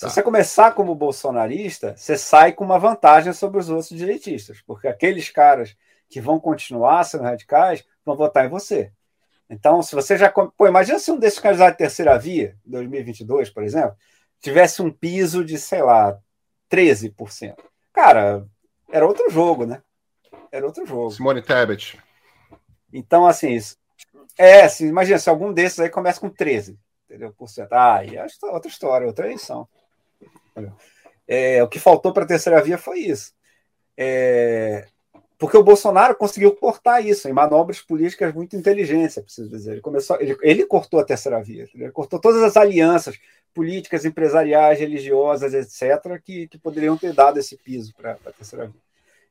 Se 0.00 0.06
tá. 0.06 0.12
você 0.12 0.22
começar 0.22 0.72
como 0.72 0.94
bolsonarista, 0.94 1.94
você 1.94 2.16
sai 2.16 2.54
com 2.54 2.64
uma 2.64 2.78
vantagem 2.78 3.34
sobre 3.34 3.60
os 3.60 3.68
outros 3.68 3.90
direitistas, 3.90 4.62
porque 4.62 4.88
aqueles 4.88 5.28
caras 5.28 5.76
que 6.08 6.22
vão 6.22 6.40
continuar 6.40 7.04
sendo 7.04 7.24
radicais 7.24 7.84
vão 8.02 8.16
votar 8.16 8.46
em 8.46 8.48
você. 8.48 8.90
Então, 9.50 9.82
se 9.82 9.94
você 9.94 10.16
já. 10.16 10.30
Pô, 10.30 10.66
imagina 10.66 10.98
se 10.98 11.12
um 11.12 11.18
desses 11.18 11.38
candidatos 11.38 11.72
de 11.74 11.78
terceira 11.78 12.18
via, 12.18 12.56
2022, 12.64 13.50
por 13.50 13.62
exemplo, 13.62 13.94
tivesse 14.40 14.80
um 14.80 14.90
piso 14.90 15.44
de, 15.44 15.58
sei 15.58 15.82
lá, 15.82 16.18
13%. 16.72 17.56
Cara, 17.92 18.46
era 18.90 19.06
outro 19.06 19.28
jogo, 19.28 19.66
né? 19.66 19.82
Era 20.50 20.64
outro 20.64 20.86
jogo. 20.86 21.10
Simone 21.10 21.42
Tebet. 21.42 22.00
Então, 22.90 23.26
assim, 23.26 23.54
é, 24.38 24.62
assim, 24.62 24.86
imagina 24.86 25.18
se 25.18 25.28
algum 25.28 25.52
desses 25.52 25.78
aí 25.78 25.90
começa 25.90 26.18
com 26.18 26.30
13%, 26.30 26.78
entendeu? 27.04 27.34
Por 27.34 27.50
cento. 27.50 27.74
Ah, 27.74 28.02
e 28.02 28.16
é 28.16 28.24
outra 28.44 28.70
história, 28.70 29.06
outra 29.06 29.26
eleição. 29.26 29.68
É, 31.26 31.62
o 31.62 31.68
que 31.68 31.78
faltou 31.78 32.12
para 32.12 32.24
a 32.24 32.28
terceira 32.28 32.62
via 32.62 32.76
foi 32.76 33.00
isso. 33.00 33.32
É, 33.96 34.86
porque 35.38 35.56
o 35.56 35.64
Bolsonaro 35.64 36.14
conseguiu 36.14 36.54
cortar 36.54 37.00
isso 37.00 37.26
em 37.28 37.32
manobras 37.32 37.80
políticas 37.80 38.34
muito 38.34 38.56
inteligentes, 38.56 39.16
é 39.16 39.22
preciso 39.22 39.48
dizer. 39.48 39.72
Ele, 39.72 39.80
começou, 39.80 40.20
ele, 40.20 40.36
ele 40.42 40.66
cortou 40.66 41.00
a 41.00 41.04
terceira 41.04 41.42
via, 41.42 41.66
ele 41.74 41.90
cortou 41.90 42.20
todas 42.20 42.42
as 42.42 42.56
alianças 42.58 43.18
políticas, 43.54 44.04
empresariais, 44.04 44.78
religiosas, 44.78 45.54
etc., 45.54 46.20
que, 46.22 46.46
que 46.46 46.58
poderiam 46.58 46.96
ter 46.96 47.12
dado 47.12 47.38
esse 47.38 47.56
piso 47.56 47.94
para 47.94 48.18
a 48.26 48.32
terceira 48.32 48.66
via. 48.66 48.80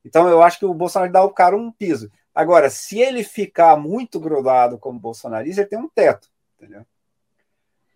Então, 0.03 0.27
eu 0.27 0.41
acho 0.41 0.57
que 0.57 0.65
o 0.65 0.73
Bolsonaro 0.73 1.11
dá 1.11 1.19
ao 1.19 1.31
cara 1.31 1.55
um 1.55 1.71
piso. 1.71 2.11
Agora, 2.33 2.69
se 2.69 2.99
ele 2.99 3.23
ficar 3.23 3.77
muito 3.77 4.19
grudado 4.19 4.79
como 4.79 4.99
bolsonarista, 4.99 5.61
ele 5.61 5.69
tem 5.69 5.79
um 5.79 5.89
teto, 5.89 6.27
entendeu? 6.57 6.85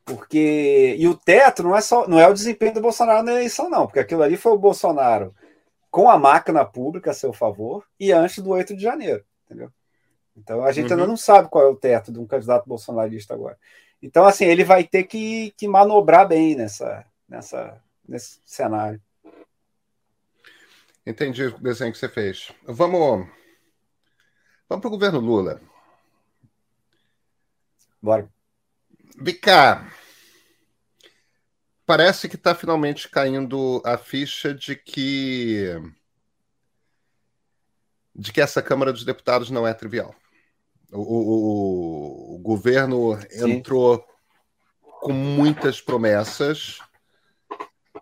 Porque. 0.06 0.96
E 0.98 1.08
o 1.08 1.16
teto 1.16 1.64
não 1.64 1.76
é 1.76 1.82
só 1.82 2.08
não 2.08 2.20
é 2.20 2.28
o 2.28 2.34
desempenho 2.34 2.74
do 2.74 2.82
Bolsonaro 2.82 3.24
na 3.24 3.32
eleição, 3.32 3.70
não, 3.70 3.86
porque 3.86 4.00
aquilo 4.00 4.22
ali 4.22 4.36
foi 4.36 4.52
o 4.52 4.58
Bolsonaro 4.58 5.34
com 5.90 6.10
a 6.10 6.18
máquina 6.18 6.66
pública 6.66 7.12
a 7.12 7.14
seu 7.14 7.32
favor 7.32 7.86
e 8.00 8.12
antes 8.12 8.40
do 8.40 8.50
8 8.50 8.76
de 8.76 8.82
janeiro, 8.82 9.24
entendeu? 9.46 9.72
Então 10.36 10.64
a 10.64 10.72
gente 10.72 10.88
uhum. 10.88 10.94
ainda 10.94 11.08
não 11.08 11.16
sabe 11.16 11.50
qual 11.50 11.64
é 11.64 11.68
o 11.68 11.76
teto 11.76 12.12
de 12.12 12.20
um 12.20 12.26
candidato 12.26 12.68
bolsonarista 12.68 13.34
agora. 13.34 13.58
Então, 14.02 14.26
assim, 14.26 14.46
ele 14.46 14.66
vai 14.66 14.84
ter 14.84 15.04
que, 15.04 15.52
que 15.56 15.66
manobrar 15.66 16.28
bem 16.28 16.56
nessa, 16.56 17.06
nessa, 17.30 17.82
nesse 18.06 18.42
cenário. 18.46 19.02
Entendi 21.06 21.46
o 21.46 21.58
desenho 21.58 21.92
que 21.92 21.98
você 21.98 22.10
fez. 22.10 22.52
Vamos, 22.64 23.28
vamos 24.68 24.82
para 24.82 24.88
o 24.88 24.92
governo 24.92 25.20
Lula. 25.20 25.62
Bora. 28.02 28.33
Bica, 29.16 29.86
parece 31.86 32.28
que 32.28 32.36
está 32.36 32.56
finalmente 32.56 33.10
caindo 33.10 33.82
a 33.86 33.98
ficha 33.98 34.54
de 34.54 34.76
que 34.76 35.76
de 38.16 38.32
que 38.32 38.42
essa 38.42 38.62
Câmara 38.62 38.94
dos 38.94 39.04
Deputados 39.04 39.50
não 39.50 39.68
é 39.68 39.74
trivial. 39.74 40.14
O, 40.92 41.00
o, 41.02 42.36
o 42.36 42.40
governo 42.40 43.20
Sim. 43.30 43.54
entrou 43.54 44.06
com 45.02 45.12
muitas 45.12 45.82
promessas. 45.82 46.78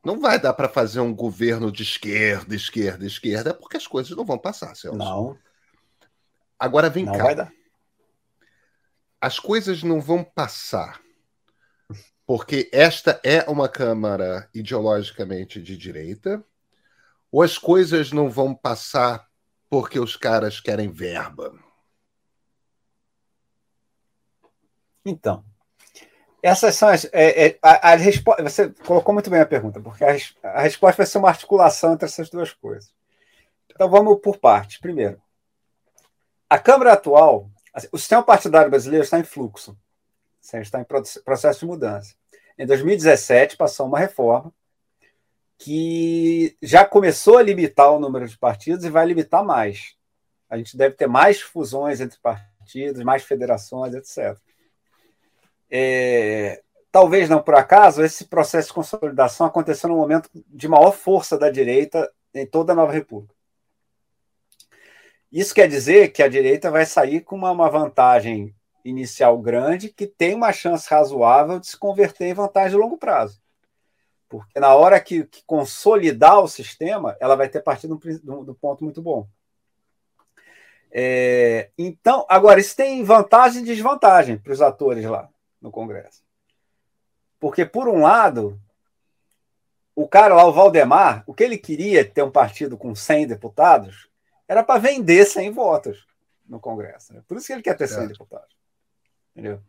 Não 0.04 0.20
vai 0.20 0.40
dar 0.40 0.54
para 0.54 0.68
fazer 0.68 1.00
um 1.00 1.16
governo 1.16 1.72
de 1.72 1.84
esquerda, 1.84 2.54
esquerda, 2.54 3.06
esquerda, 3.06 3.54
porque 3.54 3.78
as 3.78 3.88
coisas 3.88 4.16
não 4.18 4.26
vão 4.26 4.38
passar, 4.38 4.76
Celso. 4.76 4.98
Não. 4.98 5.38
Agora 6.60 6.90
vem 6.90 7.06
não 7.06 7.14
cá. 7.14 7.24
Vai 7.24 7.36
dar 7.36 7.61
as 9.22 9.40
coisas 9.40 9.84
não 9.84 10.02
vão 10.02 10.24
passar 10.24 11.00
porque 12.32 12.70
esta 12.72 13.20
é 13.26 13.42
uma 13.50 13.68
Câmara 13.68 14.50
ideologicamente 14.54 15.62
de 15.62 15.76
direita, 15.76 16.42
ou 17.30 17.42
as 17.42 17.58
coisas 17.58 18.14
não 18.14 18.30
vão 18.30 18.56
passar 18.56 19.28
porque 19.70 20.00
os 20.00 20.16
caras 20.16 20.58
querem 20.58 20.90
verba? 20.90 21.54
Então, 25.04 25.44
essas 26.42 26.74
são 26.78 26.88
as. 26.88 27.04
É, 27.12 27.48
é, 27.48 27.60
a, 27.62 27.92
a 27.92 27.98
você 28.44 28.70
colocou 28.86 29.14
muito 29.14 29.30
bem 29.30 29.42
a 29.42 29.46
pergunta, 29.46 29.82
porque 29.82 30.06
a, 30.06 30.16
a 30.44 30.62
resposta 30.62 31.04
vai 31.04 31.06
ser 31.06 31.18
uma 31.18 31.28
articulação 31.28 31.92
entre 31.92 32.06
essas 32.06 32.30
duas 32.30 32.54
coisas. 32.54 32.94
Então 33.70 33.90
vamos 33.90 34.22
por 34.22 34.38
partes. 34.38 34.80
Primeiro, 34.80 35.22
a 36.50 36.58
Câmara 36.58 36.94
atual 36.94 37.51
Assim, 37.74 37.88
o 37.92 37.98
sistema 37.98 38.24
partidário 38.24 38.70
brasileiro 38.70 39.04
está 39.04 39.20
em 39.20 39.24
fluxo, 39.24 39.78
está 40.42 40.82
em 40.82 40.86
processo 41.24 41.60
de 41.60 41.66
mudança. 41.66 42.16
Em 42.58 42.66
2017, 42.66 43.58
passou 43.58 43.88
uma 43.88 44.00
reforma 44.00 44.54
que 45.58 46.58
já 46.62 46.84
começou 46.84 47.38
a 47.38 47.44
limitar 47.44 47.92
o 47.92 48.00
número 48.00 48.28
de 48.28 48.38
partidos 48.38 48.84
e 48.84 48.90
vai 48.90 49.06
limitar 49.06 49.46
mais. 49.46 49.96
A 50.50 50.58
gente 50.58 50.76
deve 50.76 50.96
ter 50.96 51.08
mais 51.08 51.40
fusões 51.40 52.02
entre 52.02 52.20
partidos, 52.20 53.04
mais 53.04 53.24
federações, 53.24 53.94
etc. 53.94 54.38
É, 55.70 56.62
talvez 56.92 57.30
não 57.30 57.42
por 57.42 57.56
acaso, 57.56 58.04
esse 58.04 58.26
processo 58.26 58.70
de 58.70 58.74
consolidação 58.74 59.48
aconteceu 59.48 59.90
no 59.90 59.96
momento 59.96 60.30
de 60.34 60.68
maior 60.68 60.92
força 60.92 61.38
da 61.38 61.50
direita 61.50 62.12
em 62.34 62.46
toda 62.46 62.74
a 62.74 62.76
nova 62.76 62.92
república. 62.92 63.34
Isso 65.32 65.56
quer 65.56 65.68
dizer 65.68 66.12
que 66.12 66.22
a 66.22 66.28
direita 66.28 66.70
vai 66.70 66.86
sair 66.86 67.22
com 67.22 67.38
uma, 67.38 67.70
vantagem 67.70 68.54
inicial 68.84 69.38
grande 69.40 69.90
que 69.90 70.06
tem 70.06 70.36
uma 70.36 70.52
chance 70.52 70.90
razoável 70.90 71.60
de 71.60 71.68
se 71.68 71.78
converter 71.78 72.26
em 72.26 72.34
vantagem 72.34 72.72
de 72.72 72.78
longo 72.78 72.98
prazo. 72.98 73.42
Porque 74.28 74.60
na 74.60 74.76
hora 74.76 75.00
que, 75.00 75.24
que 75.26 75.44
consolidar 75.46 76.40
o 76.40 76.48
sistema, 76.48 77.16
ela 77.20 77.36
vai 77.36 77.48
ter 77.48 77.62
partido 77.62 78.00
do, 78.24 78.44
do 78.44 78.56
ponto 78.56 78.84
muito 78.84 79.02
bom. 79.02 79.28
É, 80.92 81.70
então, 81.78 82.26
agora, 82.28 82.60
isso 82.60 82.76
tem 82.76 83.02
vantagem 83.04 83.62
e 83.62 83.66
desvantagem 83.66 84.38
para 84.38 84.52
os 84.52 84.62
atores 84.62 85.06
lá 85.06 85.30
no 85.62 85.72
Congresso. 85.72 86.22
Porque, 87.40 87.66
por 87.66 87.88
um 87.88 88.02
lado, 88.02 88.60
o 89.96 90.08
cara 90.08 90.36
lá, 90.36 90.46
o 90.46 90.52
Valdemar, 90.52 91.24
o 91.26 91.34
que 91.34 91.44
ele 91.44 91.58
queria 91.58 92.04
ter 92.04 92.24
um 92.24 92.32
partido 92.32 92.78
com 92.78 92.94
100 92.94 93.28
deputados 93.28 94.11
era 94.52 94.66
para 94.66 94.82
vender 94.82 95.24
100 95.24 95.52
votos 95.52 96.06
no 96.46 96.60
Congresso. 96.60 97.14
Né? 97.14 97.24
Por 97.26 97.38
isso 97.38 97.48
que 97.48 97.54
ele 97.54 97.62
quer 97.62 97.78
ter 97.78 97.88
100 97.88 98.10
deputados. 98.10 98.54
Entendeu? 99.32 99.62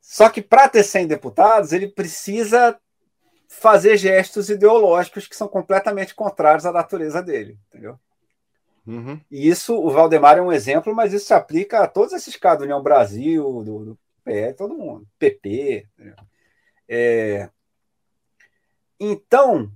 Só 0.00 0.28
que 0.28 0.40
para 0.40 0.68
ter 0.68 0.84
100 0.84 1.08
deputados, 1.08 1.72
ele 1.72 1.88
precisa 1.88 2.78
fazer 3.48 3.96
gestos 3.96 4.48
ideológicos 4.48 5.26
que 5.26 5.34
são 5.34 5.48
completamente 5.48 6.14
contrários 6.14 6.66
à 6.66 6.70
natureza 6.70 7.20
dele. 7.20 7.58
Entendeu? 7.66 7.98
Uhum. 8.86 9.20
E 9.28 9.48
isso, 9.48 9.74
o 9.74 9.90
Valdemar 9.90 10.38
é 10.38 10.40
um 10.40 10.52
exemplo, 10.52 10.94
mas 10.94 11.12
isso 11.12 11.26
se 11.26 11.34
aplica 11.34 11.80
a 11.80 11.88
todos 11.88 12.12
esses 12.12 12.36
casos, 12.36 12.62
União 12.62 12.80
Brasil, 12.80 13.42
do, 13.64 13.84
do 13.86 13.98
PL, 14.22 14.54
todo 14.54 14.78
mundo, 14.78 15.04
PP. 15.18 15.84
É... 16.88 17.50
Então, 19.00 19.68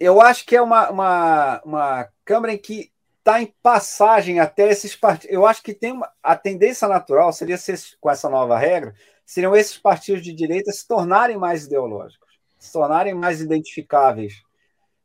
eu 0.00 0.22
acho 0.22 0.46
que 0.46 0.56
é 0.56 0.62
uma, 0.62 0.88
uma, 0.88 1.62
uma 1.66 2.08
Câmara 2.30 2.52
em 2.52 2.58
que 2.58 2.89
está 3.20 3.40
em 3.40 3.54
passagem 3.62 4.40
até 4.40 4.68
esses 4.68 4.96
partidos. 4.96 5.34
Eu 5.34 5.46
acho 5.46 5.62
que 5.62 5.72
tem 5.72 5.92
uma, 5.92 6.10
a 6.22 6.34
tendência 6.34 6.88
natural 6.88 7.32
seria 7.32 7.56
ser, 7.56 7.78
com 8.00 8.10
essa 8.10 8.28
nova 8.28 8.58
regra, 8.58 8.94
seriam 9.24 9.54
esses 9.54 9.78
partidos 9.78 10.22
de 10.22 10.32
direita 10.32 10.72
se 10.72 10.86
tornarem 10.86 11.36
mais 11.36 11.66
ideológicos, 11.66 12.28
se 12.58 12.72
tornarem 12.72 13.14
mais 13.14 13.40
identificáveis 13.40 14.42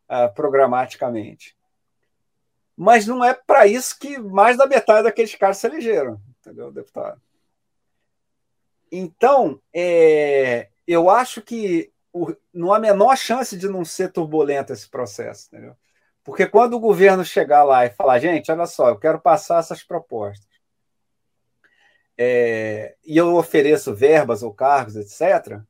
uh, 0.09 0.34
programaticamente. 0.34 1.55
Mas 2.76 3.05
não 3.05 3.24
é 3.24 3.34
para 3.34 3.68
isso 3.68 3.97
que 3.99 4.18
mais 4.18 4.57
da 4.57 4.66
metade 4.66 5.03
daqueles 5.03 5.36
caras 5.36 5.57
se 5.57 5.68
elegeram, 5.68 6.20
entendeu, 6.39 6.72
deputado? 6.72 7.22
Então, 8.91 9.61
é, 9.74 10.70
eu 10.88 11.09
acho 11.09 11.41
que 11.41 11.91
o, 12.11 12.34
não 12.53 12.74
há 12.74 12.78
a 12.78 12.80
menor 12.80 13.18
chance 13.18 13.57
de 13.57 13.68
não 13.68 13.84
ser 13.84 14.11
turbulento 14.11 14.72
esse 14.72 14.89
processo, 14.89 15.47
entendeu? 15.47 15.76
Porque 16.26 16.48
quando 16.48 16.74
o 16.74 16.80
governo 16.80 17.24
chegar 17.24 17.64
lá 17.64 17.86
e 17.86 17.92
falar, 17.92 18.18
gente, 18.18 18.52
olha 18.52 18.66
só, 18.66 18.90
eu 18.90 18.98
quero 18.98 19.22
passar 19.22 19.60
essas 19.60 19.84
propostas, 19.84 20.50
é, 22.18 22.96
e 23.06 23.16
eu 23.16 23.36
ofereço 23.36 23.94
verbas 23.94 24.42
ou 24.42 24.52
cargos, 24.52 24.96
etc., 24.96 25.62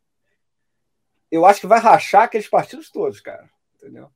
eu 1.29 1.45
acho 1.45 1.59
que 1.59 1.67
vai 1.67 1.79
rachar 1.79 2.23
aqueles 2.23 2.47
partidos 2.47 2.89
todos, 2.89 3.19
cara, 3.19 3.49
entendeu? 3.75 4.09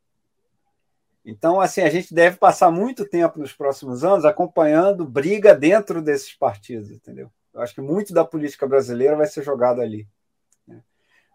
Então, 1.25 1.59
assim, 1.59 1.81
a 1.81 1.89
gente 1.89 2.13
deve 2.13 2.37
passar 2.37 2.71
muito 2.71 3.05
tempo 3.05 3.37
nos 3.37 3.51
próximos 3.51 4.05
anos 4.05 4.23
acompanhando 4.23 5.05
briga 5.05 5.53
dentro 5.53 6.01
desses 6.01 6.33
partidos, 6.33 6.89
entendeu? 6.89 7.29
Eu 7.53 7.59
acho 7.59 7.75
que 7.75 7.81
muito 7.81 8.13
da 8.13 8.23
política 8.23 8.65
brasileira 8.65 9.17
vai 9.17 9.27
ser 9.27 9.43
jogado 9.43 9.81
ali. 9.81 10.07
Né? 10.65 10.81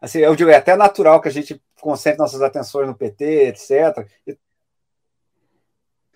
Assim, 0.01 0.21
eu 0.21 0.35
digo, 0.35 0.49
é 0.49 0.57
até 0.57 0.75
natural 0.75 1.21
que 1.21 1.29
a 1.29 1.31
gente 1.31 1.63
concentre 1.79 2.19
nossas 2.19 2.41
atenções 2.41 2.89
no 2.89 2.95
PT, 2.95 3.49
etc. 3.49 4.09
E 4.27 4.39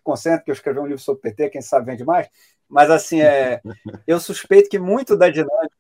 concentre 0.09 0.45
que 0.45 0.51
eu 0.51 0.55
escrevi 0.55 0.79
um 0.79 0.87
livro 0.87 1.03
sobre 1.03 1.19
o 1.19 1.23
PT, 1.23 1.51
quem 1.51 1.61
sabe 1.61 1.85
vende 1.85 2.05
mais. 2.05 2.29
Mas, 2.67 2.91
assim, 2.91 3.21
é, 3.21 3.61
eu 4.07 4.19
suspeito 4.19 4.71
que 4.71 4.79
muito 4.79 5.15
da 5.15 5.29
dinâmica 5.29 5.77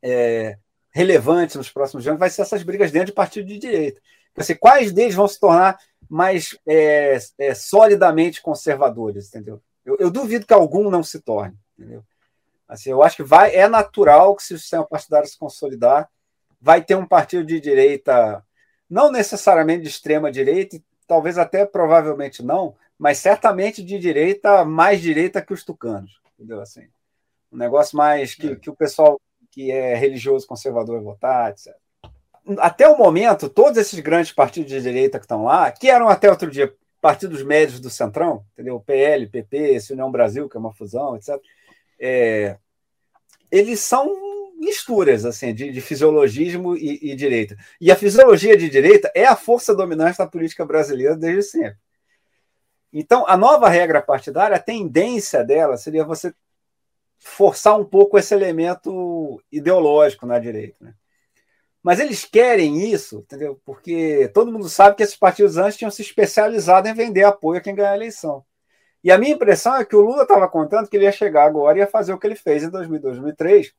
é, 0.00 0.56
relevante 0.90 1.56
nos 1.56 1.68
próximos 1.68 2.06
anos 2.06 2.20
vai 2.20 2.30
ser 2.30 2.42
essas 2.42 2.62
brigas 2.62 2.92
dentro 2.92 3.06
de 3.06 3.12
partido 3.12 3.48
de 3.48 3.58
direita. 3.58 4.00
Assim, 4.36 4.54
quais 4.54 4.92
deles 4.92 5.16
vão 5.16 5.26
se 5.26 5.40
tornar 5.40 5.76
mais 6.08 6.56
é, 6.64 7.18
é, 7.38 7.54
solidamente 7.54 8.40
conservadores, 8.40 9.28
entendeu? 9.28 9.60
Eu, 9.84 9.96
eu, 9.98 10.10
duvido 10.10 10.46
que 10.46 10.54
algum 10.54 10.88
não 10.88 11.02
se 11.02 11.20
torne, 11.20 11.58
entendeu? 11.76 12.04
Assim, 12.68 12.90
eu 12.90 13.02
acho 13.02 13.16
que 13.16 13.22
vai, 13.24 13.52
é 13.54 13.66
natural 13.66 14.36
que 14.36 14.44
se 14.44 14.54
o 14.54 14.58
sistema 14.58 14.86
partidário 14.86 15.28
se 15.28 15.36
consolidar, 15.36 16.08
vai 16.60 16.84
ter 16.84 16.94
um 16.94 17.06
partido 17.06 17.44
de 17.44 17.60
direita, 17.60 18.44
não 18.88 19.10
necessariamente 19.10 19.82
de 19.82 19.88
extrema 19.88 20.30
direita, 20.30 20.80
talvez 21.06 21.38
até 21.38 21.64
provavelmente 21.64 22.42
não, 22.42 22.76
mas 22.98 23.18
certamente 23.18 23.82
de 23.82 23.98
direita, 23.98 24.64
mais 24.64 25.00
direita 25.00 25.40
que 25.40 25.52
os 25.52 25.64
tucanos, 25.64 26.20
entendeu? 26.34 26.60
Assim, 26.60 26.88
um 27.52 27.56
negócio 27.56 27.96
mais 27.96 28.34
que, 28.34 28.48
é. 28.48 28.56
que 28.56 28.68
o 28.68 28.76
pessoal 28.76 29.20
que 29.50 29.70
é 29.70 29.94
religioso 29.94 30.46
conservador 30.46 31.02
votar, 31.02 31.50
etc 31.50 31.74
até 32.58 32.88
o 32.88 32.96
momento, 32.96 33.48
todos 33.48 33.76
esses 33.76 33.98
grandes 34.00 34.32
partidos 34.32 34.70
de 34.70 34.80
direita 34.80 35.18
que 35.18 35.24
estão 35.24 35.44
lá, 35.44 35.70
que 35.70 35.90
eram 35.90 36.08
até 36.08 36.30
outro 36.30 36.50
dia 36.50 36.72
partidos 37.00 37.42
médios 37.42 37.80
do 37.80 37.90
Centrão, 37.90 38.44
entendeu? 38.52 38.80
PL, 38.80 39.26
PP, 39.26 39.78
União 39.90 40.10
Brasil, 40.10 40.48
que 40.48 40.56
é 40.56 40.60
uma 40.60 40.72
fusão, 40.72 41.16
etc. 41.16 41.40
É, 42.00 42.56
eles 43.50 43.80
são 43.80 44.08
misturas 44.58 45.24
assim 45.24 45.54
de, 45.54 45.70
de 45.70 45.80
fisiologismo 45.80 46.76
e, 46.76 47.12
e, 47.12 47.14
direita. 47.14 47.56
E 47.80 47.92
a 47.92 47.96
fisiologia 47.96 48.56
de 48.56 48.68
direita 48.68 49.10
é 49.14 49.24
a 49.24 49.36
força 49.36 49.74
dominante 49.74 50.18
da 50.18 50.26
política 50.26 50.64
brasileira 50.64 51.16
desde 51.16 51.42
sempre. 51.42 51.78
Então, 52.92 53.26
a 53.28 53.36
nova 53.36 53.68
regra 53.68 54.00
partidária, 54.00 54.56
a 54.56 54.60
tendência 54.60 55.44
dela 55.44 55.76
seria 55.76 56.04
você 56.04 56.34
forçar 57.18 57.78
um 57.78 57.84
pouco 57.84 58.18
esse 58.18 58.34
elemento 58.34 59.42
ideológico 59.52 60.24
na 60.26 60.38
direita. 60.38 60.76
Né? 60.80 60.94
Mas 61.82 62.00
eles 62.00 62.24
querem 62.24 62.90
isso, 62.90 63.18
entendeu? 63.18 63.60
Porque 63.64 64.30
todo 64.34 64.52
mundo 64.52 64.68
sabe 64.68 64.96
que 64.96 65.02
esses 65.02 65.16
partidos 65.16 65.56
antes 65.56 65.76
tinham 65.76 65.90
se 65.90 66.02
especializado 66.02 66.88
em 66.88 66.94
vender 66.94 67.24
apoio 67.24 67.58
a 67.58 67.62
quem 67.62 67.74
ganhar 67.74 67.92
a 67.92 67.96
eleição. 67.96 68.44
E 69.02 69.12
a 69.12 69.18
minha 69.18 69.34
impressão 69.34 69.76
é 69.76 69.84
que 69.84 69.96
o 69.96 70.00
Lula 70.00 70.22
estava 70.22 70.48
contando 70.48 70.88
que 70.88 70.96
ele 70.96 71.04
ia 71.04 71.12
chegar 71.12 71.44
agora 71.44 71.78
e 71.78 71.80
ia 71.80 71.86
fazer 71.86 72.12
o 72.12 72.18
que 72.18 72.26
ele 72.26 72.34
fez 72.34 72.62
em 72.62 72.70
2002, 72.70 73.16
2003, 73.16 73.72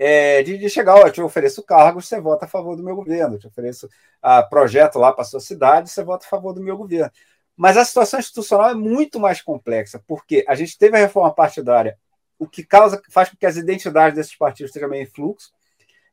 é, 0.00 0.44
de, 0.44 0.56
de, 0.56 0.70
chegar, 0.70 0.94
ó, 0.94 1.06
eu 1.08 1.12
te 1.12 1.20
ofereço 1.20 1.60
cargos, 1.64 2.06
você 2.06 2.20
vota 2.20 2.44
a 2.44 2.48
favor 2.48 2.76
do 2.76 2.84
meu 2.84 2.94
governo, 2.94 3.34
eu 3.34 3.38
te 3.40 3.48
ofereço 3.48 3.88
a 4.22 4.44
projeto 4.44 4.96
lá 4.96 5.12
para 5.12 5.22
a 5.22 5.24
sua 5.24 5.40
cidade, 5.40 5.90
você 5.90 6.04
vota 6.04 6.24
a 6.24 6.28
favor 6.28 6.52
do 6.52 6.60
meu 6.62 6.76
governo. 6.76 7.10
Mas 7.58 7.76
a 7.76 7.84
situação 7.84 8.20
institucional 8.20 8.70
é 8.70 8.74
muito 8.74 9.18
mais 9.18 9.42
complexa, 9.42 10.00
porque 10.06 10.44
a 10.46 10.54
gente 10.54 10.78
teve 10.78 10.96
a 10.96 11.00
reforma 11.00 11.34
partidária, 11.34 11.98
o 12.38 12.46
que 12.46 12.62
causa, 12.62 13.02
faz 13.10 13.30
com 13.30 13.36
que 13.36 13.44
as 13.44 13.56
identidades 13.56 14.14
desses 14.14 14.36
partidos 14.36 14.70
estejam 14.70 14.88
meio 14.88 15.02
em 15.02 15.06
fluxo, 15.06 15.52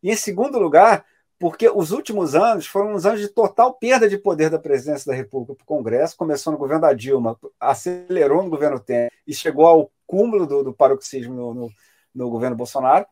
e, 0.02 0.10
em 0.10 0.16
segundo 0.16 0.58
lugar, 0.58 1.06
porque 1.38 1.70
os 1.70 1.92
últimos 1.92 2.34
anos 2.34 2.66
foram 2.66 2.96
uns 2.96 3.06
anos 3.06 3.22
de 3.22 3.28
total 3.28 3.76
perda 3.76 4.10
de 4.10 4.18
poder 4.18 4.50
da 4.50 4.58
presidência 4.58 5.06
da 5.06 5.16
República 5.16 5.54
para 5.54 5.64
o 5.64 5.68
Congresso, 5.68 6.18
começou 6.18 6.52
no 6.52 6.58
governo 6.58 6.82
da 6.82 6.94
Dilma, 6.94 7.38
acelerou 7.60 8.42
no 8.42 8.50
governo 8.50 8.80
Temer 8.80 9.12
e 9.28 9.32
chegou 9.32 9.68
ao 9.68 9.92
cúmulo 10.08 10.48
do, 10.48 10.64
do 10.64 10.74
paroxismo 10.74 11.36
no, 11.36 11.54
no, 11.54 11.72
no, 12.16 12.30
governo 12.32 12.56
Bolsonaro, 12.56 13.06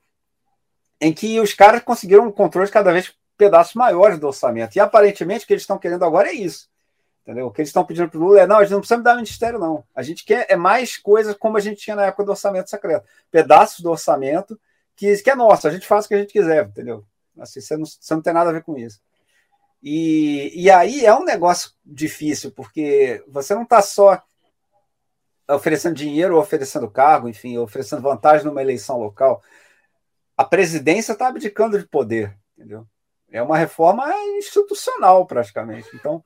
em 0.99 1.13
que 1.13 1.39
os 1.39 1.53
caras 1.53 1.83
conseguiram 1.83 2.25
um 2.25 2.31
controle 2.31 2.71
cada 2.71 2.91
vez 2.91 3.13
pedaços 3.37 3.75
maiores 3.75 4.17
do 4.17 4.25
orçamento. 4.25 4.75
E 4.75 4.79
aparentemente 4.79 5.43
o 5.43 5.47
que 5.47 5.53
eles 5.53 5.63
estão 5.63 5.77
querendo 5.77 6.03
agora 6.03 6.29
é 6.29 6.33
isso. 6.33 6.72
Entendeu? 7.23 7.47
O 7.47 7.51
que 7.51 7.61
eles 7.61 7.69
estão 7.69 7.85
pedindo 7.85 8.09
para 8.09 8.19
o 8.19 8.21
Lula 8.21 8.41
é: 8.41 8.47
não, 8.47 8.57
a 8.57 8.63
gente 8.63 8.73
não 8.73 8.79
precisa 8.79 9.01
dar 9.01 9.15
ministério, 9.15 9.57
não. 9.57 9.83
A 9.95 10.03
gente 10.03 10.25
quer 10.25 10.45
é 10.49 10.57
mais 10.57 10.97
coisas 10.97 11.35
como 11.35 11.57
a 11.57 11.59
gente 11.59 11.81
tinha 11.81 11.95
na 11.95 12.05
época 12.05 12.25
do 12.25 12.31
orçamento 12.31 12.69
secreto 12.69 13.07
pedaços 13.31 13.79
do 13.79 13.89
orçamento 13.89 14.59
que, 14.95 15.15
que 15.17 15.29
é 15.29 15.35
nosso, 15.35 15.67
a 15.67 15.71
gente 15.71 15.87
faz 15.87 16.05
o 16.05 16.07
que 16.07 16.15
a 16.15 16.19
gente 16.19 16.33
quiser, 16.33 16.67
entendeu? 16.67 17.05
Assim, 17.39 17.61
você, 17.61 17.77
não, 17.77 17.85
você 17.85 18.13
não 18.13 18.21
tem 18.21 18.33
nada 18.33 18.49
a 18.49 18.53
ver 18.53 18.63
com 18.63 18.77
isso. 18.77 19.01
E, 19.81 20.51
e 20.53 20.69
aí 20.69 21.05
é 21.05 21.13
um 21.13 21.23
negócio 21.23 21.71
difícil, 21.83 22.51
porque 22.51 23.23
você 23.27 23.55
não 23.55 23.63
está 23.63 23.81
só 23.81 24.21
oferecendo 25.49 25.95
dinheiro 25.95 26.37
oferecendo 26.37 26.89
cargo, 26.89 27.27
enfim, 27.27 27.57
oferecendo 27.57 28.01
vantagem 28.01 28.45
numa 28.45 28.61
eleição 28.61 28.99
local. 28.99 29.41
A 30.37 30.43
presidência 30.43 31.13
está 31.13 31.27
abdicando 31.27 31.77
de 31.77 31.85
poder, 31.85 32.37
entendeu? 32.57 32.87
É 33.29 33.41
uma 33.41 33.57
reforma 33.57 34.09
institucional, 34.37 35.25
praticamente. 35.25 35.89
Então, 35.93 36.23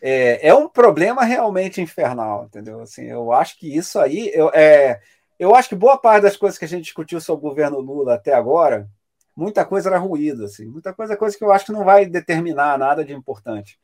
é, 0.00 0.48
é 0.48 0.54
um 0.54 0.68
problema 0.68 1.24
realmente 1.24 1.80
infernal, 1.80 2.44
entendeu? 2.44 2.80
Assim, 2.80 3.04
eu 3.04 3.32
acho 3.32 3.58
que 3.58 3.76
isso 3.76 3.98
aí 3.98 4.30
eu, 4.34 4.50
é, 4.50 5.00
eu 5.38 5.54
acho 5.54 5.68
que 5.68 5.74
boa 5.74 5.98
parte 5.98 6.22
das 6.22 6.36
coisas 6.36 6.58
que 6.58 6.64
a 6.64 6.68
gente 6.68 6.84
discutiu 6.84 7.20
sobre 7.20 7.46
o 7.46 7.48
governo 7.48 7.80
Lula 7.80 8.14
até 8.14 8.32
agora, 8.32 8.88
muita 9.36 9.64
coisa 9.64 9.88
era 9.88 9.98
ruído, 9.98 10.44
assim, 10.44 10.66
muita 10.66 10.92
coisa 10.92 11.14
é 11.14 11.16
coisa 11.16 11.36
que 11.36 11.44
eu 11.44 11.52
acho 11.52 11.66
que 11.66 11.72
não 11.72 11.84
vai 11.84 12.06
determinar 12.06 12.78
nada 12.78 13.04
de 13.04 13.12
importante 13.12 13.78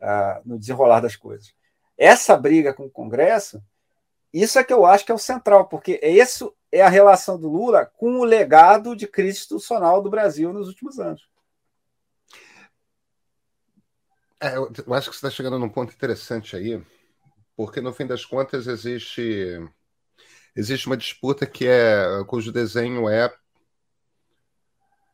uh, 0.00 0.40
no 0.44 0.58
desenrolar 0.58 1.00
das 1.00 1.16
coisas. 1.16 1.52
Essa 1.98 2.36
briga 2.36 2.72
com 2.72 2.84
o 2.84 2.90
Congresso, 2.90 3.62
isso 4.32 4.58
é 4.58 4.64
que 4.64 4.72
eu 4.72 4.86
acho 4.86 5.04
que 5.04 5.12
é 5.12 5.14
o 5.14 5.18
central, 5.18 5.66
porque 5.66 6.00
isso 6.02 6.54
é 6.70 6.80
a 6.80 6.88
relação 6.88 7.38
do 7.38 7.48
Lula 7.48 7.84
com 7.96 8.18
o 8.20 8.24
legado 8.24 8.96
de 8.96 9.06
crise 9.06 9.38
institucional 9.38 10.00
do 10.00 10.08
Brasil 10.08 10.52
nos 10.52 10.68
últimos 10.68 10.98
anos. 10.98 11.28
É, 14.42 14.56
eu 14.56 14.94
acho 14.94 15.08
que 15.08 15.16
você 15.16 15.26
está 15.26 15.30
chegando 15.30 15.56
num 15.56 15.68
ponto 15.68 15.94
interessante 15.94 16.56
aí, 16.56 16.82
porque 17.56 17.80
no 17.80 17.92
fim 17.92 18.04
das 18.04 18.24
contas 18.24 18.66
existe 18.66 19.56
existe 20.56 20.88
uma 20.88 20.96
disputa 20.96 21.46
que 21.46 21.64
é 21.64 22.24
cujo 22.26 22.50
desenho 22.50 23.08
é, 23.08 23.32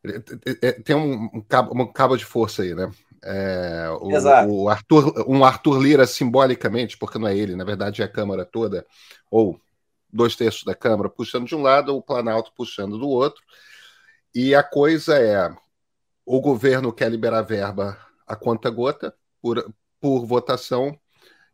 é, 0.03 0.67
é 0.67 0.71
tem 0.71 0.95
um, 0.95 1.29
um, 1.31 1.41
cabo, 1.41 1.79
um 1.79 1.93
cabo 1.93 2.17
de 2.17 2.25
força 2.25 2.63
aí, 2.63 2.73
né? 2.73 2.91
É, 3.23 3.87
o, 4.01 4.11
Exato. 4.11 4.51
o 4.51 4.67
Arthur, 4.67 5.25
um 5.27 5.45
Arthur 5.45 5.79
Lira 5.79 6.07
simbolicamente, 6.07 6.97
porque 6.97 7.19
não 7.19 7.27
é 7.27 7.37
ele, 7.37 7.55
na 7.55 7.63
verdade 7.63 8.01
é 8.01 8.05
a 8.05 8.11
Câmara 8.11 8.45
toda, 8.45 8.83
ou 9.29 9.61
dois 10.11 10.35
terços 10.35 10.63
da 10.63 10.73
Câmara 10.73 11.07
puxando 11.07 11.45
de 11.45 11.55
um 11.55 11.61
lado, 11.61 11.95
o 11.95 12.01
Planalto 12.01 12.51
puxando 12.55 12.97
do 12.97 13.07
outro, 13.07 13.43
e 14.33 14.55
a 14.55 14.63
coisa 14.63 15.19
é 15.19 15.55
o 16.25 16.41
governo 16.41 16.91
quer 16.91 17.11
liberar 17.11 17.43
verba 17.43 17.95
a 18.25 18.35
conta 18.35 18.69
gota 18.69 19.13
por, 19.41 19.73
por 19.99 20.25
votação 20.25 20.97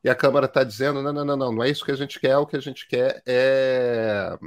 e 0.05 0.09
a 0.09 0.13
Câmara 0.13 0.45
está 0.45 0.63
dizendo: 0.63 1.01
não, 1.01 1.11
não, 1.11 1.25
não, 1.25 1.35
não, 1.35 1.51
não 1.51 1.63
é 1.63 1.69
isso 1.69 1.83
que 1.83 1.91
a 1.91 1.95
gente 1.95 2.19
quer, 2.19 2.37
o 2.37 2.45
que 2.45 2.55
a 2.55 2.61
gente 2.61 2.87
quer 2.87 3.23
é. 3.25 4.37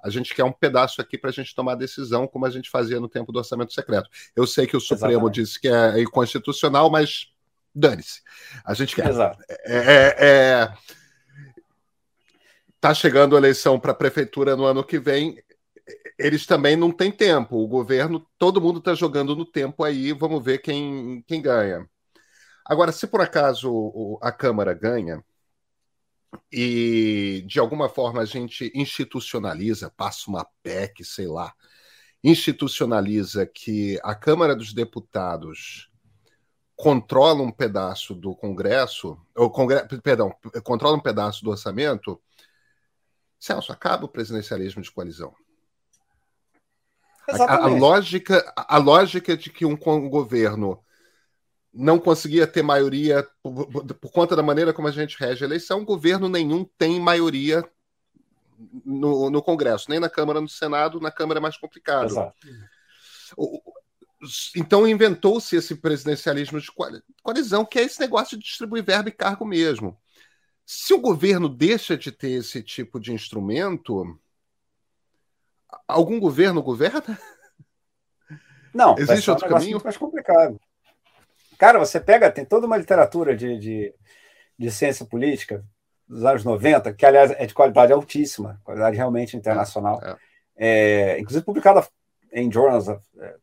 A 0.00 0.08
gente 0.08 0.32
quer 0.34 0.44
um 0.44 0.52
pedaço 0.52 1.00
aqui 1.00 1.18
para 1.18 1.30
a 1.30 1.32
gente 1.32 1.52
tomar 1.52 1.74
decisão, 1.74 2.28
como 2.28 2.46
a 2.46 2.50
gente 2.50 2.70
fazia 2.70 3.00
no 3.00 3.08
tempo 3.08 3.32
do 3.32 3.38
orçamento 3.38 3.72
secreto. 3.72 4.08
Eu 4.36 4.46
sei 4.46 4.66
que 4.68 4.76
o 4.76 4.80
Supremo 4.80 5.12
Exatamente. 5.12 5.34
disse 5.34 5.60
que 5.60 5.66
é 5.66 6.00
inconstitucional, 6.00 6.88
mas 6.90 7.32
dane-se. 7.74 8.20
A 8.64 8.72
gente 8.72 8.94
quer. 8.94 9.08
Exato. 9.08 9.42
É, 9.48 9.76
é, 9.76 10.16
é... 10.18 10.74
Tá 12.80 12.94
chegando 12.94 13.34
a 13.34 13.38
eleição 13.38 13.80
para 13.80 13.90
a 13.90 13.96
prefeitura 13.96 14.54
no 14.54 14.64
ano 14.64 14.84
que 14.84 15.00
vem. 15.00 15.42
Eles 16.16 16.46
também 16.46 16.76
não 16.76 16.92
têm 16.92 17.10
tempo. 17.10 17.56
O 17.56 17.66
governo, 17.66 18.24
todo 18.38 18.60
mundo 18.60 18.78
está 18.78 18.94
jogando 18.94 19.34
no 19.34 19.44
tempo 19.44 19.82
aí. 19.82 20.12
Vamos 20.12 20.44
ver 20.44 20.58
quem, 20.58 21.24
quem 21.26 21.42
ganha. 21.42 21.88
Agora, 22.64 22.92
se 22.92 23.06
por 23.06 23.20
acaso 23.20 24.18
a 24.22 24.32
Câmara 24.32 24.72
ganha 24.72 25.22
e 26.50 27.44
de 27.46 27.60
alguma 27.60 27.88
forma 27.88 28.22
a 28.22 28.24
gente 28.24 28.72
institucionaliza, 28.74 29.90
passa 29.90 30.30
uma 30.30 30.46
PEC, 30.62 31.04
sei 31.04 31.26
lá, 31.26 31.52
institucionaliza 32.22 33.46
que 33.46 34.00
a 34.02 34.14
Câmara 34.14 34.56
dos 34.56 34.72
Deputados 34.72 35.90
controla 36.74 37.42
um 37.42 37.52
pedaço 37.52 38.14
do 38.14 38.34
Congresso, 38.34 39.18
ou 39.36 39.50
Congresso, 39.50 40.00
perdão, 40.02 40.34
controla 40.64 40.96
um 40.96 41.02
pedaço 41.02 41.44
do 41.44 41.50
orçamento, 41.50 42.20
Celso, 43.38 43.72
acaba 43.72 44.06
o 44.06 44.08
presidencialismo 44.08 44.80
de 44.80 44.90
coalizão. 44.90 45.34
A, 47.28 47.64
a, 47.64 47.66
lógica, 47.66 48.52
a 48.56 48.78
lógica 48.78 49.36
de 49.36 49.50
que 49.50 49.66
um 49.66 49.76
governo 49.76 50.82
não 51.74 51.98
conseguia 51.98 52.46
ter 52.46 52.62
maioria 52.62 53.26
por, 53.42 53.66
por, 53.66 54.12
conta 54.12 54.36
da 54.36 54.42
maneira 54.42 54.72
como 54.72 54.86
a 54.86 54.92
gente 54.92 55.18
rege 55.18 55.44
a 55.44 55.46
eleição, 55.46 55.84
governo 55.84 56.28
nenhum 56.28 56.64
tem 56.78 57.00
maioria 57.00 57.68
no, 58.84 59.28
no 59.28 59.42
Congresso, 59.42 59.90
nem 59.90 59.98
na 59.98 60.08
Câmara, 60.08 60.40
no 60.40 60.48
Senado, 60.48 61.00
na 61.00 61.10
Câmara 61.10 61.40
é 61.40 61.42
mais 61.42 61.56
complicado. 61.56 62.06
Exato. 62.06 62.34
Então 64.56 64.86
inventou-se 64.86 65.56
esse 65.56 65.74
presidencialismo 65.74 66.60
de 66.60 66.68
coalizão, 67.22 67.64
que 67.64 67.78
é 67.78 67.82
esse 67.82 68.00
negócio 68.00 68.38
de 68.38 68.44
distribuir 68.44 68.84
verba 68.84 69.08
e 69.08 69.12
cargo 69.12 69.44
mesmo. 69.44 69.98
Se 70.64 70.94
o 70.94 71.00
governo 71.00 71.48
deixa 71.48 71.96
de 71.96 72.10
ter 72.10 72.30
esse 72.30 72.62
tipo 72.62 72.98
de 72.98 73.12
instrumento, 73.12 74.18
algum 75.86 76.18
governo 76.18 76.62
governa? 76.62 77.18
Não, 78.72 78.96
existe 78.98 79.30
outro 79.30 79.48
caminho 79.48 79.80
mais 79.82 79.96
complicado. 79.96 80.58
Cara, 81.58 81.78
você 81.78 82.00
pega, 82.00 82.30
tem 82.30 82.44
toda 82.44 82.66
uma 82.66 82.76
literatura 82.76 83.36
de, 83.36 83.58
de, 83.58 83.94
de 84.58 84.70
ciência 84.70 85.04
política 85.04 85.64
dos 86.06 86.24
anos 86.24 86.44
90, 86.44 86.92
que, 86.92 87.06
aliás, 87.06 87.30
é 87.32 87.46
de 87.46 87.54
qualidade 87.54 87.92
altíssima, 87.92 88.60
qualidade 88.62 88.96
realmente 88.96 89.36
internacional, 89.36 90.00
é, 90.02 90.10
é. 90.10 90.16
É, 90.56 91.20
inclusive 91.20 91.44
publicada 91.44 91.86
em 92.32 92.50
journals 92.50 92.88
é, 92.88 93.36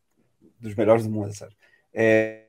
dos 0.60 0.76
melhores 0.76 1.04
do 1.04 1.12
mundo, 1.12 1.34
sabe? 1.34 1.56
É, 1.94 2.46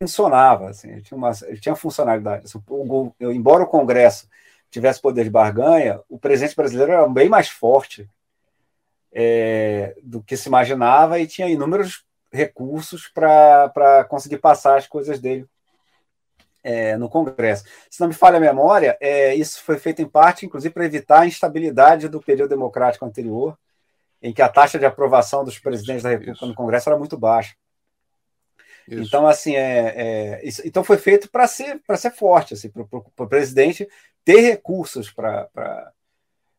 funcionava, 0.00 0.70
assim, 0.70 0.90
ele 0.90 1.02
tinha, 1.02 1.16
uma, 1.16 1.32
tinha 1.32 1.74
funcionalidade. 1.74 2.44
Assim, 2.44 2.62
o, 2.68 3.12
embora 3.20 3.62
o 3.62 3.68
Congresso 3.68 4.28
tivesse 4.70 5.00
poder 5.00 5.24
de 5.24 5.30
barganha, 5.30 6.00
o 6.08 6.18
presidente 6.18 6.54
brasileiro 6.54 6.92
era 6.92 7.08
bem 7.08 7.28
mais 7.28 7.48
forte 7.48 8.08
é, 9.12 9.96
do 10.02 10.22
que 10.22 10.36
se 10.36 10.48
imaginava 10.48 11.18
e 11.18 11.26
tinha 11.26 11.48
inúmeros 11.48 12.05
recursos 12.32 13.08
para 13.08 14.04
conseguir 14.08 14.38
passar 14.38 14.76
as 14.76 14.86
coisas 14.86 15.20
dele 15.20 15.46
é, 16.62 16.96
no 16.96 17.08
Congresso. 17.08 17.64
Se 17.88 18.00
não 18.00 18.08
me 18.08 18.14
falha 18.14 18.38
a 18.38 18.40
memória, 18.40 18.96
é, 19.00 19.34
isso 19.34 19.62
foi 19.62 19.78
feito 19.78 20.02
em 20.02 20.08
parte, 20.08 20.44
inclusive, 20.44 20.74
para 20.74 20.84
evitar 20.84 21.20
a 21.20 21.26
instabilidade 21.26 22.08
do 22.08 22.20
período 22.20 22.50
democrático 22.50 23.04
anterior, 23.04 23.56
em 24.20 24.32
que 24.32 24.42
a 24.42 24.48
taxa 24.48 24.78
de 24.78 24.84
aprovação 24.84 25.44
dos 25.44 25.58
presidentes 25.58 26.02
da 26.02 26.10
República 26.10 26.32
isso. 26.32 26.46
no 26.46 26.54
Congresso 26.54 26.88
era 26.88 26.98
muito 26.98 27.16
baixa. 27.16 27.54
Isso. 28.88 29.02
Então, 29.02 29.26
assim, 29.26 29.54
é, 29.54 29.94
é 29.96 30.46
isso, 30.46 30.62
então 30.64 30.82
foi 30.82 30.96
feito 30.96 31.28
para 31.30 31.46
ser, 31.46 31.80
ser 31.96 32.10
forte, 32.10 32.54
assim, 32.54 32.68
para 32.68 32.82
o 32.82 33.28
presidente 33.28 33.88
ter 34.24 34.40
recursos 34.40 35.10
para 35.10 35.92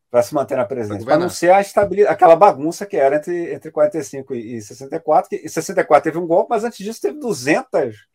para 0.09 0.21
se 0.23 0.33
manter 0.33 0.55
na 0.55 0.65
presidência, 0.65 1.05
para 1.05 1.17
não 1.17 1.29
ser 1.29 1.51
a 1.51 1.59
estabilidade, 1.59 2.13
aquela 2.13 2.35
bagunça 2.35 2.85
que 2.85 2.95
era 2.95 3.17
entre, 3.17 3.53
entre 3.53 3.71
45 3.71 4.35
e 4.35 4.61
64, 4.61 5.29
que 5.29 5.35
em 5.35 5.47
64 5.47 6.03
teve 6.03 6.17
um 6.17 6.27
golpe, 6.27 6.49
mas 6.49 6.63
antes 6.63 6.83
disso 6.83 7.01
teve 7.01 7.19
200 7.19 8.07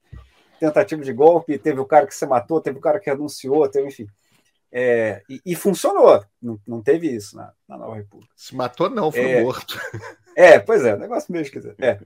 tentativas 0.59 1.05
de 1.05 1.12
golpe, 1.12 1.59
teve 1.59 1.80
o 1.80 1.84
cara 1.84 2.07
que 2.07 2.14
se 2.14 2.24
matou, 2.24 2.61
teve 2.61 2.78
o 2.78 2.80
cara 2.80 2.99
que 2.99 3.11
renunciou, 3.11 3.68
teve, 3.68 3.88
enfim. 3.88 4.07
É, 4.74 5.20
e, 5.28 5.40
e, 5.45 5.55
funcionou, 5.55 6.24
não, 6.40 6.59
não 6.66 6.82
teve 6.82 7.07
isso 7.07 7.36
na, 7.36 7.53
na, 7.68 7.76
Nova 7.76 7.97
República. 7.97 8.32
Se 8.34 8.57
matou, 8.57 8.88
não, 8.88 9.12
foi 9.12 9.30
é, 9.30 9.43
morto. 9.43 9.78
É, 10.34 10.59
pois 10.59 10.82
é, 10.82 10.97
negócio 10.97 11.30
mesmo, 11.30 11.53
quer 11.53 11.59
dizer. 11.59 11.74
É, 11.78 11.99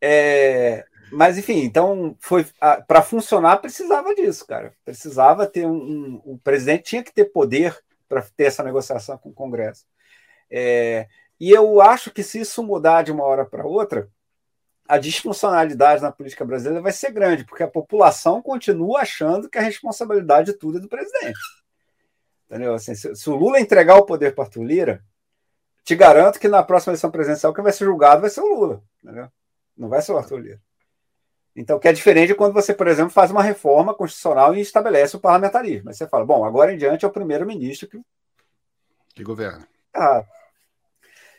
é, 0.00 0.84
mas, 1.12 1.36
enfim, 1.36 1.58
então, 1.58 2.16
foi 2.18 2.46
para 2.86 3.02
funcionar 3.02 3.58
precisava 3.58 4.14
disso, 4.14 4.46
cara. 4.46 4.72
Precisava 4.86 5.46
ter 5.46 5.66
um, 5.66 5.74
um. 5.74 6.22
O 6.24 6.38
presidente 6.38 6.84
tinha 6.84 7.02
que 7.02 7.12
ter 7.12 7.26
poder 7.26 7.76
para 8.08 8.22
ter 8.22 8.44
essa 8.44 8.62
negociação 8.62 9.18
com 9.18 9.30
o 9.30 9.34
Congresso. 9.34 9.86
É, 10.50 11.08
e 11.38 11.50
eu 11.50 11.80
acho 11.80 12.10
que 12.10 12.22
se 12.22 12.40
isso 12.40 12.62
mudar 12.62 13.02
de 13.02 13.12
uma 13.12 13.24
hora 13.24 13.44
para 13.44 13.66
outra, 13.66 14.08
a 14.88 14.98
disfuncionalidade 14.98 16.02
na 16.02 16.10
política 16.10 16.44
brasileira 16.44 16.82
vai 16.82 16.92
ser 16.92 17.12
grande, 17.12 17.44
porque 17.44 17.62
a 17.62 17.68
população 17.68 18.40
continua 18.40 19.00
achando 19.00 19.48
que 19.48 19.58
a 19.58 19.62
responsabilidade 19.62 20.52
de 20.52 20.58
tudo 20.58 20.78
é 20.78 20.80
do 20.80 20.88
presidente. 20.88 21.38
Entendeu? 22.46 22.74
Assim, 22.74 22.94
se, 22.94 23.14
se, 23.14 23.30
o 23.30 23.36
Lula 23.36 23.60
entregar 23.60 23.96
o 23.96 24.06
poder 24.06 24.34
para 24.34 24.44
Arthur 24.44 24.62
Lira, 24.64 25.04
te 25.84 25.94
garanto 25.94 26.40
que 26.40 26.48
na 26.48 26.62
próxima 26.62 26.92
eleição 26.92 27.10
presidencial 27.10 27.52
quem 27.52 27.62
vai 27.62 27.72
ser 27.72 27.84
julgado 27.84 28.22
vai 28.22 28.30
ser 28.30 28.40
o 28.40 28.46
Lula. 28.46 28.82
Entendeu? 29.04 29.28
Não 29.76 29.88
vai 29.90 30.00
ser 30.00 30.12
o 30.12 30.16
Arthur 30.16 30.38
Lira. 30.38 30.60
Então, 31.58 31.76
que 31.76 31.88
é 31.88 31.92
diferente 31.92 32.36
quando 32.36 32.52
você, 32.52 32.72
por 32.72 32.86
exemplo, 32.86 33.10
faz 33.10 33.32
uma 33.32 33.42
reforma 33.42 33.92
constitucional 33.92 34.54
e 34.54 34.60
estabelece 34.60 35.16
o 35.16 35.20
parlamentarismo. 35.20 35.86
Mas 35.86 35.98
você 35.98 36.06
fala, 36.06 36.24
bom, 36.24 36.44
agora 36.44 36.72
em 36.72 36.78
diante 36.78 37.04
é 37.04 37.08
o 37.08 37.12
primeiro-ministro 37.12 37.88
que... 37.88 38.00
que 39.12 39.24
governa. 39.24 39.66
Ah, 39.92 40.24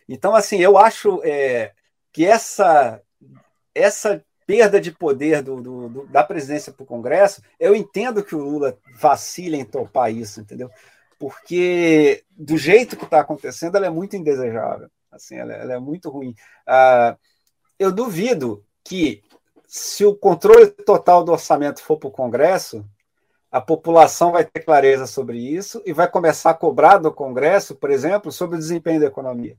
então, 0.09 0.35
assim, 0.35 0.59
eu 0.59 0.77
acho 0.77 1.21
é, 1.23 1.71
que 2.11 2.25
essa, 2.25 3.01
essa 3.73 4.21
perda 4.45 4.81
de 4.81 4.91
poder 4.91 5.41
do, 5.41 5.61
do, 5.61 5.87
do 5.87 6.07
da 6.07 6.21
presidência 6.21 6.73
para 6.73 6.83
o 6.83 6.87
Congresso, 6.87 7.41
eu 7.57 7.73
entendo 7.73 8.21
que 8.21 8.35
o 8.35 8.39
Lula 8.39 8.77
vacile 8.99 9.55
em 9.55 9.63
topar 9.63 10.11
isso, 10.11 10.41
entendeu? 10.41 10.69
Porque 11.17 12.25
do 12.29 12.57
jeito 12.57 12.97
que 12.97 13.05
está 13.05 13.21
acontecendo, 13.21 13.77
ela 13.77 13.85
é 13.85 13.89
muito 13.89 14.17
indesejável. 14.17 14.89
Assim, 15.09 15.37
ela, 15.37 15.53
ela 15.53 15.73
é 15.75 15.79
muito 15.79 16.09
ruim. 16.09 16.35
Ah, 16.67 17.15
eu 17.77 17.89
duvido 17.89 18.65
que 18.83 19.23
se 19.71 20.03
o 20.03 20.15
controle 20.15 20.65
total 20.65 21.23
do 21.23 21.31
orçamento 21.31 21.83
for 21.83 21.95
para 21.97 22.07
o 22.07 22.11
Congresso, 22.11 22.83
a 23.51 23.61
população 23.61 24.31
vai 24.31 24.43
ter 24.43 24.61
clareza 24.61 25.05
sobre 25.05 25.37
isso 25.37 25.79
e 25.85 25.93
vai 25.93 26.09
começar 26.09 26.49
a 26.49 26.55
cobrar 26.55 26.97
do 26.97 27.13
Congresso, 27.13 27.75
por 27.75 27.91
exemplo, 27.91 28.31
sobre 28.31 28.55
o 28.55 28.59
desempenho 28.59 28.99
da 28.99 29.05
economia. 29.05 29.55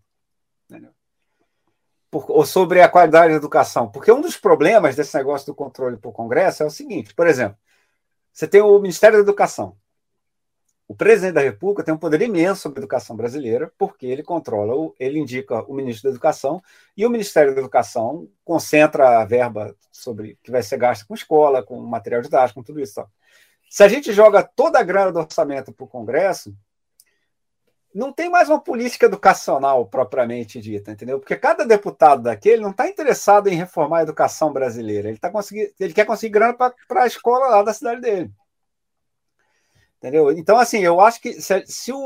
Por, 2.10 2.28
ou 2.28 2.44
sobre 2.44 2.82
a 2.82 2.88
qualidade 2.88 3.28
da 3.28 3.36
educação. 3.36 3.88
Porque 3.88 4.10
um 4.10 4.20
dos 4.20 4.36
problemas 4.36 4.96
desse 4.96 5.16
negócio 5.16 5.46
do 5.46 5.54
controle 5.54 5.96
para 5.96 6.10
o 6.10 6.12
Congresso 6.12 6.64
é 6.64 6.66
o 6.66 6.70
seguinte: 6.70 7.14
por 7.14 7.28
exemplo, 7.28 7.56
você 8.32 8.48
tem 8.48 8.60
o 8.60 8.80
Ministério 8.80 9.18
da 9.18 9.22
Educação. 9.22 9.76
O 10.90 10.94
presidente 10.96 11.34
da 11.34 11.40
República 11.40 11.84
tem 11.84 11.94
um 11.94 11.96
poder 11.96 12.20
imenso 12.20 12.62
sobre 12.62 12.80
a 12.80 12.82
educação 12.82 13.14
brasileira, 13.14 13.72
porque 13.78 14.06
ele 14.06 14.24
controla, 14.24 14.92
ele 14.98 15.20
indica 15.20 15.62
o 15.70 15.72
ministro 15.72 16.10
da 16.10 16.10
Educação, 16.10 16.60
e 16.96 17.06
o 17.06 17.10
Ministério 17.10 17.54
da 17.54 17.60
Educação 17.60 18.28
concentra 18.44 19.20
a 19.20 19.24
verba 19.24 19.76
sobre 19.92 20.36
que 20.42 20.50
vai 20.50 20.64
ser 20.64 20.78
gasta 20.78 21.04
com 21.06 21.14
escola, 21.14 21.62
com 21.62 21.80
material 21.80 22.22
didático, 22.22 22.58
com 22.58 22.64
tudo 22.64 22.80
isso. 22.80 23.06
Se 23.70 23.84
a 23.84 23.88
gente 23.88 24.12
joga 24.12 24.42
toda 24.42 24.80
a 24.80 24.82
grana 24.82 25.12
do 25.12 25.20
orçamento 25.20 25.72
para 25.72 25.84
o 25.84 25.88
Congresso, 25.88 26.52
não 27.94 28.12
tem 28.12 28.28
mais 28.28 28.48
uma 28.48 28.60
política 28.60 29.06
educacional 29.06 29.86
propriamente 29.86 30.60
dita, 30.60 30.90
entendeu? 30.90 31.20
Porque 31.20 31.36
cada 31.36 31.64
deputado 31.64 32.24
daquele 32.24 32.62
não 32.62 32.72
está 32.72 32.88
interessado 32.88 33.46
em 33.46 33.54
reformar 33.54 33.98
a 33.98 34.02
educação 34.02 34.52
brasileira. 34.52 35.08
Ele, 35.08 35.18
tá 35.18 35.30
ele 35.78 35.92
quer 35.92 36.04
conseguir 36.04 36.32
grana 36.32 36.54
para 36.54 37.04
a 37.04 37.06
escola 37.06 37.46
lá 37.46 37.62
da 37.62 37.72
cidade 37.72 38.00
dele. 38.00 38.32
Entendeu? 40.00 40.32
Então, 40.32 40.58
assim, 40.58 40.78
eu 40.78 40.98
acho 40.98 41.20
que 41.20 41.42
se, 41.42 41.66
se 41.66 41.92
o, 41.92 41.98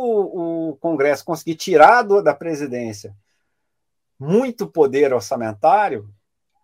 o, 0.70 0.76
Congresso 0.78 1.24
conseguir 1.24 1.54
tirar 1.54 2.02
do, 2.02 2.20
da 2.20 2.34
presidência 2.34 3.14
muito 4.18 4.66
poder 4.66 5.12
orçamentário, 5.12 6.08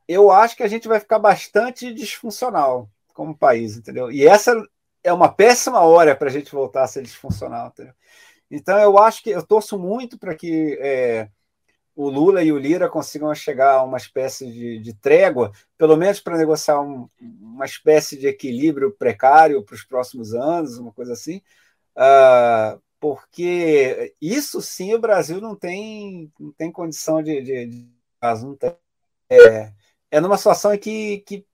eu 0.08 0.32
acho 0.32 0.56
que 0.56 0.64
a 0.64 0.68
gente 0.68 0.88
vai 0.88 0.98
ficar 0.98 1.20
bastante 1.20 1.94
disfuncional 1.94 2.90
como 3.14 3.36
país, 3.36 3.76
entendeu? 3.76 4.10
E 4.10 4.26
essa 4.26 4.60
é 5.04 5.12
uma 5.12 5.32
péssima 5.32 5.80
hora 5.82 6.16
para 6.16 6.28
a 6.28 6.32
gente 6.32 6.50
voltar 6.50 6.82
a 6.82 6.88
ser 6.88 7.02
disfuncional, 7.04 7.68
entendeu? 7.68 7.94
Então, 8.50 8.76
eu 8.80 8.98
acho 8.98 9.22
que 9.22 9.30
eu 9.30 9.46
torço 9.46 9.78
muito 9.78 10.18
para 10.18 10.34
que 10.34 10.76
é, 10.80 11.28
o 11.94 12.08
Lula 12.08 12.42
e 12.42 12.52
o 12.52 12.58
Lira 12.58 12.88
consigam 12.88 13.34
chegar 13.34 13.74
a 13.74 13.82
uma 13.82 13.98
espécie 13.98 14.50
de, 14.50 14.78
de 14.78 14.94
trégua, 14.94 15.52
pelo 15.76 15.96
menos 15.96 16.20
para 16.20 16.38
negociar 16.38 16.80
um, 16.80 17.08
uma 17.20 17.64
espécie 17.64 18.16
de 18.16 18.26
equilíbrio 18.26 18.92
precário 18.92 19.62
para 19.62 19.74
os 19.74 19.84
próximos 19.84 20.34
anos, 20.34 20.78
uma 20.78 20.92
coisa 20.92 21.12
assim, 21.12 21.42
uh, 21.96 22.80
porque 22.98 24.14
isso 24.20 24.60
sim 24.62 24.94
o 24.94 24.98
Brasil 25.00 25.40
não 25.40 25.56
tem, 25.56 26.32
não 26.38 26.52
tem 26.52 26.70
condição 26.70 27.22
de, 27.22 27.42
de, 27.42 27.66
de 27.66 27.88
não 28.42 28.54
tem, 28.54 28.74
é, 29.28 29.72
é 30.10 30.20
numa 30.20 30.36
situação 30.36 30.74
em 30.74 30.78
que, 30.78 31.18
que 31.26 31.46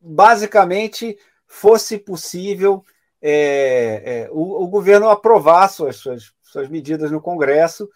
basicamente 0.00 1.18
fosse 1.46 1.98
possível 1.98 2.84
é, 3.20 4.02
é, 4.04 4.30
o, 4.30 4.62
o, 4.62 4.68
governo 4.68 5.08
aprovar 5.08 5.68
suas, 5.68 5.96
suas, 5.96 6.32
suas 6.42 6.68
medidas 6.68 7.10
no 7.10 7.20
Congresso 7.20 7.88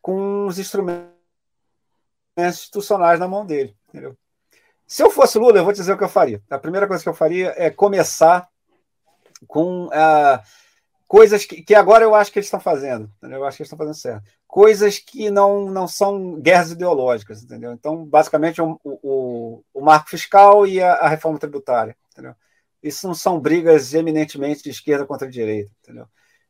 com 0.00 0.46
os 0.46 0.58
instrumentos 0.58 1.19
institucionais 2.48 3.18
na 3.20 3.28
mão 3.28 3.44
dele. 3.44 3.76
Entendeu? 3.88 4.16
Se 4.86 5.02
eu 5.02 5.10
fosse 5.10 5.38
Lula, 5.38 5.58
eu 5.58 5.64
vou 5.64 5.72
te 5.72 5.76
dizer 5.76 5.92
o 5.92 5.98
que 5.98 6.04
eu 6.04 6.08
faria. 6.08 6.42
A 6.50 6.58
primeira 6.58 6.86
coisa 6.86 7.02
que 7.02 7.08
eu 7.08 7.14
faria 7.14 7.54
é 7.56 7.70
começar 7.70 8.48
com 9.46 9.86
uh, 9.86 10.42
coisas 11.06 11.44
que, 11.44 11.62
que, 11.62 11.74
agora 11.74 12.04
eu 12.04 12.14
acho 12.14 12.32
que 12.32 12.38
eles 12.38 12.46
estão 12.46 12.60
fazendo. 12.60 13.10
Entendeu? 13.18 13.38
Eu 13.38 13.44
acho 13.44 13.56
que 13.56 13.62
eles 13.62 13.68
estão 13.68 13.78
fazendo 13.78 13.94
certo. 13.94 14.28
Coisas 14.46 14.98
que 14.98 15.30
não, 15.30 15.70
não 15.70 15.86
são 15.86 16.40
guerras 16.40 16.72
ideológicas, 16.72 17.42
entendeu? 17.42 17.72
Então, 17.72 18.04
basicamente, 18.04 18.60
o, 18.60 18.80
o, 18.84 19.64
o 19.72 19.80
marco 19.80 20.10
fiscal 20.10 20.66
e 20.66 20.82
a, 20.82 20.94
a, 20.94 21.08
reforma 21.08 21.38
tributária, 21.38 21.96
entendeu? 22.12 22.34
Isso 22.82 23.06
não 23.06 23.14
são 23.14 23.38
brigas 23.38 23.94
eminentemente 23.94 24.62
de 24.62 24.70
esquerda 24.70 25.06
contra 25.06 25.30
direita, 25.30 25.70
entendeu? 25.82 26.06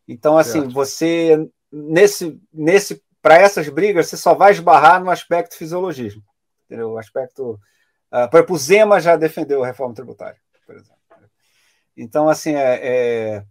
Então, 0.08 0.38
assim, 0.38 0.60
certo. 0.60 0.72
você 0.72 1.50
nesse 1.70 2.40
nesse 2.52 3.02
para 3.22 3.36
essas 3.36 3.68
brigas, 3.68 4.08
você 4.08 4.16
só 4.16 4.34
vai 4.34 4.52
esbarrar 4.52 5.02
no 5.02 5.10
aspecto 5.10 5.56
fisiologismo. 5.56 6.22
Entendeu? 6.64 6.92
O 6.92 6.98
aspecto. 6.98 7.60
Uh, 8.12 8.28
por 8.30 8.38
exemplo, 8.38 8.54
o 8.54 8.58
Zema 8.58 9.00
já 9.00 9.16
defendeu 9.16 9.62
a 9.62 9.66
reforma 9.66 9.94
tributária, 9.94 10.40
por 10.66 10.74
exemplo. 10.74 10.98
Então, 11.96 12.28
assim, 12.28 12.54
é, 12.54 12.80
é 12.82 13.44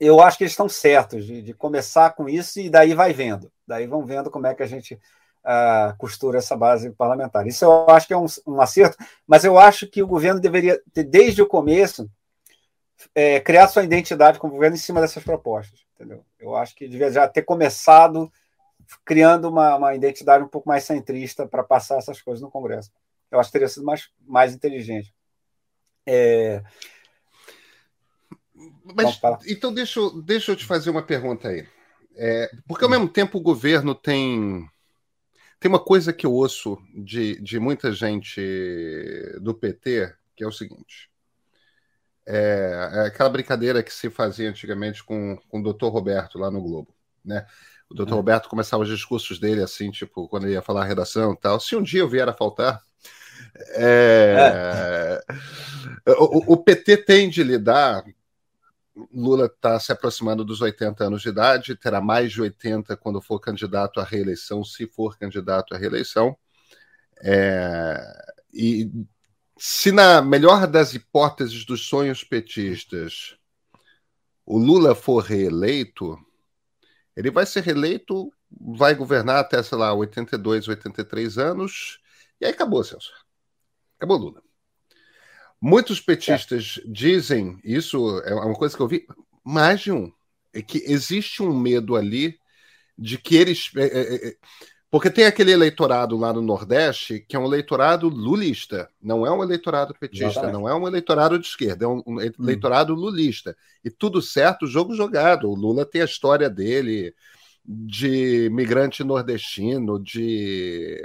eu 0.00 0.20
acho 0.20 0.38
que 0.38 0.44
eles 0.44 0.52
estão 0.52 0.68
certos 0.68 1.24
de, 1.26 1.42
de, 1.42 1.52
começar 1.52 2.10
com 2.10 2.28
isso 2.28 2.60
e 2.60 2.70
daí 2.70 2.94
vai 2.94 3.12
vendo. 3.12 3.50
Daí 3.66 3.86
vão 3.86 4.04
vendo 4.04 4.30
como 4.30 4.46
é 4.46 4.54
que 4.54 4.62
a 4.62 4.66
gente 4.66 4.94
uh, 4.94 5.96
costura 5.98 6.38
essa 6.38 6.56
base 6.56 6.90
parlamentar. 6.90 7.46
Isso 7.46 7.64
eu 7.64 7.90
acho 7.90 8.06
que 8.06 8.12
é 8.12 8.16
um, 8.16 8.26
um, 8.46 8.60
acerto, 8.60 8.96
mas 9.26 9.44
eu 9.44 9.58
acho 9.58 9.88
que 9.88 10.02
o 10.02 10.06
governo 10.06 10.40
deveria 10.40 10.80
ter, 10.92 11.02
desde 11.02 11.42
o 11.42 11.46
começo, 11.46 12.08
é, 13.14 13.40
criar 13.40 13.68
sua 13.68 13.84
identidade 13.84 14.38
como 14.38 14.54
governo 14.54 14.76
em 14.76 14.80
cima 14.80 15.00
dessas 15.00 15.22
propostas. 15.24 15.80
Entendeu? 15.94 16.24
Eu 16.38 16.54
acho 16.54 16.76
que 16.76 16.88
devia 16.88 17.10
já 17.10 17.26
ter 17.26 17.42
começado 17.42 18.30
criando 19.04 19.48
uma, 19.48 19.76
uma 19.76 19.94
identidade 19.94 20.44
um 20.44 20.48
pouco 20.48 20.68
mais 20.68 20.84
centrista 20.84 21.46
para 21.46 21.62
passar 21.62 21.98
essas 21.98 22.20
coisas 22.20 22.42
no 22.42 22.50
Congresso. 22.50 22.90
Eu 23.30 23.38
acho 23.38 23.48
que 23.48 23.52
teria 23.52 23.68
sido 23.68 23.84
mais, 23.84 24.08
mais 24.26 24.54
inteligente. 24.54 25.14
É... 26.06 26.62
Mas, 28.94 29.20
então, 29.46 29.72
deixa 29.72 30.00
eu, 30.00 30.22
deixa 30.22 30.52
eu 30.52 30.56
te 30.56 30.64
fazer 30.64 30.90
uma 30.90 31.02
pergunta 31.02 31.48
aí. 31.48 31.66
É, 32.16 32.50
porque, 32.66 32.84
ao 32.84 32.90
mesmo 32.90 33.08
tempo, 33.08 33.38
o 33.38 33.42
governo 33.42 33.94
tem. 33.94 34.68
Tem 35.60 35.68
uma 35.68 35.78
coisa 35.78 36.12
que 36.12 36.24
eu 36.24 36.32
ouço 36.32 36.78
de, 36.94 37.40
de 37.40 37.58
muita 37.58 37.92
gente 37.92 38.40
do 39.40 39.54
PT, 39.54 40.14
que 40.36 40.44
é 40.44 40.46
o 40.46 40.52
seguinte. 40.52 41.10
É, 42.26 42.90
é 42.92 43.00
aquela 43.06 43.28
brincadeira 43.28 43.82
que 43.82 43.92
se 43.92 44.08
fazia 44.08 44.48
antigamente 44.48 45.02
com, 45.02 45.36
com 45.48 45.58
o 45.58 45.62
doutor 45.62 45.90
Roberto 45.90 46.38
lá 46.38 46.50
no 46.50 46.62
Globo. 46.62 46.94
Né? 47.24 47.44
O 47.90 47.94
doutor 47.94 48.14
é. 48.14 48.16
Roberto 48.16 48.48
começava 48.48 48.82
os 48.82 48.88
discursos 48.88 49.38
dele 49.38 49.62
assim, 49.62 49.90
tipo, 49.90 50.28
quando 50.28 50.44
ele 50.44 50.52
ia 50.52 50.62
falar 50.62 50.82
a 50.82 50.86
redação 50.86 51.32
e 51.32 51.36
tal. 51.36 51.58
Se 51.58 51.74
um 51.74 51.82
dia 51.82 52.00
eu 52.00 52.08
vier 52.08 52.28
a 52.28 52.34
faltar. 52.34 52.82
É... 53.70 55.22
É. 56.06 56.12
O, 56.12 56.54
o, 56.54 56.56
PT 56.56 56.98
tem 56.98 57.28
de 57.28 57.42
lidar. 57.42 58.04
Lula 59.12 59.46
está 59.46 59.78
se 59.78 59.92
aproximando 59.92 60.44
dos 60.44 60.60
80 60.60 61.04
anos 61.04 61.22
de 61.22 61.28
idade, 61.28 61.76
terá 61.76 62.00
mais 62.00 62.32
de 62.32 62.42
80 62.42 62.96
quando 62.96 63.20
for 63.20 63.38
candidato 63.38 64.00
à 64.00 64.04
reeleição, 64.04 64.64
se 64.64 64.86
for 64.86 65.16
candidato 65.16 65.74
à 65.74 65.78
reeleição. 65.78 66.36
É, 67.22 68.00
e 68.52 68.90
se, 69.56 69.92
na 69.92 70.22
melhor 70.22 70.66
das 70.66 70.94
hipóteses 70.94 71.64
dos 71.64 71.86
sonhos 71.86 72.24
petistas, 72.24 73.36
o 74.44 74.58
Lula 74.58 74.94
for 74.94 75.22
reeleito, 75.22 76.18
ele 77.18 77.32
vai 77.32 77.44
ser 77.44 77.64
reeleito, 77.64 78.32
vai 78.48 78.94
governar 78.94 79.40
até, 79.40 79.60
sei 79.60 79.76
lá, 79.76 79.92
82, 79.92 80.68
83 80.68 81.36
anos, 81.36 81.98
e 82.40 82.46
aí 82.46 82.52
acabou, 82.52 82.84
Celso. 82.84 83.12
Acabou 83.96 84.16
Lula. 84.16 84.40
Muitos 85.60 86.00
petistas 86.00 86.78
é. 86.78 86.88
dizem, 86.88 87.58
isso 87.64 88.20
é 88.20 88.32
uma 88.32 88.54
coisa 88.54 88.76
que 88.76 88.80
eu 88.80 88.86
vi, 88.86 89.04
mais 89.44 89.80
de 89.80 89.90
um, 89.90 90.12
é 90.52 90.62
que 90.62 90.78
existe 90.86 91.42
um 91.42 91.52
medo 91.58 91.96
ali 91.96 92.38
de 92.96 93.18
que 93.18 93.34
eles. 93.34 93.68
É, 93.74 93.86
é, 93.86 94.28
é 94.28 94.36
porque 94.90 95.10
tem 95.10 95.26
aquele 95.26 95.52
eleitorado 95.52 96.16
lá 96.16 96.32
no 96.32 96.40
Nordeste 96.40 97.20
que 97.20 97.36
é 97.36 97.38
um 97.38 97.44
eleitorado 97.44 98.08
lulista, 98.08 98.88
não 99.02 99.26
é 99.26 99.30
um 99.30 99.42
eleitorado 99.42 99.94
petista, 99.94 100.26
Exatamente. 100.26 100.52
não 100.54 100.68
é 100.68 100.74
um 100.74 100.88
eleitorado 100.88 101.38
de 101.38 101.46
esquerda, 101.46 101.84
é 101.84 101.88
um, 101.88 102.02
um 102.06 102.16
hum. 102.16 102.20
eleitorado 102.40 102.94
hum. 102.94 102.96
lulista. 102.96 103.56
E 103.84 103.90
tudo 103.90 104.22
certo, 104.22 104.66
jogo 104.66 104.94
jogado. 104.94 105.50
O 105.50 105.54
Lula 105.54 105.84
tem 105.84 106.00
a 106.00 106.06
história 106.06 106.48
dele 106.48 107.14
de 107.64 108.48
migrante 108.50 109.04
nordestino, 109.04 110.02
de 110.02 111.02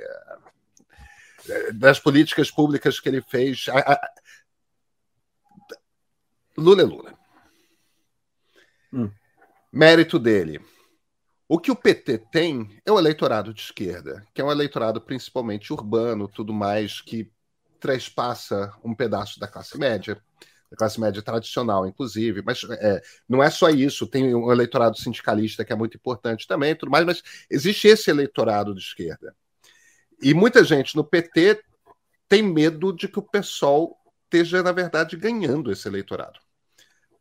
das 1.73 1.99
políticas 1.99 2.49
públicas 2.49 3.01
que 3.01 3.09
ele 3.09 3.21
fez. 3.21 3.65
Lula 6.57 6.84
é 6.84 6.86
Lula. 6.86 7.13
Hum. 8.93 9.11
Mérito 9.73 10.17
dele 10.17 10.61
o 11.53 11.59
que 11.59 11.69
o 11.69 11.75
PT 11.75 12.17
tem 12.31 12.67
é 12.83 12.91
o 12.91 12.97
eleitorado 12.97 13.53
de 13.53 13.61
esquerda, 13.61 14.25
que 14.33 14.41
é 14.41 14.43
um 14.43 14.51
eleitorado 14.51 14.99
principalmente 14.99 15.71
urbano, 15.71 16.27
tudo 16.27 16.51
mais, 16.51 16.99
que 16.99 17.31
trespassa 17.79 18.73
um 18.83 18.95
pedaço 18.95 19.39
da 19.39 19.47
classe 19.47 19.77
média, 19.77 20.19
da 20.71 20.75
classe 20.75 20.99
média 20.99 21.21
tradicional, 21.21 21.85
inclusive. 21.85 22.41
Mas 22.43 22.63
é, 22.71 22.99
não 23.29 23.43
é 23.43 23.51
só 23.51 23.69
isso, 23.69 24.07
tem 24.07 24.33
um 24.33 24.51
eleitorado 24.51 24.97
sindicalista 24.97 25.63
que 25.63 25.71
é 25.71 25.75
muito 25.75 25.95
importante 25.95 26.47
também, 26.47 26.75
tudo 26.75 26.91
mais, 26.91 27.05
mas 27.05 27.21
existe 27.47 27.87
esse 27.87 28.09
eleitorado 28.09 28.73
de 28.73 28.81
esquerda. 28.81 29.35
E 30.23 30.33
muita 30.33 30.63
gente 30.63 30.95
no 30.95 31.03
PT 31.03 31.63
tem 32.27 32.41
medo 32.41 32.91
de 32.91 33.07
que 33.07 33.19
o 33.19 33.21
PSOL 33.21 33.95
esteja, 34.23 34.63
na 34.63 34.71
verdade, 34.71 35.15
ganhando 35.15 35.71
esse 35.71 35.87
eleitorado 35.87 36.39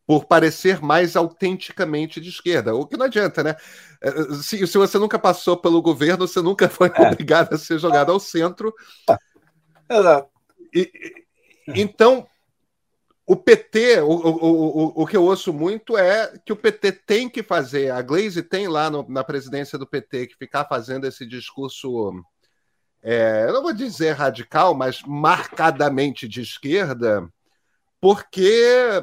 por 0.06 0.24
parecer 0.24 0.80
mais 0.82 1.16
autenticamente 1.16 2.20
de 2.20 2.28
esquerda. 2.28 2.74
O 2.74 2.86
que 2.86 2.96
não 2.96 3.06
adianta, 3.06 3.42
né? 3.42 3.56
É, 4.00 4.10
se, 4.42 4.66
se 4.66 4.78
você 4.78 4.98
nunca 4.98 5.18
passou 5.18 5.56
pelo 5.56 5.80
governo, 5.80 6.26
você 6.26 6.40
nunca 6.40 6.68
foi 6.68 6.90
é. 6.94 7.02
obrigado 7.08 7.54
a 7.54 7.58
ser 7.58 7.78
jogado 7.78 8.10
ao 8.10 8.20
centro. 8.20 8.74
É. 9.08 9.96
Exato. 9.96 10.28
E, 10.74 10.90
então, 11.68 12.26
o 13.26 13.36
PT, 13.36 14.00
o, 14.00 14.08
o, 14.08 14.46
o, 14.48 15.02
o 15.02 15.06
que 15.06 15.16
eu 15.16 15.24
ouço 15.24 15.52
muito 15.52 15.96
é 15.96 16.36
que 16.44 16.52
o 16.52 16.56
PT 16.56 16.92
tem 16.92 17.28
que 17.28 17.42
fazer, 17.42 17.90
a 17.90 18.02
Glaze 18.02 18.42
tem 18.42 18.66
lá 18.66 18.90
no, 18.90 19.08
na 19.08 19.22
presidência 19.22 19.78
do 19.78 19.86
PT 19.86 20.26
que 20.28 20.36
ficar 20.36 20.64
fazendo 20.64 21.06
esse 21.06 21.24
discurso, 21.24 22.12
é, 23.02 23.44
eu 23.46 23.52
não 23.52 23.62
vou 23.62 23.72
dizer 23.72 24.12
radical, 24.12 24.74
mas 24.74 25.02
marcadamente 25.06 26.26
de 26.26 26.40
esquerda, 26.40 27.28
porque 28.00 29.02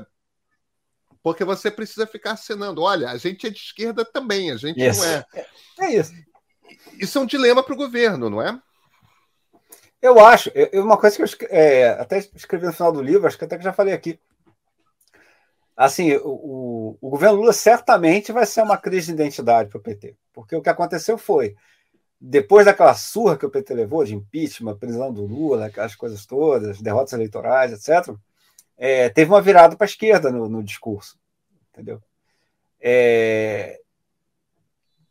porque 1.30 1.46
você 1.46 1.70
precisa 1.70 2.08
ficar 2.08 2.32
assinando. 2.32 2.82
Olha, 2.82 3.12
a 3.12 3.18
gente 3.18 3.46
é 3.46 3.52
de 3.52 3.60
esquerda 3.60 4.04
também, 4.04 4.50
a 4.50 4.58
gente 4.58 4.80
não 4.80 5.06
é. 5.06 5.26
É 5.80 5.94
isso. 5.96 6.12
Isso 6.98 7.20
é 7.20 7.22
um 7.22 7.26
dilema 7.26 7.62
para 7.62 7.74
o 7.74 7.78
governo, 7.78 8.32
não 8.32 8.42
é? 8.42 8.60
Eu 10.02 10.20
acho. 10.20 10.50
Eu, 10.56 10.84
uma 10.84 10.98
coisa 10.98 11.16
que 11.16 11.46
eu 11.46 11.48
é, 11.52 11.90
até 11.90 12.18
escrevi 12.18 12.66
no 12.66 12.74
final 12.74 12.92
do 12.92 13.02
livro, 13.02 13.28
acho 13.28 13.38
que 13.38 13.46
até 13.46 13.60
que 13.60 13.64
já 13.64 13.72
falei 13.72 13.94
aqui. 13.94 14.20
Assim, 15.78 16.16
o, 16.24 16.98
o 17.00 17.10
governo 17.12 17.38
Lula 17.38 17.54
certamente 17.54 18.32
vai 18.32 18.48
ser 18.48 18.64
uma 18.64 18.76
crise 18.78 19.08
de 19.08 19.14
identidade 19.14 19.70
para 19.70 19.78
o 19.78 19.82
PT. 19.82 20.18
Porque 20.34 20.56
o 20.56 20.62
que 20.64 20.70
aconteceu 20.70 21.16
foi, 21.16 21.56
depois 22.20 22.66
daquela 22.66 22.96
surra 22.96 23.38
que 23.38 23.46
o 23.46 23.52
PT 23.52 23.76
levou 23.76 24.04
de 24.04 24.16
impeachment, 24.16 24.78
prisão 24.78 25.14
do 25.14 25.28
Lula, 25.28 25.68
aquelas 25.68 25.96
coisas 25.96 26.26
todas, 26.26 26.82
derrotas 26.82 27.14
eleitorais, 27.14 27.72
etc., 27.72 28.16
é, 28.80 29.10
teve 29.10 29.30
uma 29.30 29.42
virada 29.42 29.76
para 29.76 29.84
a 29.86 29.90
esquerda 29.90 30.32
no, 30.32 30.48
no, 30.48 30.64
discurso, 30.64 31.19
entendeu? 31.80 32.02
É, 32.82 33.80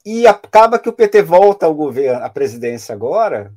e 0.05 0.27
acaba 0.27 0.79
que 0.79 0.89
o 0.89 0.93
PT 0.93 1.23
volta 1.23 1.67
ao 1.67 1.75
governo, 1.75 2.25
à 2.25 2.31
presidência 2.31 2.95
agora, 2.95 3.53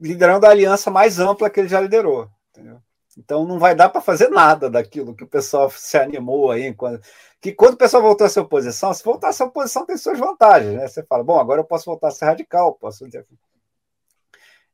liderando 0.00 0.46
a 0.46 0.50
aliança 0.50 0.90
mais 0.90 1.18
ampla 1.18 1.50
que 1.50 1.60
ele 1.60 1.68
já 1.68 1.80
liderou, 1.80 2.30
entendeu? 2.50 2.80
Então 3.16 3.44
não 3.44 3.58
vai 3.58 3.74
dar 3.74 3.88
para 3.88 4.00
fazer 4.00 4.28
nada 4.28 4.70
daquilo 4.70 5.14
que 5.14 5.24
o 5.24 5.28
pessoal 5.28 5.68
se 5.70 5.98
animou 5.98 6.52
aí. 6.52 6.72
Quando, 6.72 7.00
que 7.40 7.52
quando 7.52 7.74
o 7.74 7.76
pessoal 7.76 8.02
voltou 8.02 8.24
a 8.24 8.30
ser 8.30 8.40
oposição, 8.40 8.94
se 8.94 9.02
voltar 9.02 9.30
a 9.30 9.32
ser 9.32 9.42
oposição 9.42 9.84
tem 9.84 9.96
suas 9.96 10.18
vantagens, 10.18 10.74
né? 10.74 10.86
Você 10.86 11.02
fala, 11.02 11.24
bom, 11.24 11.38
agora 11.38 11.60
eu 11.60 11.64
posso 11.64 11.86
voltar 11.86 12.08
a 12.08 12.10
ser 12.12 12.26
radical, 12.26 12.74
posso 12.74 13.04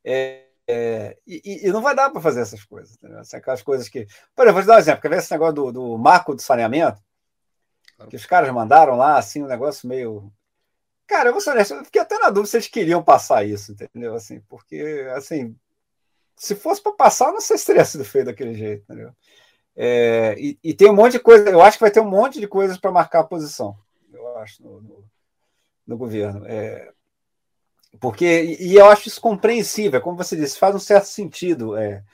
É, 0.05 0.45
é, 0.69 1.17
e, 1.27 1.67
e, 1.67 1.73
não 1.73 1.81
vai 1.81 1.95
dar 1.95 2.11
para 2.11 2.21
fazer 2.21 2.41
essas 2.41 2.65
coisas. 2.65 2.99
Assim, 3.19 3.37
aquelas 3.37 3.63
coisas 3.63 3.89
que. 3.89 4.07
Por 4.35 4.45
exemplo, 4.45 4.55
vou 4.55 4.63
te 4.63 4.67
dar 4.67 4.77
um 4.77 4.79
exemplo. 4.79 5.03
Quer 5.03 5.09
ver 5.09 5.19
esse 5.19 5.33
negócio 5.33 5.55
do, 5.55 5.73
do 5.73 5.99
marco 5.99 6.35
do 6.35 6.43
saneamento? 6.43 7.03
Que 8.09 8.17
os 8.17 8.27
caras 8.27 8.53
mandaram 8.53 8.97
lá, 8.97 9.19
assim, 9.19 9.43
um 9.43 9.47
negócio 9.47 9.89
meio. 9.89 10.33
Cara, 11.07 11.29
eu 11.29 11.33
vou 11.33 11.41
ser 11.41 11.51
honesto, 11.51 11.75
eu 11.75 11.85
fiquei 11.85 12.01
até 12.01 12.19
na 12.19 12.31
dúvida 12.31 12.47
se 12.51 12.57
eles 12.57 12.69
queriam 12.69 13.03
passar 13.03 13.45
isso, 13.45 13.73
entendeu? 13.73 14.15
Assim, 14.15 14.41
porque, 14.49 15.07
assim, 15.15 15.55
se 16.37 16.55
fosse 16.55 16.83
para 16.83 16.93
passar, 16.93 17.33
não 17.33 17.41
sei 17.41 17.59
se 17.59 17.67
teria 17.67 17.85
sido 17.85 18.05
feito 18.05 18.27
daquele 18.27 18.55
jeito, 18.55 18.83
entendeu? 18.85 19.13
É, 19.77 20.35
e, 20.39 20.59
e, 20.63 20.75
tem 20.75 20.89
um 20.89 20.95
monte 20.95 21.13
de 21.13 21.21
coisa, 21.21 21.51
eu 21.51 21.61
acho 21.61 21.77
que 21.79 21.85
vai 21.85 21.91
ter 21.91 22.01
um 22.01 22.09
monte 22.09 22.41
de 22.41 22.47
coisas 22.47 22.79
para 22.79 22.93
marcar 22.93 23.21
a 23.21 23.25
posição, 23.25 23.77
eu 24.13 24.39
acho, 24.39 24.63
no, 24.63 24.81
no, 24.81 25.05
no 25.87 25.97
governo. 25.97 26.47
É, 26.47 26.93
porque, 28.01 28.57
e 28.61 28.75
eu 28.75 28.87
acho 28.87 29.09
isso 29.09 29.21
compreensível, 29.21 30.01
como 30.01 30.17
você 30.17 30.37
disse, 30.37 30.59
faz 30.59 30.75
um 30.75 30.81
certo 30.81 31.07
sentido 31.07 31.77
é, 31.77 32.05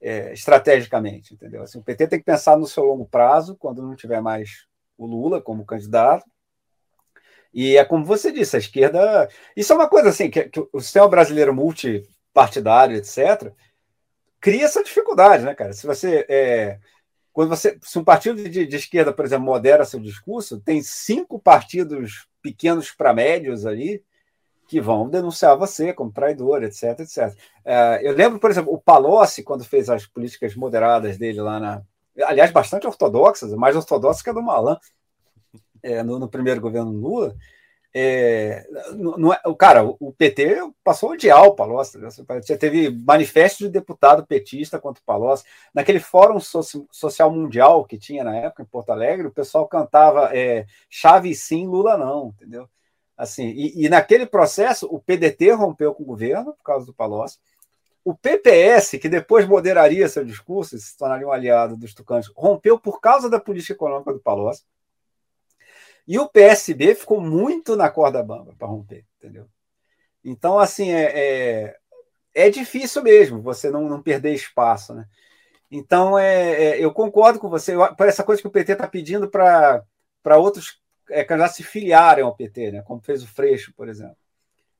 é, 0.00 0.32
estrategicamente, 0.32 1.34
entendeu? 1.34 1.62
Assim, 1.62 1.78
o 1.78 1.82
PT 1.82 2.08
tem 2.08 2.18
que 2.18 2.24
pensar 2.24 2.56
no 2.56 2.66
seu 2.66 2.84
longo 2.84 3.06
prazo, 3.06 3.56
quando 3.56 3.82
não 3.82 3.94
tiver 3.94 4.20
mais 4.20 4.66
o 5.04 5.08
Lula 5.08 5.40
como 5.40 5.64
candidato. 5.64 6.24
E 7.52 7.76
é 7.76 7.84
como 7.84 8.04
você 8.04 8.32
disse, 8.32 8.56
a 8.56 8.58
esquerda. 8.58 9.28
Isso 9.56 9.72
é 9.72 9.76
uma 9.76 9.88
coisa 9.88 10.08
assim, 10.08 10.30
que, 10.30 10.44
que 10.44 10.60
o 10.72 10.80
sistema 10.80 11.08
brasileiro 11.08 11.54
multipartidário, 11.54 12.96
etc., 12.96 13.52
cria 14.40 14.64
essa 14.64 14.82
dificuldade, 14.82 15.44
né, 15.44 15.54
cara? 15.54 15.72
Se 15.72 15.86
você. 15.86 16.26
É, 16.28 16.78
quando 17.32 17.50
você. 17.50 17.78
Se 17.82 17.98
um 17.98 18.04
partido 18.04 18.48
de, 18.48 18.66
de 18.66 18.76
esquerda, 18.76 19.12
por 19.12 19.24
exemplo, 19.24 19.44
modera 19.44 19.84
seu 19.84 20.00
discurso, 20.00 20.60
tem 20.60 20.82
cinco 20.82 21.38
partidos 21.38 22.26
pequenos 22.42 22.90
para 22.90 23.14
médios 23.14 23.64
ali 23.64 24.02
que 24.66 24.80
vão 24.80 25.08
denunciar 25.08 25.56
você 25.56 25.92
como 25.92 26.10
traidor, 26.10 26.62
etc, 26.62 27.00
etc. 27.00 27.36
É, 27.64 28.00
eu 28.02 28.14
lembro, 28.14 28.38
por 28.38 28.50
exemplo, 28.50 28.72
o 28.72 28.80
Palocci, 28.80 29.42
quando 29.42 29.64
fez 29.64 29.90
as 29.90 30.06
políticas 30.06 30.54
moderadas 30.54 31.18
dele 31.18 31.40
lá 31.40 31.60
na. 31.60 31.82
Aliás, 32.24 32.50
bastante 32.50 32.86
ortodoxas, 32.86 33.52
mais 33.54 33.76
ortodoxas 33.76 34.22
que 34.22 34.30
a 34.30 34.32
do 34.32 34.42
Malan, 34.42 34.78
é, 35.82 36.02
no, 36.02 36.18
no, 36.18 36.28
primeiro 36.28 36.60
governo 36.60 36.90
Lula. 36.90 37.34
É, 37.94 38.66
não 38.94 39.32
é, 39.32 39.40
o 39.44 39.54
cara, 39.54 39.84
o 39.84 40.12
PT 40.12 40.56
passou 40.82 41.10
a 41.10 41.12
odiar 41.12 41.42
o 41.44 41.54
Palocci. 41.54 41.98
Já 42.46 42.56
teve 42.56 42.90
manifesto 42.90 43.64
de 43.64 43.70
deputado 43.70 44.26
petista 44.26 44.78
contra 44.78 45.02
o 45.02 45.04
Palocci. 45.04 45.44
Naquele 45.74 46.00
Fórum 46.00 46.38
Social 46.40 47.30
Mundial 47.30 47.84
que 47.84 47.98
tinha 47.98 48.24
na 48.24 48.34
época 48.36 48.62
em 48.62 48.66
Porto 48.66 48.90
Alegre, 48.90 49.26
o 49.26 49.32
pessoal 49.32 49.68
cantava 49.68 50.34
é, 50.34 50.66
chave 50.88 51.34
sim, 51.34 51.66
Lula 51.66 51.98
não, 51.98 52.28
entendeu? 52.28 52.68
Assim, 53.16 53.48
e, 53.48 53.84
e, 53.84 53.88
naquele 53.88 54.26
processo, 54.26 54.86
o 54.86 54.98
PDT 54.98 55.52
rompeu 55.52 55.94
com 55.94 56.02
o 56.02 56.06
governo 56.06 56.54
por 56.54 56.64
causa 56.64 56.86
do 56.86 56.94
Palocci. 56.94 57.38
O 58.04 58.14
PPS, 58.14 58.98
que 58.98 59.08
depois 59.08 59.46
moderaria 59.46 60.08
seu 60.08 60.24
discurso 60.24 60.74
e 60.74 60.80
se 60.80 60.96
tornaria 60.96 61.26
um 61.26 61.32
aliado 61.32 61.76
dos 61.76 61.94
tucanos, 61.94 62.32
rompeu 62.36 62.78
por 62.78 63.00
causa 63.00 63.30
da 63.30 63.38
política 63.38 63.74
econômica 63.74 64.12
do 64.12 64.20
Palocci. 64.20 64.64
E 66.06 66.18
o 66.18 66.28
PSB 66.28 66.94
ficou 66.96 67.20
muito 67.20 67.76
na 67.76 67.88
corda 67.88 68.22
bamba 68.22 68.54
para 68.58 68.66
romper, 68.66 69.04
entendeu? 69.18 69.46
Então, 70.24 70.58
assim, 70.58 70.90
é, 70.90 71.12
é, 71.14 71.76
é, 72.34 72.50
difícil 72.50 73.02
mesmo 73.02 73.40
você 73.40 73.70
não, 73.70 73.88
não 73.88 74.02
perder 74.02 74.34
espaço, 74.34 74.94
né? 74.94 75.06
Então, 75.70 76.18
é, 76.18 76.52
é 76.52 76.84
eu 76.84 76.92
concordo 76.92 77.38
com 77.38 77.48
você. 77.48 77.74
Para 77.96 78.08
essa 78.08 78.24
coisa 78.24 78.42
que 78.42 78.48
o 78.48 78.50
PT 78.50 78.72
está 78.72 78.86
pedindo 78.86 79.28
para 79.30 79.84
outros 80.36 80.82
é, 81.10 81.24
candidatos 81.24 81.56
se 81.56 81.62
filiarem 81.62 82.24
ao 82.24 82.34
PT, 82.34 82.72
né? 82.72 82.82
como 82.82 83.00
fez 83.00 83.22
o 83.22 83.28
Freixo, 83.28 83.72
por 83.74 83.88
exemplo. 83.88 84.16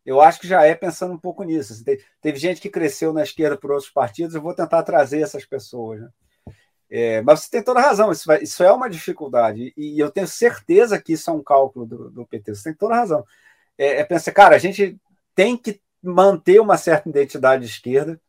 Eu 0.04 0.20
acho 0.20 0.40
que 0.40 0.48
já 0.48 0.64
é 0.64 0.74
pensando 0.74 1.14
um 1.14 1.18
pouco 1.18 1.44
nisso. 1.44 1.72
Assim, 1.72 1.84
teve, 1.84 2.04
teve, 2.20 2.38
gente 2.38 2.60
que 2.60 2.68
cresceu 2.68 3.12
na 3.12 3.22
esquerda 3.22 3.56
por 3.56 3.70
outros 3.70 3.90
partidos, 3.90 4.34
eu 4.34 4.42
vou 4.42 4.54
tentar 4.54 4.82
trazer 4.82 5.20
essas 5.20 5.44
pessoas. 5.44 6.00
Né? 6.00 6.08
É, 6.90 7.22
mas 7.22 7.40
você 7.40 7.50
tem 7.50 7.62
toda 7.62 7.80
razão, 7.80 8.12
isso, 8.12 8.26
vai, 8.26 8.42
isso 8.42 8.62
é 8.62 8.70
uma 8.70 8.90
dificuldade, 8.90 9.72
e, 9.76 9.98
eu 9.98 10.10
tenho 10.10 10.26
certeza 10.28 11.00
que 11.00 11.14
isso 11.14 11.30
é 11.30 11.32
um 11.32 11.42
cálculo 11.42 11.86
do, 11.86 12.10
do 12.10 12.26
PT, 12.26 12.54
você 12.54 12.64
tem 12.64 12.74
toda 12.74 12.96
razão. 12.96 13.24
É, 13.78 14.00
é 14.00 14.04
pensar, 14.04 14.32
cara, 14.32 14.56
a 14.56 14.58
gente 14.58 15.00
tem 15.34 15.56
que 15.56 15.80
manter 16.02 16.60
uma 16.60 16.76
certa 16.76 17.08
identidade 17.08 17.64
de 17.64 17.70
esquerda 17.70 18.20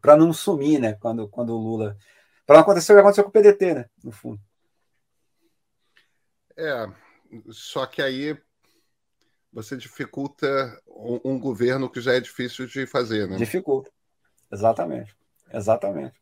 para 0.00 0.16
não 0.16 0.32
sumir, 0.32 0.78
né? 0.78 0.94
Quando, 0.94 1.28
quando 1.28 1.50
o 1.54 1.58
Lula. 1.58 1.96
Para 2.44 2.56
não 2.56 2.62
acontecer 2.62 2.92
o 2.92 2.96
que 2.96 3.00
aconteceu 3.00 3.24
com 3.24 3.30
o 3.30 3.32
PDT, 3.32 3.74
né? 3.74 3.90
No 4.02 4.12
fundo. 4.12 4.40
É, 6.56 6.86
só 7.50 7.86
que 7.86 8.02
aí 8.02 8.36
você 9.52 9.76
dificulta 9.76 10.78
um, 10.86 11.20
um, 11.24 11.38
governo 11.38 11.90
que 11.90 12.00
já 12.00 12.14
é 12.14 12.20
difícil 12.20 12.66
de 12.66 12.86
fazer, 12.86 13.28
né? 13.28 13.36
Dificulta. 13.36 13.90
Exatamente. 14.52 15.14
Exatamente. 15.52 16.14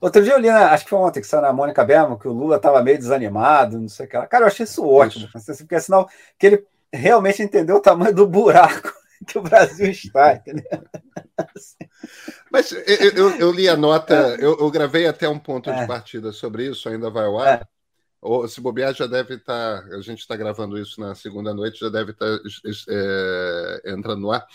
Outro 0.00 0.22
dia 0.22 0.32
eu 0.32 0.38
li, 0.38 0.48
acho 0.48 0.84
que 0.84 0.90
foi 0.90 0.98
ontem, 0.98 1.20
que 1.20 1.26
saiu 1.26 1.42
na 1.42 1.52
Mônica 1.52 1.84
Berman, 1.84 2.18
que 2.18 2.28
o 2.28 2.32
Lula 2.32 2.56
estava 2.56 2.82
meio 2.82 2.98
desanimado, 2.98 3.78
não 3.78 3.88
sei 3.88 4.06
o 4.06 4.08
que 4.08 4.16
lá. 4.16 4.26
Cara, 4.26 4.44
eu 4.44 4.48
achei 4.48 4.64
isso 4.64 4.86
ótimo, 4.86 5.28
isso. 5.34 5.56
porque 5.58 5.74
é 5.74 5.80
sinal 5.80 6.08
que 6.38 6.46
ele 6.46 6.66
realmente 6.92 7.42
entendeu 7.42 7.76
o 7.76 7.80
tamanho 7.80 8.14
do 8.14 8.26
buraco 8.26 8.92
que 9.26 9.38
o 9.38 9.42
Brasil 9.42 9.90
está, 9.90 10.34
entendeu? 10.34 10.64
Mas 12.50 12.72
eu, 12.72 12.82
eu, 13.14 13.30
eu, 13.36 13.52
li 13.52 13.68
a 13.68 13.76
nota, 13.76 14.14
eu, 14.40 14.58
eu, 14.58 14.70
gravei 14.70 15.06
até 15.06 15.28
um 15.28 15.38
ponto 15.38 15.70
é. 15.70 15.80
de 15.80 15.86
partida 15.86 16.32
sobre 16.32 16.66
isso, 16.66 16.88
ainda 16.88 17.10
vai 17.10 17.26
ao 17.26 17.38
ar. 17.38 17.60
É. 17.60 17.79
Ou 18.20 18.46
se 18.46 18.60
bobear, 18.60 18.94
já 18.94 19.06
deve 19.06 19.34
estar. 19.34 19.82
Tá, 19.82 19.96
a 19.96 20.00
gente 20.02 20.18
está 20.18 20.36
gravando 20.36 20.78
isso 20.78 21.00
na 21.00 21.14
segunda 21.14 21.54
noite, 21.54 21.80
já 21.80 21.88
deve 21.88 22.10
estar 22.10 22.26
tá, 22.26 22.42
é, 22.88 23.92
entrando 23.92 24.20
no 24.20 24.30
ar. 24.30 24.46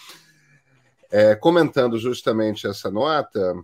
É, 1.12 1.36
comentando 1.36 1.98
justamente 1.98 2.68
essa 2.68 2.92
nota, 2.92 3.56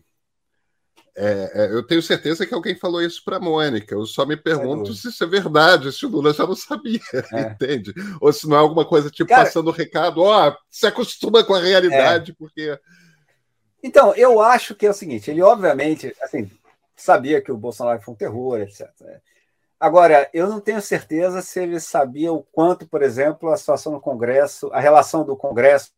é, 1.15 1.51
é 1.53 1.73
eu 1.73 1.83
tenho 1.83 2.01
certeza 2.01 2.45
que 2.45 2.53
alguém 2.53 2.75
falou 2.75 3.01
isso 3.01 3.23
para 3.23 3.37
a 3.37 3.39
Mônica. 3.39 3.93
Eu 3.93 4.05
só 4.05 4.25
me 4.25 4.35
pergunto 4.35 4.91
se 4.93 5.09
isso 5.09 5.23
é 5.23 5.27
verdade, 5.27 5.91
se 5.91 6.05
o 6.05 6.09
Lula 6.09 6.33
já 6.33 6.47
não 6.47 6.55
sabia, 6.55 6.99
é. 7.13 7.41
entende? 7.53 7.93
Ou 8.19 8.33
se 8.33 8.47
não 8.47 8.57
é 8.57 8.59
alguma 8.59 8.85
coisa 8.85 9.09
tipo 9.11 9.29
Cara, 9.29 9.45
passando 9.45 9.67
o 9.67 9.73
recado, 9.73 10.21
ó, 10.21 10.55
se 10.69 10.87
acostuma 10.87 11.43
com 11.43 11.53
a 11.53 11.61
realidade, 11.61 12.33
porque. 12.33 12.79
Então, 13.83 14.15
eu 14.15 14.41
acho 14.41 14.73
que 14.73 14.87
é 14.87 14.89
o 14.89 14.95
seguinte: 14.95 15.29
ele 15.29 15.43
obviamente, 15.43 16.15
assim, 16.23 16.49
sabia 16.95 17.39
que 17.39 17.51
o 17.51 17.57
Bolsonaro 17.57 18.01
foi 18.01 18.13
um 18.13 18.17
terror, 18.17 18.59
etc. 18.59 18.89
Agora, 19.81 20.29
eu 20.31 20.47
não 20.47 20.61
tenho 20.61 20.81
certeza 20.81 21.41
se 21.41 21.59
ele 21.59 21.79
sabia 21.79 22.31
o 22.31 22.43
quanto, 22.43 22.87
por 22.87 23.01
exemplo, 23.01 23.49
a 23.49 23.57
situação 23.57 23.91
no 23.91 23.99
Congresso, 23.99 24.71
a 24.71 24.79
relação 24.79 25.25
do 25.25 25.35
Congresso 25.35 25.91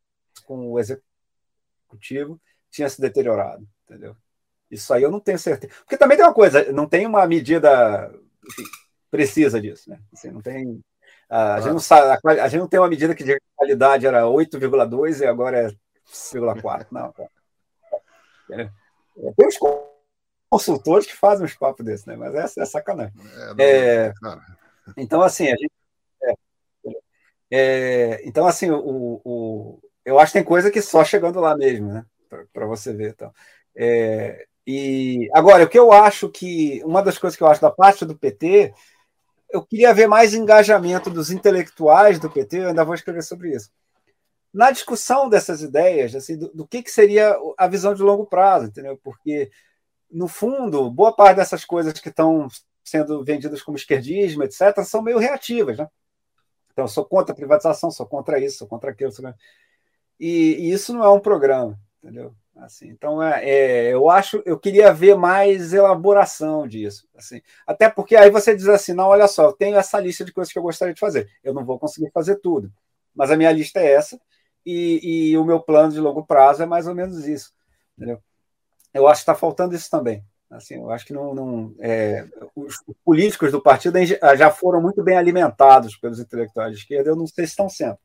com 0.46 0.72
o 0.72 0.80
Executivo 0.80 2.40
tinha 2.72 2.88
se 2.88 3.02
deteriorado, 3.02 3.68
entendeu? 3.84 4.16
Isso 4.72 4.94
aí 4.94 5.04
eu 5.04 5.12
não 5.12 5.20
tenho 5.20 5.38
certeza. 5.38 5.74
Porque 5.80 5.98
também 5.98 6.16
tem 6.16 6.26
uma 6.26 6.34
coisa, 6.34 6.72
não 6.72 6.88
tem 6.88 7.06
uma 7.06 7.28
medida 7.28 8.10
enfim, 8.48 8.64
precisa 9.10 9.60
disso, 9.60 9.90
né? 9.90 10.00
Assim, 10.14 10.32
não 10.32 10.42
tem. 10.42 10.82
A, 11.30 11.60
gente 11.62 11.74
não 11.74 11.80
sabe, 11.80 12.20
a, 12.24 12.48
gente 12.48 12.62
não 12.62 12.68
tem 12.68 12.80
uma 12.80 12.90
medida 12.90 13.16
que 13.16 13.24
de 13.24 13.40
qualidade 13.56 14.06
era 14.06 14.24
8,2 14.24 15.22
e 15.22 15.26
agora 15.26 15.58
é 15.58 15.68
6,4. 16.06 16.88
Não, 16.92 17.14
É, 18.52 18.70
tem 19.36 19.48
os 19.48 19.58
consultores 20.54 21.08
que 21.08 21.16
fazem 21.16 21.44
uns 21.44 21.56
papos 21.56 21.84
desses, 21.84 22.06
né? 22.06 22.16
Mas 22.16 22.36
essa 22.36 22.62
é 22.62 22.66
sacanagem. 22.66 23.14
É, 23.58 23.64
é, 23.64 24.14
então, 24.96 25.24
assim, 25.24 25.48
a 25.48 25.56
gente. 25.56 25.72
É, 26.22 26.34
é, 27.52 28.28
então, 28.28 28.46
assim, 28.46 28.70
o, 28.70 29.20
o, 29.26 29.80
eu 30.06 30.20
acho 30.20 30.32
que 30.32 30.38
tem 30.38 30.46
coisa 30.46 30.70
que 30.70 30.80
só 30.80 31.04
chegando 31.04 31.40
lá 31.40 31.58
mesmo, 31.58 31.92
né? 31.92 32.06
Para 32.54 32.68
você 32.68 32.94
ver. 32.94 33.14
Então. 33.14 33.34
É, 33.76 34.46
e 34.68 35.28
agora, 35.34 35.64
o 35.64 35.68
que 35.68 35.80
eu 35.80 35.92
acho 35.92 36.30
que. 36.30 36.84
Uma 36.86 37.02
das 37.02 37.18
coisas 37.18 37.36
que 37.36 37.44
eu 37.44 37.48
acho 37.48 37.62
da 37.62 37.72
parte 37.72 38.06
do 38.06 38.16
PT, 38.16 38.72
eu 39.50 39.66
queria 39.66 39.92
ver 39.92 40.08
mais 40.08 40.36
engajamento 40.36 41.10
dos 41.10 41.32
intelectuais 41.32 42.20
do 42.20 42.30
PT, 42.30 42.60
eu 42.60 42.68
ainda 42.68 42.86
vou 42.86 42.94
escrever 42.94 43.24
sobre 43.24 43.56
isso. 43.56 43.72
Na 44.54 44.70
discussão 44.70 45.28
dessas 45.28 45.64
ideias, 45.64 46.14
assim, 46.14 46.38
do, 46.38 46.54
do 46.54 46.68
que, 46.68 46.84
que 46.84 46.92
seria 46.92 47.36
a 47.58 47.68
visão 47.68 47.96
de 47.96 48.04
longo 48.04 48.28
prazo, 48.28 48.68
entendeu? 48.68 49.00
Porque 49.04 49.50
no 50.14 50.28
fundo, 50.28 50.90
boa 50.92 51.14
parte 51.14 51.38
dessas 51.38 51.66
coisas 51.66 51.94
que 51.94 52.10
estão 52.10 52.48
sendo 52.84 53.24
vendidas 53.24 53.62
como 53.62 53.78
esquerdismo, 53.78 54.44
etc., 54.44 54.84
são 54.86 55.02
meio 55.02 55.18
reativas. 55.18 55.78
Né? 55.78 55.88
Então, 56.72 56.88
sou 56.88 57.04
contra 57.04 57.34
a 57.34 57.36
privatização, 57.36 57.90
sou 57.90 58.06
contra 58.06 58.40
isso, 58.40 58.60
sou 58.60 58.68
contra 58.68 58.92
aquilo. 58.92 59.12
Sou... 59.12 59.34
E, 60.20 60.56
e, 60.60 60.72
isso 60.72 60.94
não 60.94 61.04
é 61.04 61.10
um 61.10 61.20
programa, 61.20 61.80
entendeu? 62.02 62.36
Assim, 62.56 62.88
então, 62.90 63.22
é, 63.22 63.44
é, 63.44 63.94
eu 63.94 64.10
acho, 64.12 64.44
eu 64.46 64.60
queria 64.60 64.94
ver 64.94 65.16
mais 65.16 65.74
elaboração 65.74 66.68
disso. 66.68 67.08
Assim, 67.16 67.42
até 67.66 67.90
porque 67.90 68.16
aí 68.16 68.30
você 68.30 68.56
diz 68.56 68.68
assim: 68.68 68.94
não, 68.94 69.08
olha 69.08 69.28
só, 69.28 69.46
eu 69.46 69.54
tenho 69.54 69.76
essa 69.76 70.00
lista 70.00 70.24
de 70.24 70.32
coisas 70.32 70.54
que 70.54 70.60
eu 70.60 70.64
gostaria 70.64 70.94
de 70.94 71.00
fazer. 71.00 71.32
Eu 71.44 71.54
não 71.54 71.66
vou 71.66 71.80
conseguir 71.80 72.12
fazer 72.12 72.36
tudo, 72.36 72.72
mas 73.16 73.32
a 73.32 73.38
minha 73.38 73.52
lista 73.52 73.80
é 73.80 73.94
essa, 73.94 74.22
e, 74.64 75.32
e 75.32 75.38
o 75.38 75.44
meu 75.44 75.60
plano 75.60 75.92
de 75.92 76.00
longo 76.00 76.24
prazo 76.24 76.62
é 76.62 76.66
mais 76.68 76.88
ou 76.88 76.94
menos 76.94 77.28
isso. 77.28 77.52
Entendeu? 77.98 78.22
Eu 78.94 79.08
acho 79.08 79.22
que 79.22 79.24
está 79.24 79.36
faltando 79.36 79.76
isso 79.76 79.90
também. 79.90 80.24
Assim, 80.50 80.76
eu 80.76 80.92
acho 80.92 81.06
que 81.06 81.14
não, 81.14 81.34
não 81.34 81.76
é, 81.80 82.28
os 82.56 82.76
políticos 83.04 83.52
do 83.52 83.62
partido 83.62 83.98
já 84.06 84.52
foram 84.52 84.80
muito 84.82 85.04
bem 85.04 85.18
alimentados 85.18 85.98
pelos 85.98 86.20
intelectuais 86.20 86.74
de 86.74 86.80
esquerda. 86.80 87.10
Eu 87.10 87.16
não 87.16 87.26
sei 87.26 87.46
se 87.46 87.52
estão 87.52 87.68
sendo. 87.68 87.98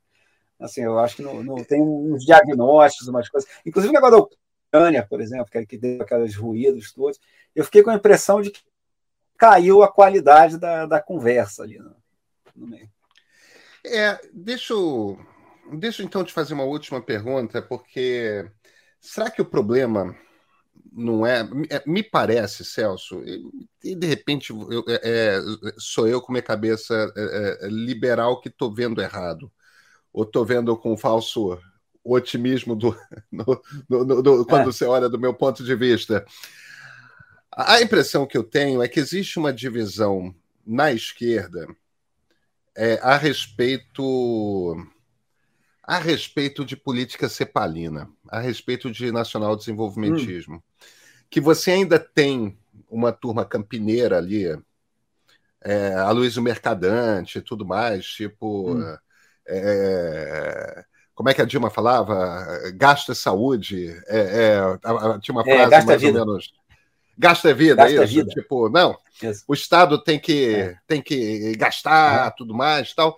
Assim, 0.58 0.82
eu 0.82 0.98
acho 0.98 1.16
que 1.16 1.22
no, 1.22 1.42
no, 1.42 1.64
tem 1.64 1.80
uns 1.80 2.24
diagnósticos, 2.24 3.06
umas 3.06 3.28
coisas. 3.28 3.48
Inclusive 3.66 3.92
negócio 3.92 4.16
da 4.16 4.78
Ucrânia, 4.78 5.06
por 5.06 5.20
exemplo, 5.20 5.46
que, 5.66 5.78
deu 5.78 6.02
aqueles 6.02 6.34
ruídos 6.34 6.92
todos. 6.92 7.20
Eu 7.54 7.64
fiquei 7.64 7.82
com 7.82 7.90
a 7.90 7.94
impressão 7.94 8.40
de 8.40 8.50
que 8.50 8.60
caiu 9.36 9.82
a 9.82 9.92
qualidade 9.92 10.58
da, 10.58 10.86
da 10.86 11.00
conversa 11.00 11.62
ali 11.62 11.78
no, 11.78 11.94
no 12.56 12.66
meio. 12.66 12.90
É, 13.84 14.18
deixa 14.32 14.72
eu, 14.72 15.18
deixa 15.74 16.02
eu 16.02 16.06
então 16.06 16.24
te 16.24 16.32
fazer 16.32 16.54
uma 16.54 16.64
última 16.64 17.00
pergunta, 17.00 17.62
porque 17.62 18.50
será 19.00 19.30
que 19.30 19.40
o 19.40 19.48
problema 19.48 20.16
não 20.92 21.26
é. 21.26 21.40
é 21.70 21.82
me 21.86 22.02
parece, 22.02 22.64
Celso, 22.64 23.22
e, 23.82 23.94
de 23.94 24.06
repente 24.06 24.50
eu, 24.50 24.84
é, 24.88 25.00
é, 25.02 25.40
sou 25.78 26.06
eu 26.06 26.20
com 26.20 26.32
minha 26.32 26.42
cabeça 26.42 27.12
é, 27.16 27.66
é 27.66 27.68
liberal 27.68 28.40
que 28.40 28.48
estou 28.48 28.72
vendo 28.72 29.00
errado, 29.00 29.50
ou 30.12 30.24
estou 30.24 30.44
vendo 30.44 30.76
com 30.76 30.96
falso 30.96 31.58
otimismo 32.04 32.74
do, 32.74 32.96
no, 33.30 33.62
no, 33.88 34.22
no, 34.22 34.46
quando 34.46 34.72
você 34.72 34.84
olha 34.84 35.08
do 35.08 35.18
meu 35.18 35.34
ponto 35.34 35.62
de 35.62 35.74
vista. 35.74 36.24
A 37.50 37.80
impressão 37.82 38.26
que 38.26 38.38
eu 38.38 38.44
tenho 38.44 38.82
é 38.82 38.88
que 38.88 39.00
existe 39.00 39.38
uma 39.38 39.52
divisão 39.52 40.34
na 40.64 40.92
esquerda 40.92 41.66
a 43.02 43.16
respeito 43.16 44.76
a 45.88 45.96
respeito 45.96 46.66
de 46.66 46.76
política 46.76 47.30
cepalina, 47.30 48.10
a 48.28 48.40
respeito 48.40 48.90
de 48.90 49.10
nacional 49.10 49.56
desenvolvimentismo, 49.56 50.56
hum. 50.56 50.62
que 51.30 51.40
você 51.40 51.70
ainda 51.70 51.98
tem 51.98 52.58
uma 52.90 53.10
turma 53.10 53.42
campineira 53.42 54.18
ali, 54.18 54.44
é, 55.64 55.94
a 55.94 56.10
Luiz 56.10 56.36
Mercadante 56.36 57.38
e 57.38 57.40
tudo 57.40 57.64
mais, 57.64 58.04
tipo. 58.04 58.74
Hum. 58.74 58.96
É, 59.46 60.84
como 61.14 61.30
é 61.30 61.34
que 61.34 61.40
a 61.40 61.46
Dilma 61.46 61.70
falava? 61.70 62.46
Gasta 62.74 63.14
saúde. 63.14 63.88
É, 64.08 64.18
é, 64.18 64.60
tinha 65.20 65.34
uma 65.34 65.42
é, 65.48 65.66
frase 65.66 65.86
mais 65.86 66.02
vida. 66.02 66.20
ou 66.20 66.26
menos. 66.26 66.52
Gasta 67.16 67.54
vida, 67.54 67.76
gasta 67.76 68.04
isso. 68.04 68.14
Vida. 68.14 68.28
Tipo, 68.28 68.68
não, 68.68 68.94
isso. 69.22 69.42
o 69.48 69.54
Estado 69.54 70.04
tem 70.04 70.20
que, 70.20 70.54
é. 70.54 70.76
tem 70.86 71.00
que 71.00 71.56
gastar, 71.56 72.30
tudo 72.32 72.54
mais 72.54 72.94
tal. 72.94 73.16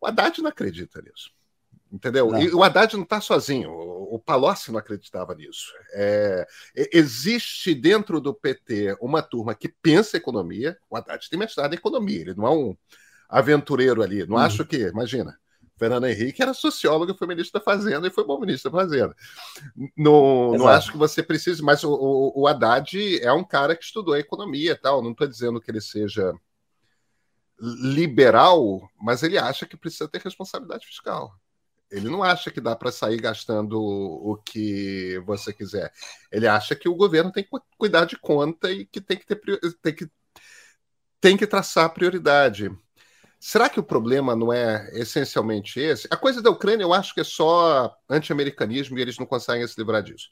O 0.00 0.06
Haddad 0.06 0.40
não 0.40 0.50
acredita 0.50 1.02
nisso. 1.02 1.33
Entendeu? 1.94 2.32
Não. 2.32 2.42
E 2.42 2.52
o 2.52 2.64
Haddad 2.64 2.96
não 2.96 3.04
está 3.04 3.20
sozinho. 3.20 3.70
O 3.70 4.18
Palocci 4.18 4.72
não 4.72 4.80
acreditava 4.80 5.32
nisso. 5.32 5.72
É, 5.92 6.44
existe 6.92 7.72
dentro 7.72 8.20
do 8.20 8.34
PT 8.34 8.96
uma 9.00 9.22
turma 9.22 9.54
que 9.54 9.68
pensa 9.68 10.16
economia. 10.16 10.76
O 10.90 10.96
Haddad 10.96 11.30
tem 11.30 11.38
mestrado 11.38 11.72
em 11.72 11.76
economia. 11.76 12.22
Ele 12.22 12.34
não 12.34 12.46
é 12.48 12.50
um 12.50 12.76
aventureiro 13.28 14.02
ali. 14.02 14.26
Não 14.26 14.36
uhum. 14.36 14.42
acho 14.42 14.64
que, 14.64 14.88
imagina, 14.88 15.38
Fernando 15.76 16.08
Henrique 16.08 16.42
era 16.42 16.52
sociólogo, 16.52 17.14
foi 17.14 17.28
ministro 17.28 17.60
da 17.60 17.64
Fazenda 17.64 18.08
e 18.08 18.10
foi 18.10 18.24
bom 18.24 18.40
ministro 18.40 18.72
da 18.72 18.78
Fazenda. 18.78 19.14
Não, 19.96 20.52
não 20.54 20.66
acho 20.66 20.90
que 20.90 20.98
você 20.98 21.22
precise, 21.22 21.62
mas 21.62 21.84
o, 21.84 21.92
o, 21.92 22.42
o 22.42 22.48
Haddad 22.48 23.22
é 23.22 23.32
um 23.32 23.44
cara 23.44 23.76
que 23.76 23.84
estudou 23.84 24.16
economia 24.16 24.72
e 24.72 24.76
tal. 24.76 25.00
Não 25.00 25.12
estou 25.12 25.28
dizendo 25.28 25.60
que 25.60 25.70
ele 25.70 25.80
seja 25.80 26.34
liberal, 27.60 28.90
mas 29.00 29.22
ele 29.22 29.38
acha 29.38 29.64
que 29.64 29.76
precisa 29.76 30.08
ter 30.08 30.20
responsabilidade 30.20 30.84
fiscal. 30.84 31.32
Ele 31.90 32.08
não 32.08 32.22
acha 32.22 32.50
que 32.50 32.60
dá 32.60 32.74
para 32.74 32.90
sair 32.90 33.20
gastando 33.20 33.80
o 33.80 34.36
que 34.44 35.22
você 35.26 35.52
quiser. 35.52 35.92
Ele 36.30 36.46
acha 36.46 36.74
que 36.74 36.88
o 36.88 36.94
governo 36.94 37.30
tem 37.30 37.44
que 37.44 37.50
cuidar 37.78 38.04
de 38.04 38.18
conta 38.18 38.70
e 38.70 38.84
que 38.86 39.00
tem 39.00 39.16
que 39.16 39.26
ter 39.26 39.40
tem 39.82 39.94
que, 39.94 40.08
tem 41.20 41.36
que 41.36 41.46
traçar 41.46 41.92
prioridade. 41.92 42.70
Será 43.38 43.68
que 43.68 43.78
o 43.78 43.84
problema 43.84 44.34
não 44.34 44.52
é 44.52 44.88
essencialmente 44.94 45.78
esse? 45.78 46.08
A 46.10 46.16
coisa 46.16 46.40
da 46.40 46.50
Ucrânia 46.50 46.82
eu 46.82 46.94
acho 46.94 47.12
que 47.12 47.20
é 47.20 47.24
só 47.24 47.94
anti-americanismo 48.08 48.98
e 48.98 49.02
eles 49.02 49.18
não 49.18 49.26
conseguem 49.26 49.66
se 49.68 49.78
livrar 49.78 50.02
disso. 50.02 50.30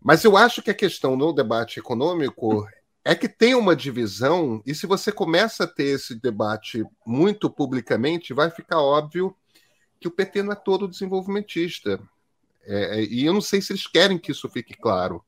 Mas 0.00 0.22
eu 0.22 0.36
acho 0.36 0.62
que 0.62 0.70
a 0.70 0.74
questão 0.74 1.16
no 1.16 1.32
debate 1.32 1.80
econômico 1.80 2.64
é 3.04 3.14
que 3.14 3.28
tem 3.28 3.54
uma 3.54 3.74
divisão, 3.74 4.62
e 4.64 4.74
se 4.74 4.86
você 4.86 5.10
começa 5.10 5.64
a 5.64 5.66
ter 5.66 5.84
esse 5.84 6.14
debate 6.14 6.84
muito 7.06 7.50
publicamente, 7.50 8.32
vai 8.32 8.50
ficar 8.50 8.80
óbvio 8.80 9.36
que 10.04 10.08
o 10.08 10.10
PT 10.10 10.42
não 10.42 10.52
é 10.52 10.54
todo 10.54 10.86
desenvolvimentista. 10.86 11.98
É, 12.66 12.98
é, 12.98 13.04
e 13.04 13.24
eu 13.24 13.32
não 13.32 13.40
sei 13.40 13.62
se 13.62 13.72
eles 13.72 13.86
querem 13.86 14.18
que 14.18 14.32
isso 14.32 14.50
fique 14.50 14.74
claro. 14.74 15.24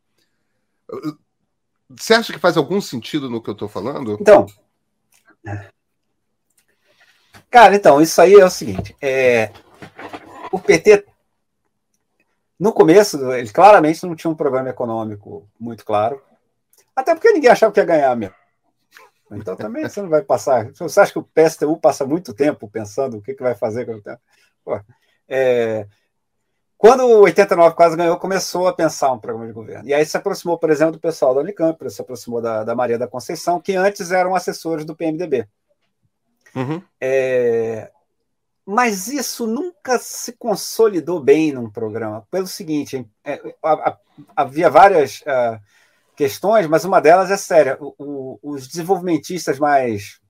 Você 1.89 2.13
acha 2.13 2.31
que 2.31 2.39
faz 2.39 2.59
algum 2.59 2.79
sentido 2.79 3.31
no 3.31 3.43
que 3.43 3.49
eu 3.49 3.55
estou 3.55 3.69
falando? 3.69 4.19
Então. 4.21 4.45
Cara, 7.51 7.75
então, 7.75 8.03
isso 8.03 8.21
aí 8.21 8.35
é 8.35 8.45
o 8.45 8.51
seguinte: 8.51 8.95
é, 9.01 9.51
o 10.53 10.59
PT, 10.59 11.07
no 12.61 12.71
começo, 12.71 13.33
ele 13.33 13.49
claramente 13.49 14.05
não 14.05 14.15
tinha 14.15 14.31
um 14.31 14.37
programa 14.37 14.69
econômico 14.69 15.49
muito 15.59 15.87
claro. 15.87 16.23
Até 16.95 17.15
porque 17.15 17.33
ninguém 17.33 17.51
achava 17.51 17.73
que 17.73 17.81
ia 17.81 17.87
ganhar 17.87 18.15
mesmo. 18.15 18.35
Então 19.31 19.57
também 19.57 19.89
você 19.89 20.03
não 20.03 20.11
vai 20.11 20.23
passar. 20.23 20.71
Você 20.73 21.01
acha 21.01 21.13
que 21.13 21.19
o 21.19 21.25
PSTU 21.25 21.79
passa 21.79 22.05
muito 22.07 22.35
tempo 22.35 22.69
pensando 22.69 23.17
o 23.17 23.23
que, 23.23 23.35
que 23.35 23.43
vai 23.43 23.55
fazer 23.55 23.87
com 23.87 23.95
o 23.95 24.03
tempo? 24.03 24.21
É, 25.29 25.87
quando 26.79 27.05
o 27.07 27.23
89 27.23 27.75
quase 27.75 27.97
ganhou, 27.97 28.19
começou 28.19 28.69
a 28.69 28.73
pensar 28.73 29.13
um 29.13 29.19
programa 29.19 29.47
de 29.47 29.53
governo. 29.53 29.89
E 29.89 29.95
aí 29.95 30.05
se 30.05 30.17
aproximou, 30.17 30.59
por 30.59 30.71
exemplo, 30.71 30.93
do 30.93 31.01
pessoal 31.01 31.35
da 31.35 31.41
Unicamp, 31.41 31.91
se 31.91 32.03
aproximou 32.03 32.41
da, 32.41 32.65
da 32.65 32.75
Maria 32.75 32.99
da 32.99 33.09
Conceição, 33.09 33.61
que 33.61 33.75
antes 33.75 34.11
eram 34.11 34.35
assessores 34.35 34.85
do 34.85 34.95
PMDB. 34.95 35.49
Uhum. 36.55 36.83
É, 37.01 37.91
mas 38.65 39.09
isso 39.09 39.47
nunca 39.47 39.99
se 39.99 40.33
consolidou 40.33 41.21
bem 41.21 41.53
num 41.53 41.71
programa, 41.71 42.27
pelo 42.31 42.47
seguinte: 42.47 43.09
é, 43.25 43.41
havia 44.35 44.69
várias 44.69 45.21
uh, 45.21 45.61
questões, 46.17 46.67
mas 46.67 46.85
uma 46.85 47.01
delas 47.01 47.31
é 47.31 47.37
séria. 47.37 47.79
O, 47.81 47.95
o, 47.99 48.39
os 48.43 48.67
desenvolvimentistas 48.67 49.59
mais 49.59 50.21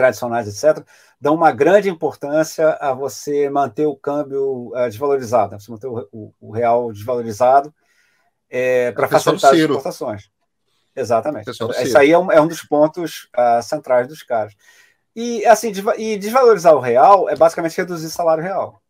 tradicionais, 0.00 0.48
etc., 0.48 0.84
dão 1.20 1.34
uma 1.34 1.52
grande 1.52 1.90
importância 1.90 2.70
a 2.80 2.94
você 2.94 3.50
manter 3.50 3.86
o 3.86 3.94
câmbio 3.94 4.72
uh, 4.74 4.88
desvalorizado, 4.88 5.60
você 5.60 5.70
manter 5.70 5.86
o, 5.86 6.08
o, 6.10 6.34
o 6.40 6.50
real 6.50 6.90
desvalorizado 6.90 7.72
é, 8.48 8.90
para 8.92 9.06
facilitar 9.08 9.52
as 9.52 9.58
exportações. 9.58 10.30
Exatamente. 10.96 11.50
Isso 11.50 11.98
aí 11.98 12.10
é 12.10 12.18
um, 12.18 12.32
é 12.32 12.40
um 12.40 12.48
dos 12.48 12.62
pontos 12.62 13.28
uh, 13.36 13.62
centrais 13.62 14.08
dos 14.08 14.22
caras. 14.22 14.54
E 15.14 15.44
assim, 15.44 15.72
e 15.98 16.16
desvalorizar 16.16 16.74
o 16.74 16.80
real 16.80 17.28
é 17.28 17.36
basicamente 17.36 17.76
reduzir 17.76 18.10
salário 18.10 18.42
real. 18.42 18.80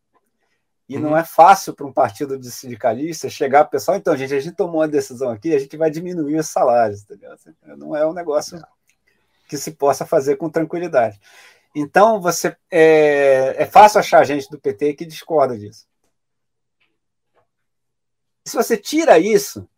E 0.89 0.97
uhum. 0.97 1.03
não 1.03 1.17
é 1.17 1.25
fácil 1.25 1.75
para 1.75 1.87
um 1.87 1.93
partido 1.93 2.39
de 2.39 2.51
sindicalistas 2.51 3.33
chegar 3.33 3.61
para 3.65 3.69
o 3.69 3.71
pessoal, 3.73 3.97
então, 3.97 4.17
gente, 4.17 4.35
a 4.35 4.41
gente 4.41 4.57
tomou 4.57 4.81
uma 4.81 4.89
decisão 4.89 5.31
aqui, 5.31 5.55
a 5.55 5.59
gente 5.59 5.77
vai 5.77 5.91
diminuir 5.91 6.37
os 6.37 6.49
salários, 6.49 7.03
entendeu? 7.03 7.33
Assim, 7.33 7.51
não 7.77 7.95
é 7.95 8.07
um 8.07 8.13
negócio. 8.13 8.59
Não 8.59 8.80
que 9.51 9.59
se 9.59 9.73
possa 9.73 10.07
fazer 10.07 10.37
com 10.37 10.49
tranquilidade. 10.49 11.21
Então, 11.75 12.21
você 12.21 12.57
é, 12.71 13.57
é 13.59 13.67
fácil 13.67 13.99
achar 13.99 14.25
gente 14.25 14.49
do 14.49 14.61
PT 14.61 14.95
que 14.95 15.05
discorda 15.05 15.59
disso. 15.59 15.87
Se 18.47 18.57
você 18.57 18.77
tira 18.77 19.19
isso, 19.19 19.69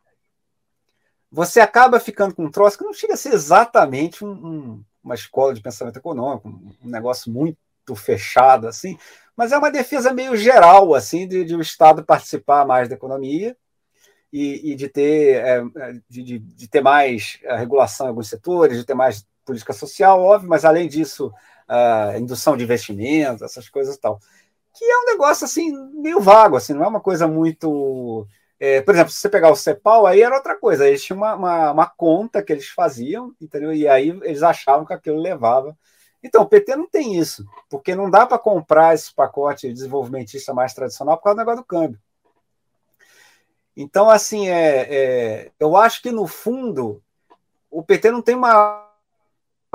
você 1.31 1.59
acaba 1.59 1.99
ficando 1.99 2.35
com 2.35 2.45
um 2.45 2.51
troço 2.51 2.77
que 2.77 2.85
não 2.85 2.93
chega 2.93 3.15
a 3.15 3.17
ser 3.17 3.33
exatamente 3.33 4.23
um, 4.23 4.31
um, 4.31 4.85
uma 5.03 5.15
escola 5.15 5.55
de 5.55 5.63
pensamento 5.63 5.99
econômico, 5.99 6.49
um 6.49 6.89
negócio 6.89 7.33
muito 7.33 7.59
fechado 7.97 8.69
assim, 8.69 8.97
mas 9.35 9.53
é 9.53 9.59
uma 9.59 9.71
defesa 9.71 10.13
meio 10.13 10.37
geral 10.37 10.95
assim 10.95 11.27
de, 11.27 11.45
de 11.45 11.57
o 11.57 11.61
Estado 11.61 12.05
participar 12.05 12.67
mais 12.67 12.89
da 12.89 12.95
economia 12.95 13.57
e, 14.33 14.73
e 14.73 14.75
de 14.75 14.89
ter 14.89 15.45
é, 15.45 15.63
de, 16.09 16.23
de, 16.23 16.39
de, 16.39 16.69
ter 16.69 16.81
mais 16.81 17.39
regulação 17.43 18.07
em 18.07 18.11
alguns 18.11 18.29
setores, 18.29 18.79
de 18.79 18.85
ter 18.85 18.95
mais 18.95 19.27
política 19.45 19.73
social, 19.73 20.21
óbvio, 20.21 20.49
mas 20.49 20.65
além 20.65 20.89
disso, 20.89 21.33
a 21.69 22.19
indução 22.19 22.57
de 22.57 22.65
investimentos, 22.65 23.43
essas 23.43 23.69
coisas 23.69 23.97
e 23.97 24.01
tal. 24.01 24.19
Que 24.75 24.85
é 24.85 24.99
um 24.99 25.07
negócio 25.07 25.45
assim, 25.45 25.73
meio 25.95 26.21
vago, 26.21 26.57
assim, 26.57 26.73
não 26.73 26.85
é 26.85 26.89
uma 26.89 27.01
coisa 27.01 27.27
muito. 27.29 28.27
É, 28.59 28.81
por 28.81 28.95
exemplo, 28.95 29.13
se 29.13 29.19
você 29.19 29.29
pegar 29.29 29.51
o 29.51 29.57
CEPAL, 29.57 30.07
aí 30.07 30.23
era 30.23 30.37
outra 30.37 30.57
coisa. 30.59 30.87
Eles 30.87 31.03
tinham 31.03 31.19
uma, 31.19 31.35
uma, 31.35 31.73
uma, 31.73 31.87
conta 31.87 32.43
que 32.43 32.53
eles 32.53 32.69
faziam, 32.69 33.35
entendeu? 33.41 33.73
E 33.73 33.89
aí 33.89 34.11
eles 34.23 34.43
achavam 34.43 34.87
que 34.87 34.93
aquilo 34.93 35.21
levava. 35.21 35.77
Então, 36.23 36.43
o 36.43 36.49
PT 36.49 36.77
não 36.77 36.89
tem 36.89 37.19
isso, 37.19 37.45
porque 37.69 37.95
não 37.97 38.09
dá 38.09 38.25
para 38.25 38.39
comprar 38.39 38.95
esse 38.95 39.13
pacote 39.13 39.73
desenvolvimentista 39.73 40.55
mais 40.55 40.73
tradicional 40.73 41.17
por 41.17 41.25
causa 41.25 41.37
do 41.37 41.39
negócio 41.41 41.63
do 41.63 41.67
câmbio. 41.67 41.99
Então, 43.77 44.09
assim, 44.09 44.49
é, 44.49 44.87
é, 44.95 45.53
eu 45.59 45.77
acho 45.77 46.01
que 46.01 46.13
no 46.13 46.27
fundo 46.27 47.03
o 47.71 47.83
PT 47.83 48.11
não 48.11 48.23
tem 48.23 48.37
uma 48.37 48.92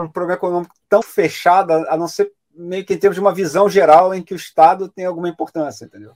um 0.04 0.10
programa 0.10 0.38
econômico 0.38 0.76
tão 0.88 1.02
fechado, 1.02 1.72
a 1.72 1.98
não 1.98 2.08
ser 2.08 2.32
meio 2.54 2.86
que 2.86 2.94
em 2.94 2.98
termos 2.98 3.16
de 3.16 3.22
uma 3.22 3.34
visão 3.34 3.70
geral 3.70 4.14
em 4.14 4.22
que 4.22 4.34
o 4.34 4.38
Estado 4.38 4.90
tem 4.90 5.06
alguma 5.06 5.30
importância, 5.30 5.86
entendeu? 5.86 6.14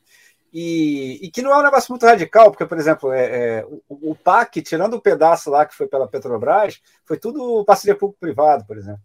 E, 0.53 1.19
e 1.25 1.31
que 1.31 1.41
não 1.41 1.51
é 1.51 1.57
um 1.57 1.63
negócio 1.63 1.91
muito 1.91 2.05
radical, 2.05 2.51
porque, 2.51 2.65
por 2.65 2.77
exemplo, 2.77 3.11
é, 3.13 3.59
é 3.59 3.65
o, 3.65 4.11
o, 4.11 4.15
PAC, 4.15 4.61
tirando 4.61 4.95
o 4.95 5.01
pedaço 5.01 5.49
lá 5.49 5.65
que 5.65 5.73
foi 5.73 5.87
pela 5.87 6.07
Petrobras, 6.07 6.81
foi 7.05 7.17
tudo 7.17 7.63
parceria 7.63 7.95
público-privado, 7.95 8.65
por 8.65 8.77
exemplo. 8.77 9.01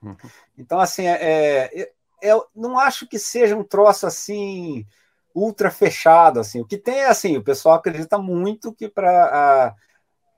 Uhum. 0.00 0.16
Então, 0.56 0.78
assim, 0.78 1.06
é, 1.06 1.64
é 1.74 1.92
eu 2.22 2.46
não 2.54 2.78
acho 2.78 3.06
que 3.06 3.18
seja 3.18 3.56
um 3.56 3.64
troço 3.64 4.06
assim 4.06 4.86
ultra 5.34 5.70
fechado 5.70 6.40
assim. 6.40 6.60
O 6.60 6.66
que 6.66 6.76
tem 6.76 7.00
é 7.00 7.08
assim, 7.08 7.36
o 7.36 7.42
pessoal 7.42 7.76
acredita 7.76 8.18
muito 8.18 8.72
que 8.72 8.88
para 8.88 9.74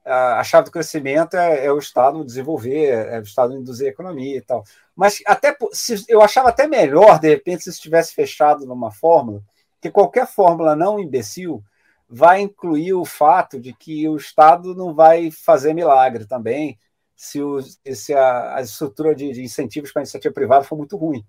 a, 0.05 0.43
chave 0.45 0.67
do 0.67 0.71
crescimento 0.71 1.37
é, 1.37 1.67
é, 1.67 1.73
o 1.73 1.79
Estado 1.79 2.25
desenvolver, 2.25 2.89
é 2.89 3.19
o 3.19 3.23
Estado 3.23 3.57
induzir 3.57 3.87
a 3.87 3.91
economia 3.91 4.37
e 4.37 4.41
tal. 4.41 4.65
Mas 4.95 5.23
até 5.27 5.57
se, 5.73 6.05
eu 6.09 6.21
achava 6.21 6.49
até 6.49 6.67
melhor 6.67 7.19
de 7.19 7.29
repente 7.29 7.65
se 7.65 7.71
estivesse 7.71 8.15
fechado 8.15 8.67
numa 8.67 8.91
fórmula, 8.91 9.43
que 9.81 9.91
qualquer 9.91 10.27
fórmula 10.27 10.77
não 10.77 10.99
imbecil 10.99 11.63
vai 12.09 12.41
incluir 12.41 12.93
o 12.93 13.05
fato 13.05 13.59
de 13.59 13.73
que 13.73 14.07
o 14.09 14.17
Estado 14.17 14.75
não 14.75 14.95
vai 14.95 15.31
fazer 15.31 15.73
milagre 15.73 16.27
também 16.27 16.79
se, 17.17 17.41
o, 17.41 17.63
se 17.63 18.13
a, 18.13 18.57
a 18.57 18.61
estrutura 18.61 19.15
de, 19.15 19.33
de 19.33 19.43
incentivos 19.43 19.93
para 19.93 20.01
a 20.01 20.05
iniciativa 20.05 20.35
privada 20.35 20.65
for 20.65 20.77
muito 20.77 20.97
ruim. 20.97 21.25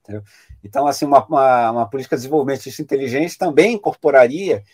Entendeu? 0.00 0.22
Então, 0.62 0.86
assim, 0.86 1.04
uma, 1.04 1.24
uma, 1.24 1.70
uma, 1.70 1.88
política 1.88 2.16
de 2.16 2.22
desenvolvimento 2.22 2.66
inteligente 2.66 3.38
também 3.38 3.74
incorporaria 3.74 4.64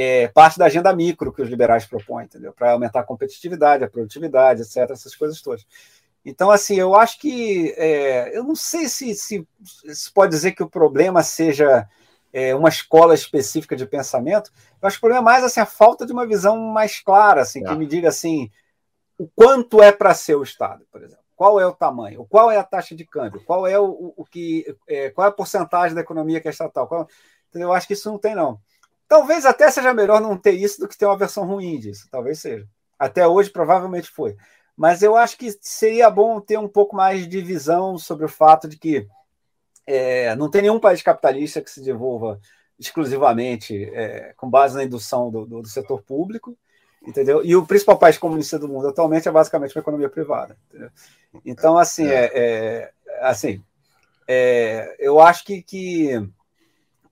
é, 0.00 0.28
parte 0.28 0.60
da 0.60 0.66
agenda 0.66 0.94
micro 0.94 1.32
que 1.32 1.42
os 1.42 1.48
liberais 1.48 1.84
propõem, 1.84 2.26
entendeu? 2.26 2.52
Para 2.52 2.70
aumentar 2.70 3.00
a 3.00 3.04
competitividade, 3.04 3.82
a 3.82 3.90
produtividade, 3.90 4.62
etc., 4.62 4.90
essas 4.90 5.16
coisas 5.16 5.42
todas. 5.42 5.66
Então, 6.24 6.52
assim, 6.52 6.76
eu 6.76 6.94
acho 6.94 7.18
que 7.18 7.74
é, 7.76 8.36
eu 8.36 8.44
não 8.44 8.54
sei 8.54 8.88
se, 8.88 9.12
se, 9.16 9.44
se, 9.64 10.12
pode 10.12 10.30
dizer 10.30 10.52
que 10.52 10.62
o 10.62 10.70
problema 10.70 11.20
seja 11.24 11.88
é, 12.32 12.54
uma 12.54 12.68
escola 12.68 13.12
específica 13.12 13.74
de 13.74 13.86
pensamento. 13.86 14.52
Eu 14.80 14.86
acho 14.86 14.96
que 14.96 15.00
o 15.00 15.08
problema 15.08 15.28
é 15.28 15.32
mais 15.32 15.42
assim, 15.42 15.58
a 15.58 15.66
falta 15.66 16.06
de 16.06 16.12
uma 16.12 16.28
visão 16.28 16.56
mais 16.56 17.00
clara, 17.00 17.40
assim, 17.42 17.64
que 17.64 17.70
é. 17.72 17.74
me 17.74 17.84
diga 17.84 18.08
assim 18.08 18.52
o 19.18 19.26
quanto 19.34 19.82
é 19.82 19.90
para 19.90 20.14
ser 20.14 20.36
o 20.36 20.44
Estado, 20.44 20.86
por 20.92 21.02
exemplo. 21.02 21.24
Qual 21.34 21.58
é 21.58 21.66
o 21.66 21.74
tamanho? 21.74 22.24
Qual 22.28 22.52
é 22.52 22.56
a 22.56 22.62
taxa 22.62 22.94
de 22.94 23.04
câmbio? 23.04 23.42
Qual 23.44 23.66
é 23.66 23.78
o, 23.80 24.14
o 24.16 24.24
que? 24.24 24.64
É, 24.86 25.10
qual 25.10 25.26
é 25.26 25.30
a 25.30 25.32
porcentagem 25.32 25.92
da 25.92 26.02
economia 26.02 26.40
que 26.40 26.46
é 26.46 26.52
estatal? 26.52 26.86
Qual, 26.86 27.08
eu 27.52 27.72
acho 27.72 27.86
que 27.88 27.94
isso 27.94 28.08
não 28.08 28.18
tem, 28.18 28.36
não. 28.36 28.60
Talvez 29.08 29.46
até 29.46 29.70
seja 29.70 29.94
melhor 29.94 30.20
não 30.20 30.36
ter 30.36 30.52
isso 30.52 30.80
do 30.80 30.86
que 30.86 30.96
ter 30.96 31.06
uma 31.06 31.16
versão 31.16 31.46
ruim 31.46 31.78
disso. 31.78 32.06
Talvez 32.10 32.40
seja. 32.40 32.66
Até 32.98 33.26
hoje, 33.26 33.50
provavelmente 33.50 34.10
foi. 34.10 34.36
Mas 34.76 35.02
eu 35.02 35.16
acho 35.16 35.36
que 35.36 35.50
seria 35.60 36.10
bom 36.10 36.40
ter 36.40 36.58
um 36.58 36.68
pouco 36.68 36.94
mais 36.94 37.26
de 37.26 37.40
visão 37.40 37.98
sobre 37.98 38.26
o 38.26 38.28
fato 38.28 38.68
de 38.68 38.76
que 38.76 39.08
é, 39.86 40.36
não 40.36 40.50
tem 40.50 40.62
nenhum 40.62 40.78
país 40.78 41.02
capitalista 41.02 41.62
que 41.62 41.70
se 41.70 41.80
desenvolva 41.80 42.38
exclusivamente 42.78 43.90
é, 43.94 44.34
com 44.36 44.48
base 44.48 44.76
na 44.76 44.84
indução 44.84 45.30
do, 45.30 45.46
do, 45.46 45.62
do 45.62 45.68
setor 45.68 46.02
público 46.02 46.56
entendeu? 47.06 47.44
E 47.44 47.54
o 47.54 47.66
principal 47.66 47.98
país 47.98 48.18
comunista 48.18 48.58
do 48.58 48.68
mundo 48.68 48.88
atualmente 48.88 49.28
é 49.28 49.32
basicamente 49.32 49.74
uma 49.74 49.80
economia 49.80 50.08
privada. 50.08 50.56
Entendeu? 50.68 50.90
Então, 51.44 51.78
assim, 51.78 52.06
é, 52.06 52.30
é 52.34 52.92
assim, 53.20 53.62
é, 54.26 54.96
eu 54.98 55.20
acho 55.20 55.44
que, 55.44 55.62
que, 55.62 56.28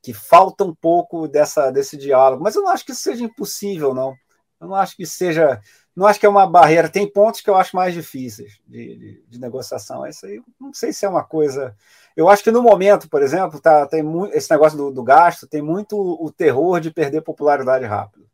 que 0.07 0.15
falta 0.15 0.63
um 0.63 0.73
pouco 0.73 1.27
dessa, 1.27 1.69
desse 1.73 1.97
diálogo, 1.97 2.41
mas 2.41 2.55
eu 2.55 2.63
não 2.63 2.71
acho 2.71 2.85
que 2.85 2.93
isso 2.93 3.03
seja 3.03 3.25
impossível, 3.25 3.93
não. 3.93 4.15
Eu 4.61 4.69
não 4.69 4.77
acho 4.77 4.97
que 4.97 5.05
seja, 5.05 5.61
não 5.97 6.07
acho 6.07 6.21
que 6.21 6.25
é 6.25 6.29
uma 6.29 6.47
barreira. 6.47 6.89
Tem 6.89 7.11
pontos 7.11 7.41
que 7.41 7.51
eu 7.51 7.57
acho 7.57 7.75
mais 7.75 7.93
difíceis 7.93 8.61
de, 8.69 8.97
de, 8.97 9.25
de 9.29 9.41
negociação. 9.41 10.07
Isso 10.07 10.25
aí, 10.25 10.41
não 10.61 10.73
sei 10.73 10.93
se 10.93 11.05
é 11.05 11.09
uma 11.09 11.25
coisa. 11.25 11.75
Eu 12.17 12.29
acho 12.29 12.45
que 12.45 12.53
no 12.53 12.63
momento, 12.63 13.11
por 13.11 13.21
exemplo, 13.21 13.61
tá, 13.61 13.85
tem 13.85 14.01
muito, 14.01 14.33
esse 14.33 14.49
negócio 14.49 14.79
do, 14.79 14.93
do 14.93 15.03
gasto 15.03 15.49
tem 15.49 15.61
muito 15.61 15.99
o 15.99 16.31
terror 16.31 16.79
de 16.79 16.93
perder 16.93 17.23
popularidade 17.23 17.85
rápido 17.85 18.25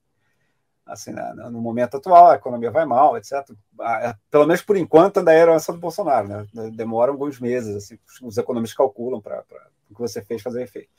assim, 0.92 1.12
né, 1.12 1.32
no 1.50 1.60
momento 1.60 1.96
atual, 1.96 2.30
a 2.30 2.34
economia 2.34 2.70
vai 2.70 2.84
mal, 2.84 3.16
etc. 3.16 3.50
Ah, 3.80 4.10
é, 4.10 4.14
pelo 4.30 4.46
menos 4.46 4.62
por 4.62 4.76
enquanto 4.76 5.18
ainda 5.18 5.32
é 5.32 5.36
a 5.36 5.40
herança 5.40 5.72
do 5.72 5.78
Bolsonaro, 5.78 6.28
né? 6.28 6.46
Demora 6.72 7.10
alguns 7.10 7.40
meses, 7.40 7.76
assim, 7.76 7.98
os 8.22 8.36
economistas 8.36 8.76
calculam 8.76 9.20
para 9.20 9.42
o 9.90 9.94
que 9.94 10.00
você 10.00 10.22
fez 10.22 10.42
fazer 10.42 10.62
efeito. 10.62 10.90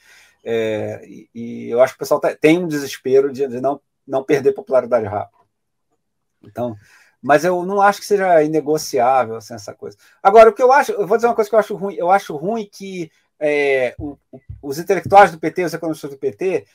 É, 0.44 1.02
e, 1.06 1.30
e, 1.34 1.70
eu 1.70 1.82
acho 1.82 1.94
que 1.94 1.98
o 1.98 2.00
pessoal 2.00 2.20
tá, 2.20 2.36
tem 2.36 2.60
um 2.60 2.68
desespero 2.68 3.32
de, 3.32 3.48
de, 3.48 3.62
não, 3.62 3.80
não 4.06 4.24
perder 4.24 4.54
popularidade 4.54 5.06
rápido. 5.06 5.38
Então, 6.44 6.76
mas 7.22 7.46
eu 7.46 7.66
não 7.66 7.82
acho 7.82 8.02
que 8.02 8.06
seja 8.06 8.44
inegociável 8.44 9.38
assim, 9.38 9.54
essa 9.54 9.74
coisa. 9.74 9.98
Agora, 10.22 10.50
o 10.50 10.54
que 10.54 10.62
eu 10.62 10.72
acho, 10.72 10.92
eu 10.92 11.08
vou 11.08 11.18
dizer 11.18 11.28
uma 11.28 11.36
coisa 11.36 11.50
que 11.50 11.56
eu 11.56 11.60
acho 11.60 11.76
ruim, 11.76 11.96
eu 11.96 12.12
acho 12.12 12.36
ruim 12.36 12.70
que 12.70 13.10
é, 13.40 13.96
o, 13.98 14.18
os 14.62 14.78
intelectuais 14.78 15.32
do 15.32 15.40
PT, 15.40 15.64
os 15.64 15.74
economistas 15.74 16.12
do 16.12 16.18
PT, 16.18 16.66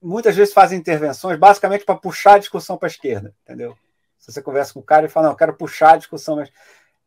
muitas 0.00 0.36
vezes 0.36 0.54
fazem 0.54 0.78
intervenções 0.78 1.38
basicamente 1.38 1.84
para 1.84 1.96
puxar 1.96 2.34
a 2.34 2.38
discussão 2.38 2.78
para 2.78 2.86
a 2.86 2.90
esquerda, 2.90 3.34
entendeu? 3.42 3.76
Se 4.18 4.32
você 4.32 4.40
conversa 4.40 4.72
com 4.72 4.80
o 4.80 4.84
cara 4.84 5.06
e 5.06 5.08
fala, 5.08 5.26
não, 5.26 5.32
eu 5.32 5.36
quero 5.36 5.54
puxar 5.54 5.94
a 5.94 5.96
discussão, 5.96 6.36
mas. 6.36 6.50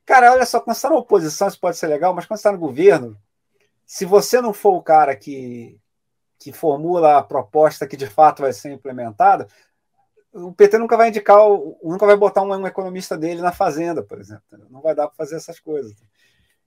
Cara, 0.05 0.31
olha 0.31 0.45
só, 0.45 0.59
quando 0.59 0.75
você 0.75 0.79
está 0.79 0.89
na 0.89 0.95
oposição, 0.95 1.47
isso 1.47 1.59
pode 1.59 1.77
ser 1.77 1.87
legal, 1.87 2.13
mas 2.13 2.25
quando 2.25 2.37
você 2.37 2.47
está 2.47 2.51
no 2.51 2.57
governo, 2.57 3.17
se 3.89 4.05
você 4.05 4.39
não 4.39 4.53
for 4.53 4.75
o 4.75 4.83
cara 4.83 5.15
que, 5.15 5.75
que 6.37 6.53
formula 6.53 7.17
a 7.17 7.23
proposta 7.23 7.87
que 7.87 7.97
de 7.97 8.05
fato 8.05 8.43
vai 8.43 8.53
ser 8.53 8.71
implementada, 8.71 9.47
o 10.31 10.53
PT 10.53 10.77
nunca 10.77 10.95
vai 10.95 11.09
indicar, 11.09 11.39
nunca 11.83 12.05
vai 12.05 12.15
botar 12.15 12.43
um, 12.43 12.53
um 12.53 12.67
economista 12.67 13.17
dele 13.17 13.41
na 13.41 13.51
fazenda, 13.51 14.03
por 14.03 14.19
exemplo. 14.19 14.43
Não 14.69 14.79
vai 14.79 14.93
dar 14.93 15.07
para 15.07 15.15
fazer 15.15 15.37
essas 15.37 15.59
coisas. 15.59 15.95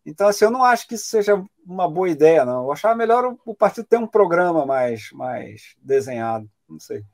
Então, 0.04 0.26
assim, 0.26 0.46
eu 0.46 0.50
não 0.50 0.64
acho 0.64 0.88
que 0.88 0.96
isso 0.96 1.06
seja 1.06 1.40
uma 1.64 1.88
boa 1.88 2.10
ideia, 2.10 2.44
não. 2.44 2.64
Eu 2.64 2.72
achava 2.72 2.96
melhor 2.96 3.24
o, 3.24 3.40
o 3.46 3.54
partido 3.54 3.86
ter 3.86 3.98
um 3.98 4.06
programa 4.06 4.66
mais, 4.66 5.12
mais 5.12 5.76
desenhado. 5.80 6.50
Não 6.68 6.80
sei. 6.80 7.04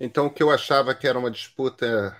Então, 0.00 0.26
o 0.26 0.30
que 0.32 0.42
eu 0.42 0.50
achava 0.50 0.92
que 0.96 1.06
era 1.06 1.16
uma 1.16 1.30
disputa 1.30 2.16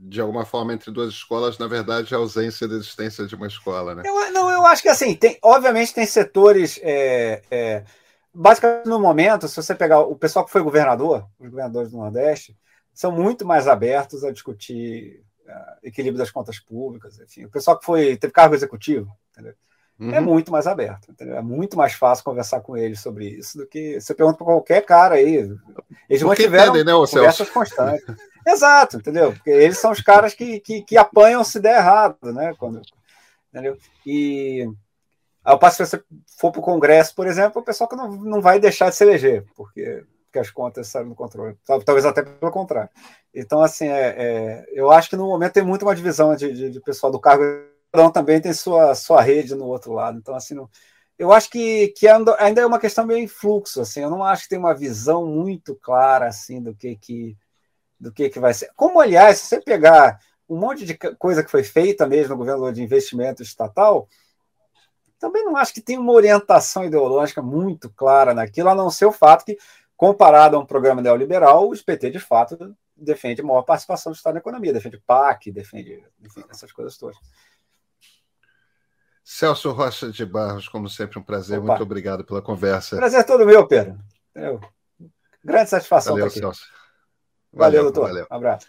de 0.00 0.20
alguma 0.20 0.44
forma 0.44 0.72
entre 0.72 0.90
duas 0.90 1.10
escolas, 1.10 1.58
na 1.58 1.66
verdade, 1.66 2.14
a 2.14 2.18
ausência 2.18 2.68
da 2.68 2.74
existência 2.74 3.26
de 3.26 3.34
uma 3.34 3.46
escola, 3.46 3.94
né? 3.94 4.02
Eu, 4.04 4.32
não, 4.32 4.50
eu 4.50 4.66
acho 4.66 4.82
que 4.82 4.88
assim, 4.88 5.14
tem, 5.14 5.38
obviamente 5.42 5.94
tem 5.94 6.06
setores. 6.06 6.78
É, 6.82 7.42
é, 7.50 7.84
basicamente, 8.32 8.86
no 8.86 9.00
momento, 9.00 9.48
se 9.48 9.56
você 9.56 9.74
pegar 9.74 10.00
o 10.00 10.16
pessoal 10.16 10.44
que 10.44 10.52
foi 10.52 10.62
governador, 10.62 11.26
os 11.38 11.48
governadores 11.48 11.90
do 11.90 11.98
Nordeste, 11.98 12.56
são 12.92 13.10
muito 13.10 13.46
mais 13.46 13.66
abertos 13.66 14.24
a 14.24 14.30
discutir 14.30 15.24
equilíbrio 15.82 16.18
das 16.18 16.30
contas 16.30 16.58
públicas, 16.58 17.18
enfim. 17.20 17.44
O 17.44 17.50
pessoal 17.50 17.78
que 17.78 17.84
foi 17.84 18.16
teve 18.16 18.32
cargo 18.32 18.54
executivo, 18.54 19.10
entendeu? 19.30 19.54
É 20.00 20.02
uhum. 20.02 20.14
É 20.14 20.20
muito 20.20 20.50
mais 20.50 20.66
aberto, 20.66 21.10
entendeu? 21.10 21.36
É 21.36 21.42
muito 21.42 21.76
mais 21.76 21.92
fácil 21.92 22.24
conversar 22.24 22.60
com 22.60 22.76
eles 22.76 23.00
sobre 23.00 23.28
isso 23.28 23.58
do 23.58 23.66
que 23.66 24.00
você 24.00 24.14
pergunta 24.14 24.38
para 24.38 24.46
qualquer 24.46 24.84
cara 24.84 25.14
aí. 25.16 25.48
Eles 26.08 26.22
mantiveram 26.22 26.74
entendem, 26.74 26.84
né, 26.84 27.06
conversas 27.06 27.50
constantes. 27.50 28.04
Exato, 28.46 28.98
entendeu? 28.98 29.32
Porque 29.32 29.50
eles 29.50 29.78
são 29.78 29.90
os 29.90 30.00
caras 30.00 30.34
que, 30.34 30.60
que, 30.60 30.82
que 30.82 30.96
apanham 30.96 31.42
se 31.44 31.60
der 31.60 31.76
errado, 31.76 32.32
né? 32.32 32.54
Quando, 32.58 32.82
entendeu? 33.50 33.76
E 34.06 34.68
ao 35.42 35.58
passo 35.58 35.78
que 35.78 35.86
você 35.86 36.02
for 36.38 36.50
para 36.50 36.60
o 36.60 36.64
Congresso, 36.64 37.14
por 37.14 37.26
exemplo, 37.26 37.60
o 37.60 37.64
pessoal 37.64 37.88
que 37.88 37.96
não, 37.96 38.10
não 38.10 38.40
vai 38.40 38.58
deixar 38.58 38.90
de 38.90 38.96
se 38.96 39.04
eleger, 39.04 39.44
porque 39.54 40.04
que 40.34 40.38
as 40.40 40.50
contas 40.50 40.88
saem 40.88 41.08
do 41.08 41.14
controle. 41.14 41.56
Talvez 41.64 42.04
até 42.04 42.20
pelo 42.22 42.50
contrário. 42.50 42.90
Então, 43.32 43.62
assim, 43.62 43.86
é, 43.86 44.14
é, 44.18 44.66
eu 44.72 44.90
acho 44.90 45.08
que 45.08 45.16
no 45.16 45.28
momento 45.28 45.52
tem 45.52 45.62
muito 45.62 45.84
uma 45.84 45.94
divisão 45.94 46.34
de, 46.34 46.52
de, 46.52 46.70
de 46.70 46.80
pessoal 46.80 47.12
do 47.12 47.20
cargo, 47.20 47.44
um 47.94 48.10
também 48.10 48.40
tem 48.40 48.52
sua, 48.52 48.96
sua 48.96 49.22
rede 49.22 49.54
no 49.54 49.66
outro 49.66 49.92
lado. 49.92 50.18
Então, 50.18 50.34
assim, 50.34 50.54
não, 50.54 50.68
eu 51.16 51.32
acho 51.32 51.48
que, 51.48 51.88
que 51.96 52.08
ainda 52.08 52.60
é 52.60 52.66
uma 52.66 52.80
questão 52.80 53.06
meio 53.06 53.20
em 53.20 53.28
fluxo, 53.28 53.80
assim, 53.80 54.00
eu 54.00 54.10
não 54.10 54.24
acho 54.24 54.42
que 54.42 54.48
tem 54.48 54.58
uma 54.58 54.74
visão 54.74 55.24
muito 55.24 55.76
clara, 55.76 56.26
assim, 56.26 56.60
do 56.60 56.74
que 56.74 56.96
que, 56.96 57.36
do 58.04 58.12
que, 58.12 58.28
que 58.28 58.38
vai 58.38 58.54
ser. 58.54 58.70
Como, 58.76 59.00
aliás, 59.00 59.38
se 59.38 59.46
você 59.46 59.60
pegar 59.60 60.20
um 60.48 60.58
monte 60.58 60.84
de 60.84 60.94
coisa 60.94 61.42
que 61.42 61.50
foi 61.50 61.64
feita 61.64 62.06
mesmo 62.06 62.30
no 62.30 62.36
governo 62.36 62.72
de 62.72 62.82
investimento 62.82 63.42
estatal, 63.42 64.08
também 65.18 65.44
não 65.44 65.56
acho 65.56 65.72
que 65.72 65.80
tem 65.80 65.98
uma 65.98 66.12
orientação 66.12 66.84
ideológica 66.84 67.40
muito 67.40 67.90
clara 67.90 68.34
naquilo, 68.34 68.68
a 68.68 68.74
não 68.74 68.90
ser 68.90 69.06
o 69.06 69.12
fato 69.12 69.44
que 69.44 69.56
Comparado 69.96 70.56
a 70.56 70.58
um 70.58 70.66
programa 70.66 71.00
neoliberal, 71.00 71.70
o 71.70 71.84
PT, 71.84 72.10
de 72.10 72.18
fato, 72.18 72.76
defende 72.96 73.42
maior 73.42 73.62
participação 73.62 74.10
do 74.10 74.16
Estado 74.16 74.34
na 74.34 74.40
economia, 74.40 74.72
defende 74.72 74.98
PAC, 74.98 75.52
defende 75.52 76.02
enfim, 76.20 76.42
essas 76.50 76.72
coisas 76.72 76.98
todas. 76.98 77.16
Celso 79.22 79.70
Rocha 79.70 80.10
de 80.10 80.26
Barros, 80.26 80.68
como 80.68 80.88
sempre, 80.88 81.18
um 81.18 81.22
prazer. 81.22 81.58
Opa. 81.58 81.68
Muito 81.68 81.82
obrigado 81.84 82.24
pela 82.24 82.42
conversa. 82.42 82.96
Prazer 82.96 83.24
todo 83.24 83.46
meu, 83.46 83.66
Pedro. 83.68 83.98
Grande 85.44 85.70
satisfação 85.70 86.14
Valeu, 86.14 86.28
Celso. 86.28 86.64
Valeu, 87.54 87.82
valeu 87.82 87.82
doutor. 87.84 88.08
Valeu. 88.08 88.26
Abraço. 88.30 88.66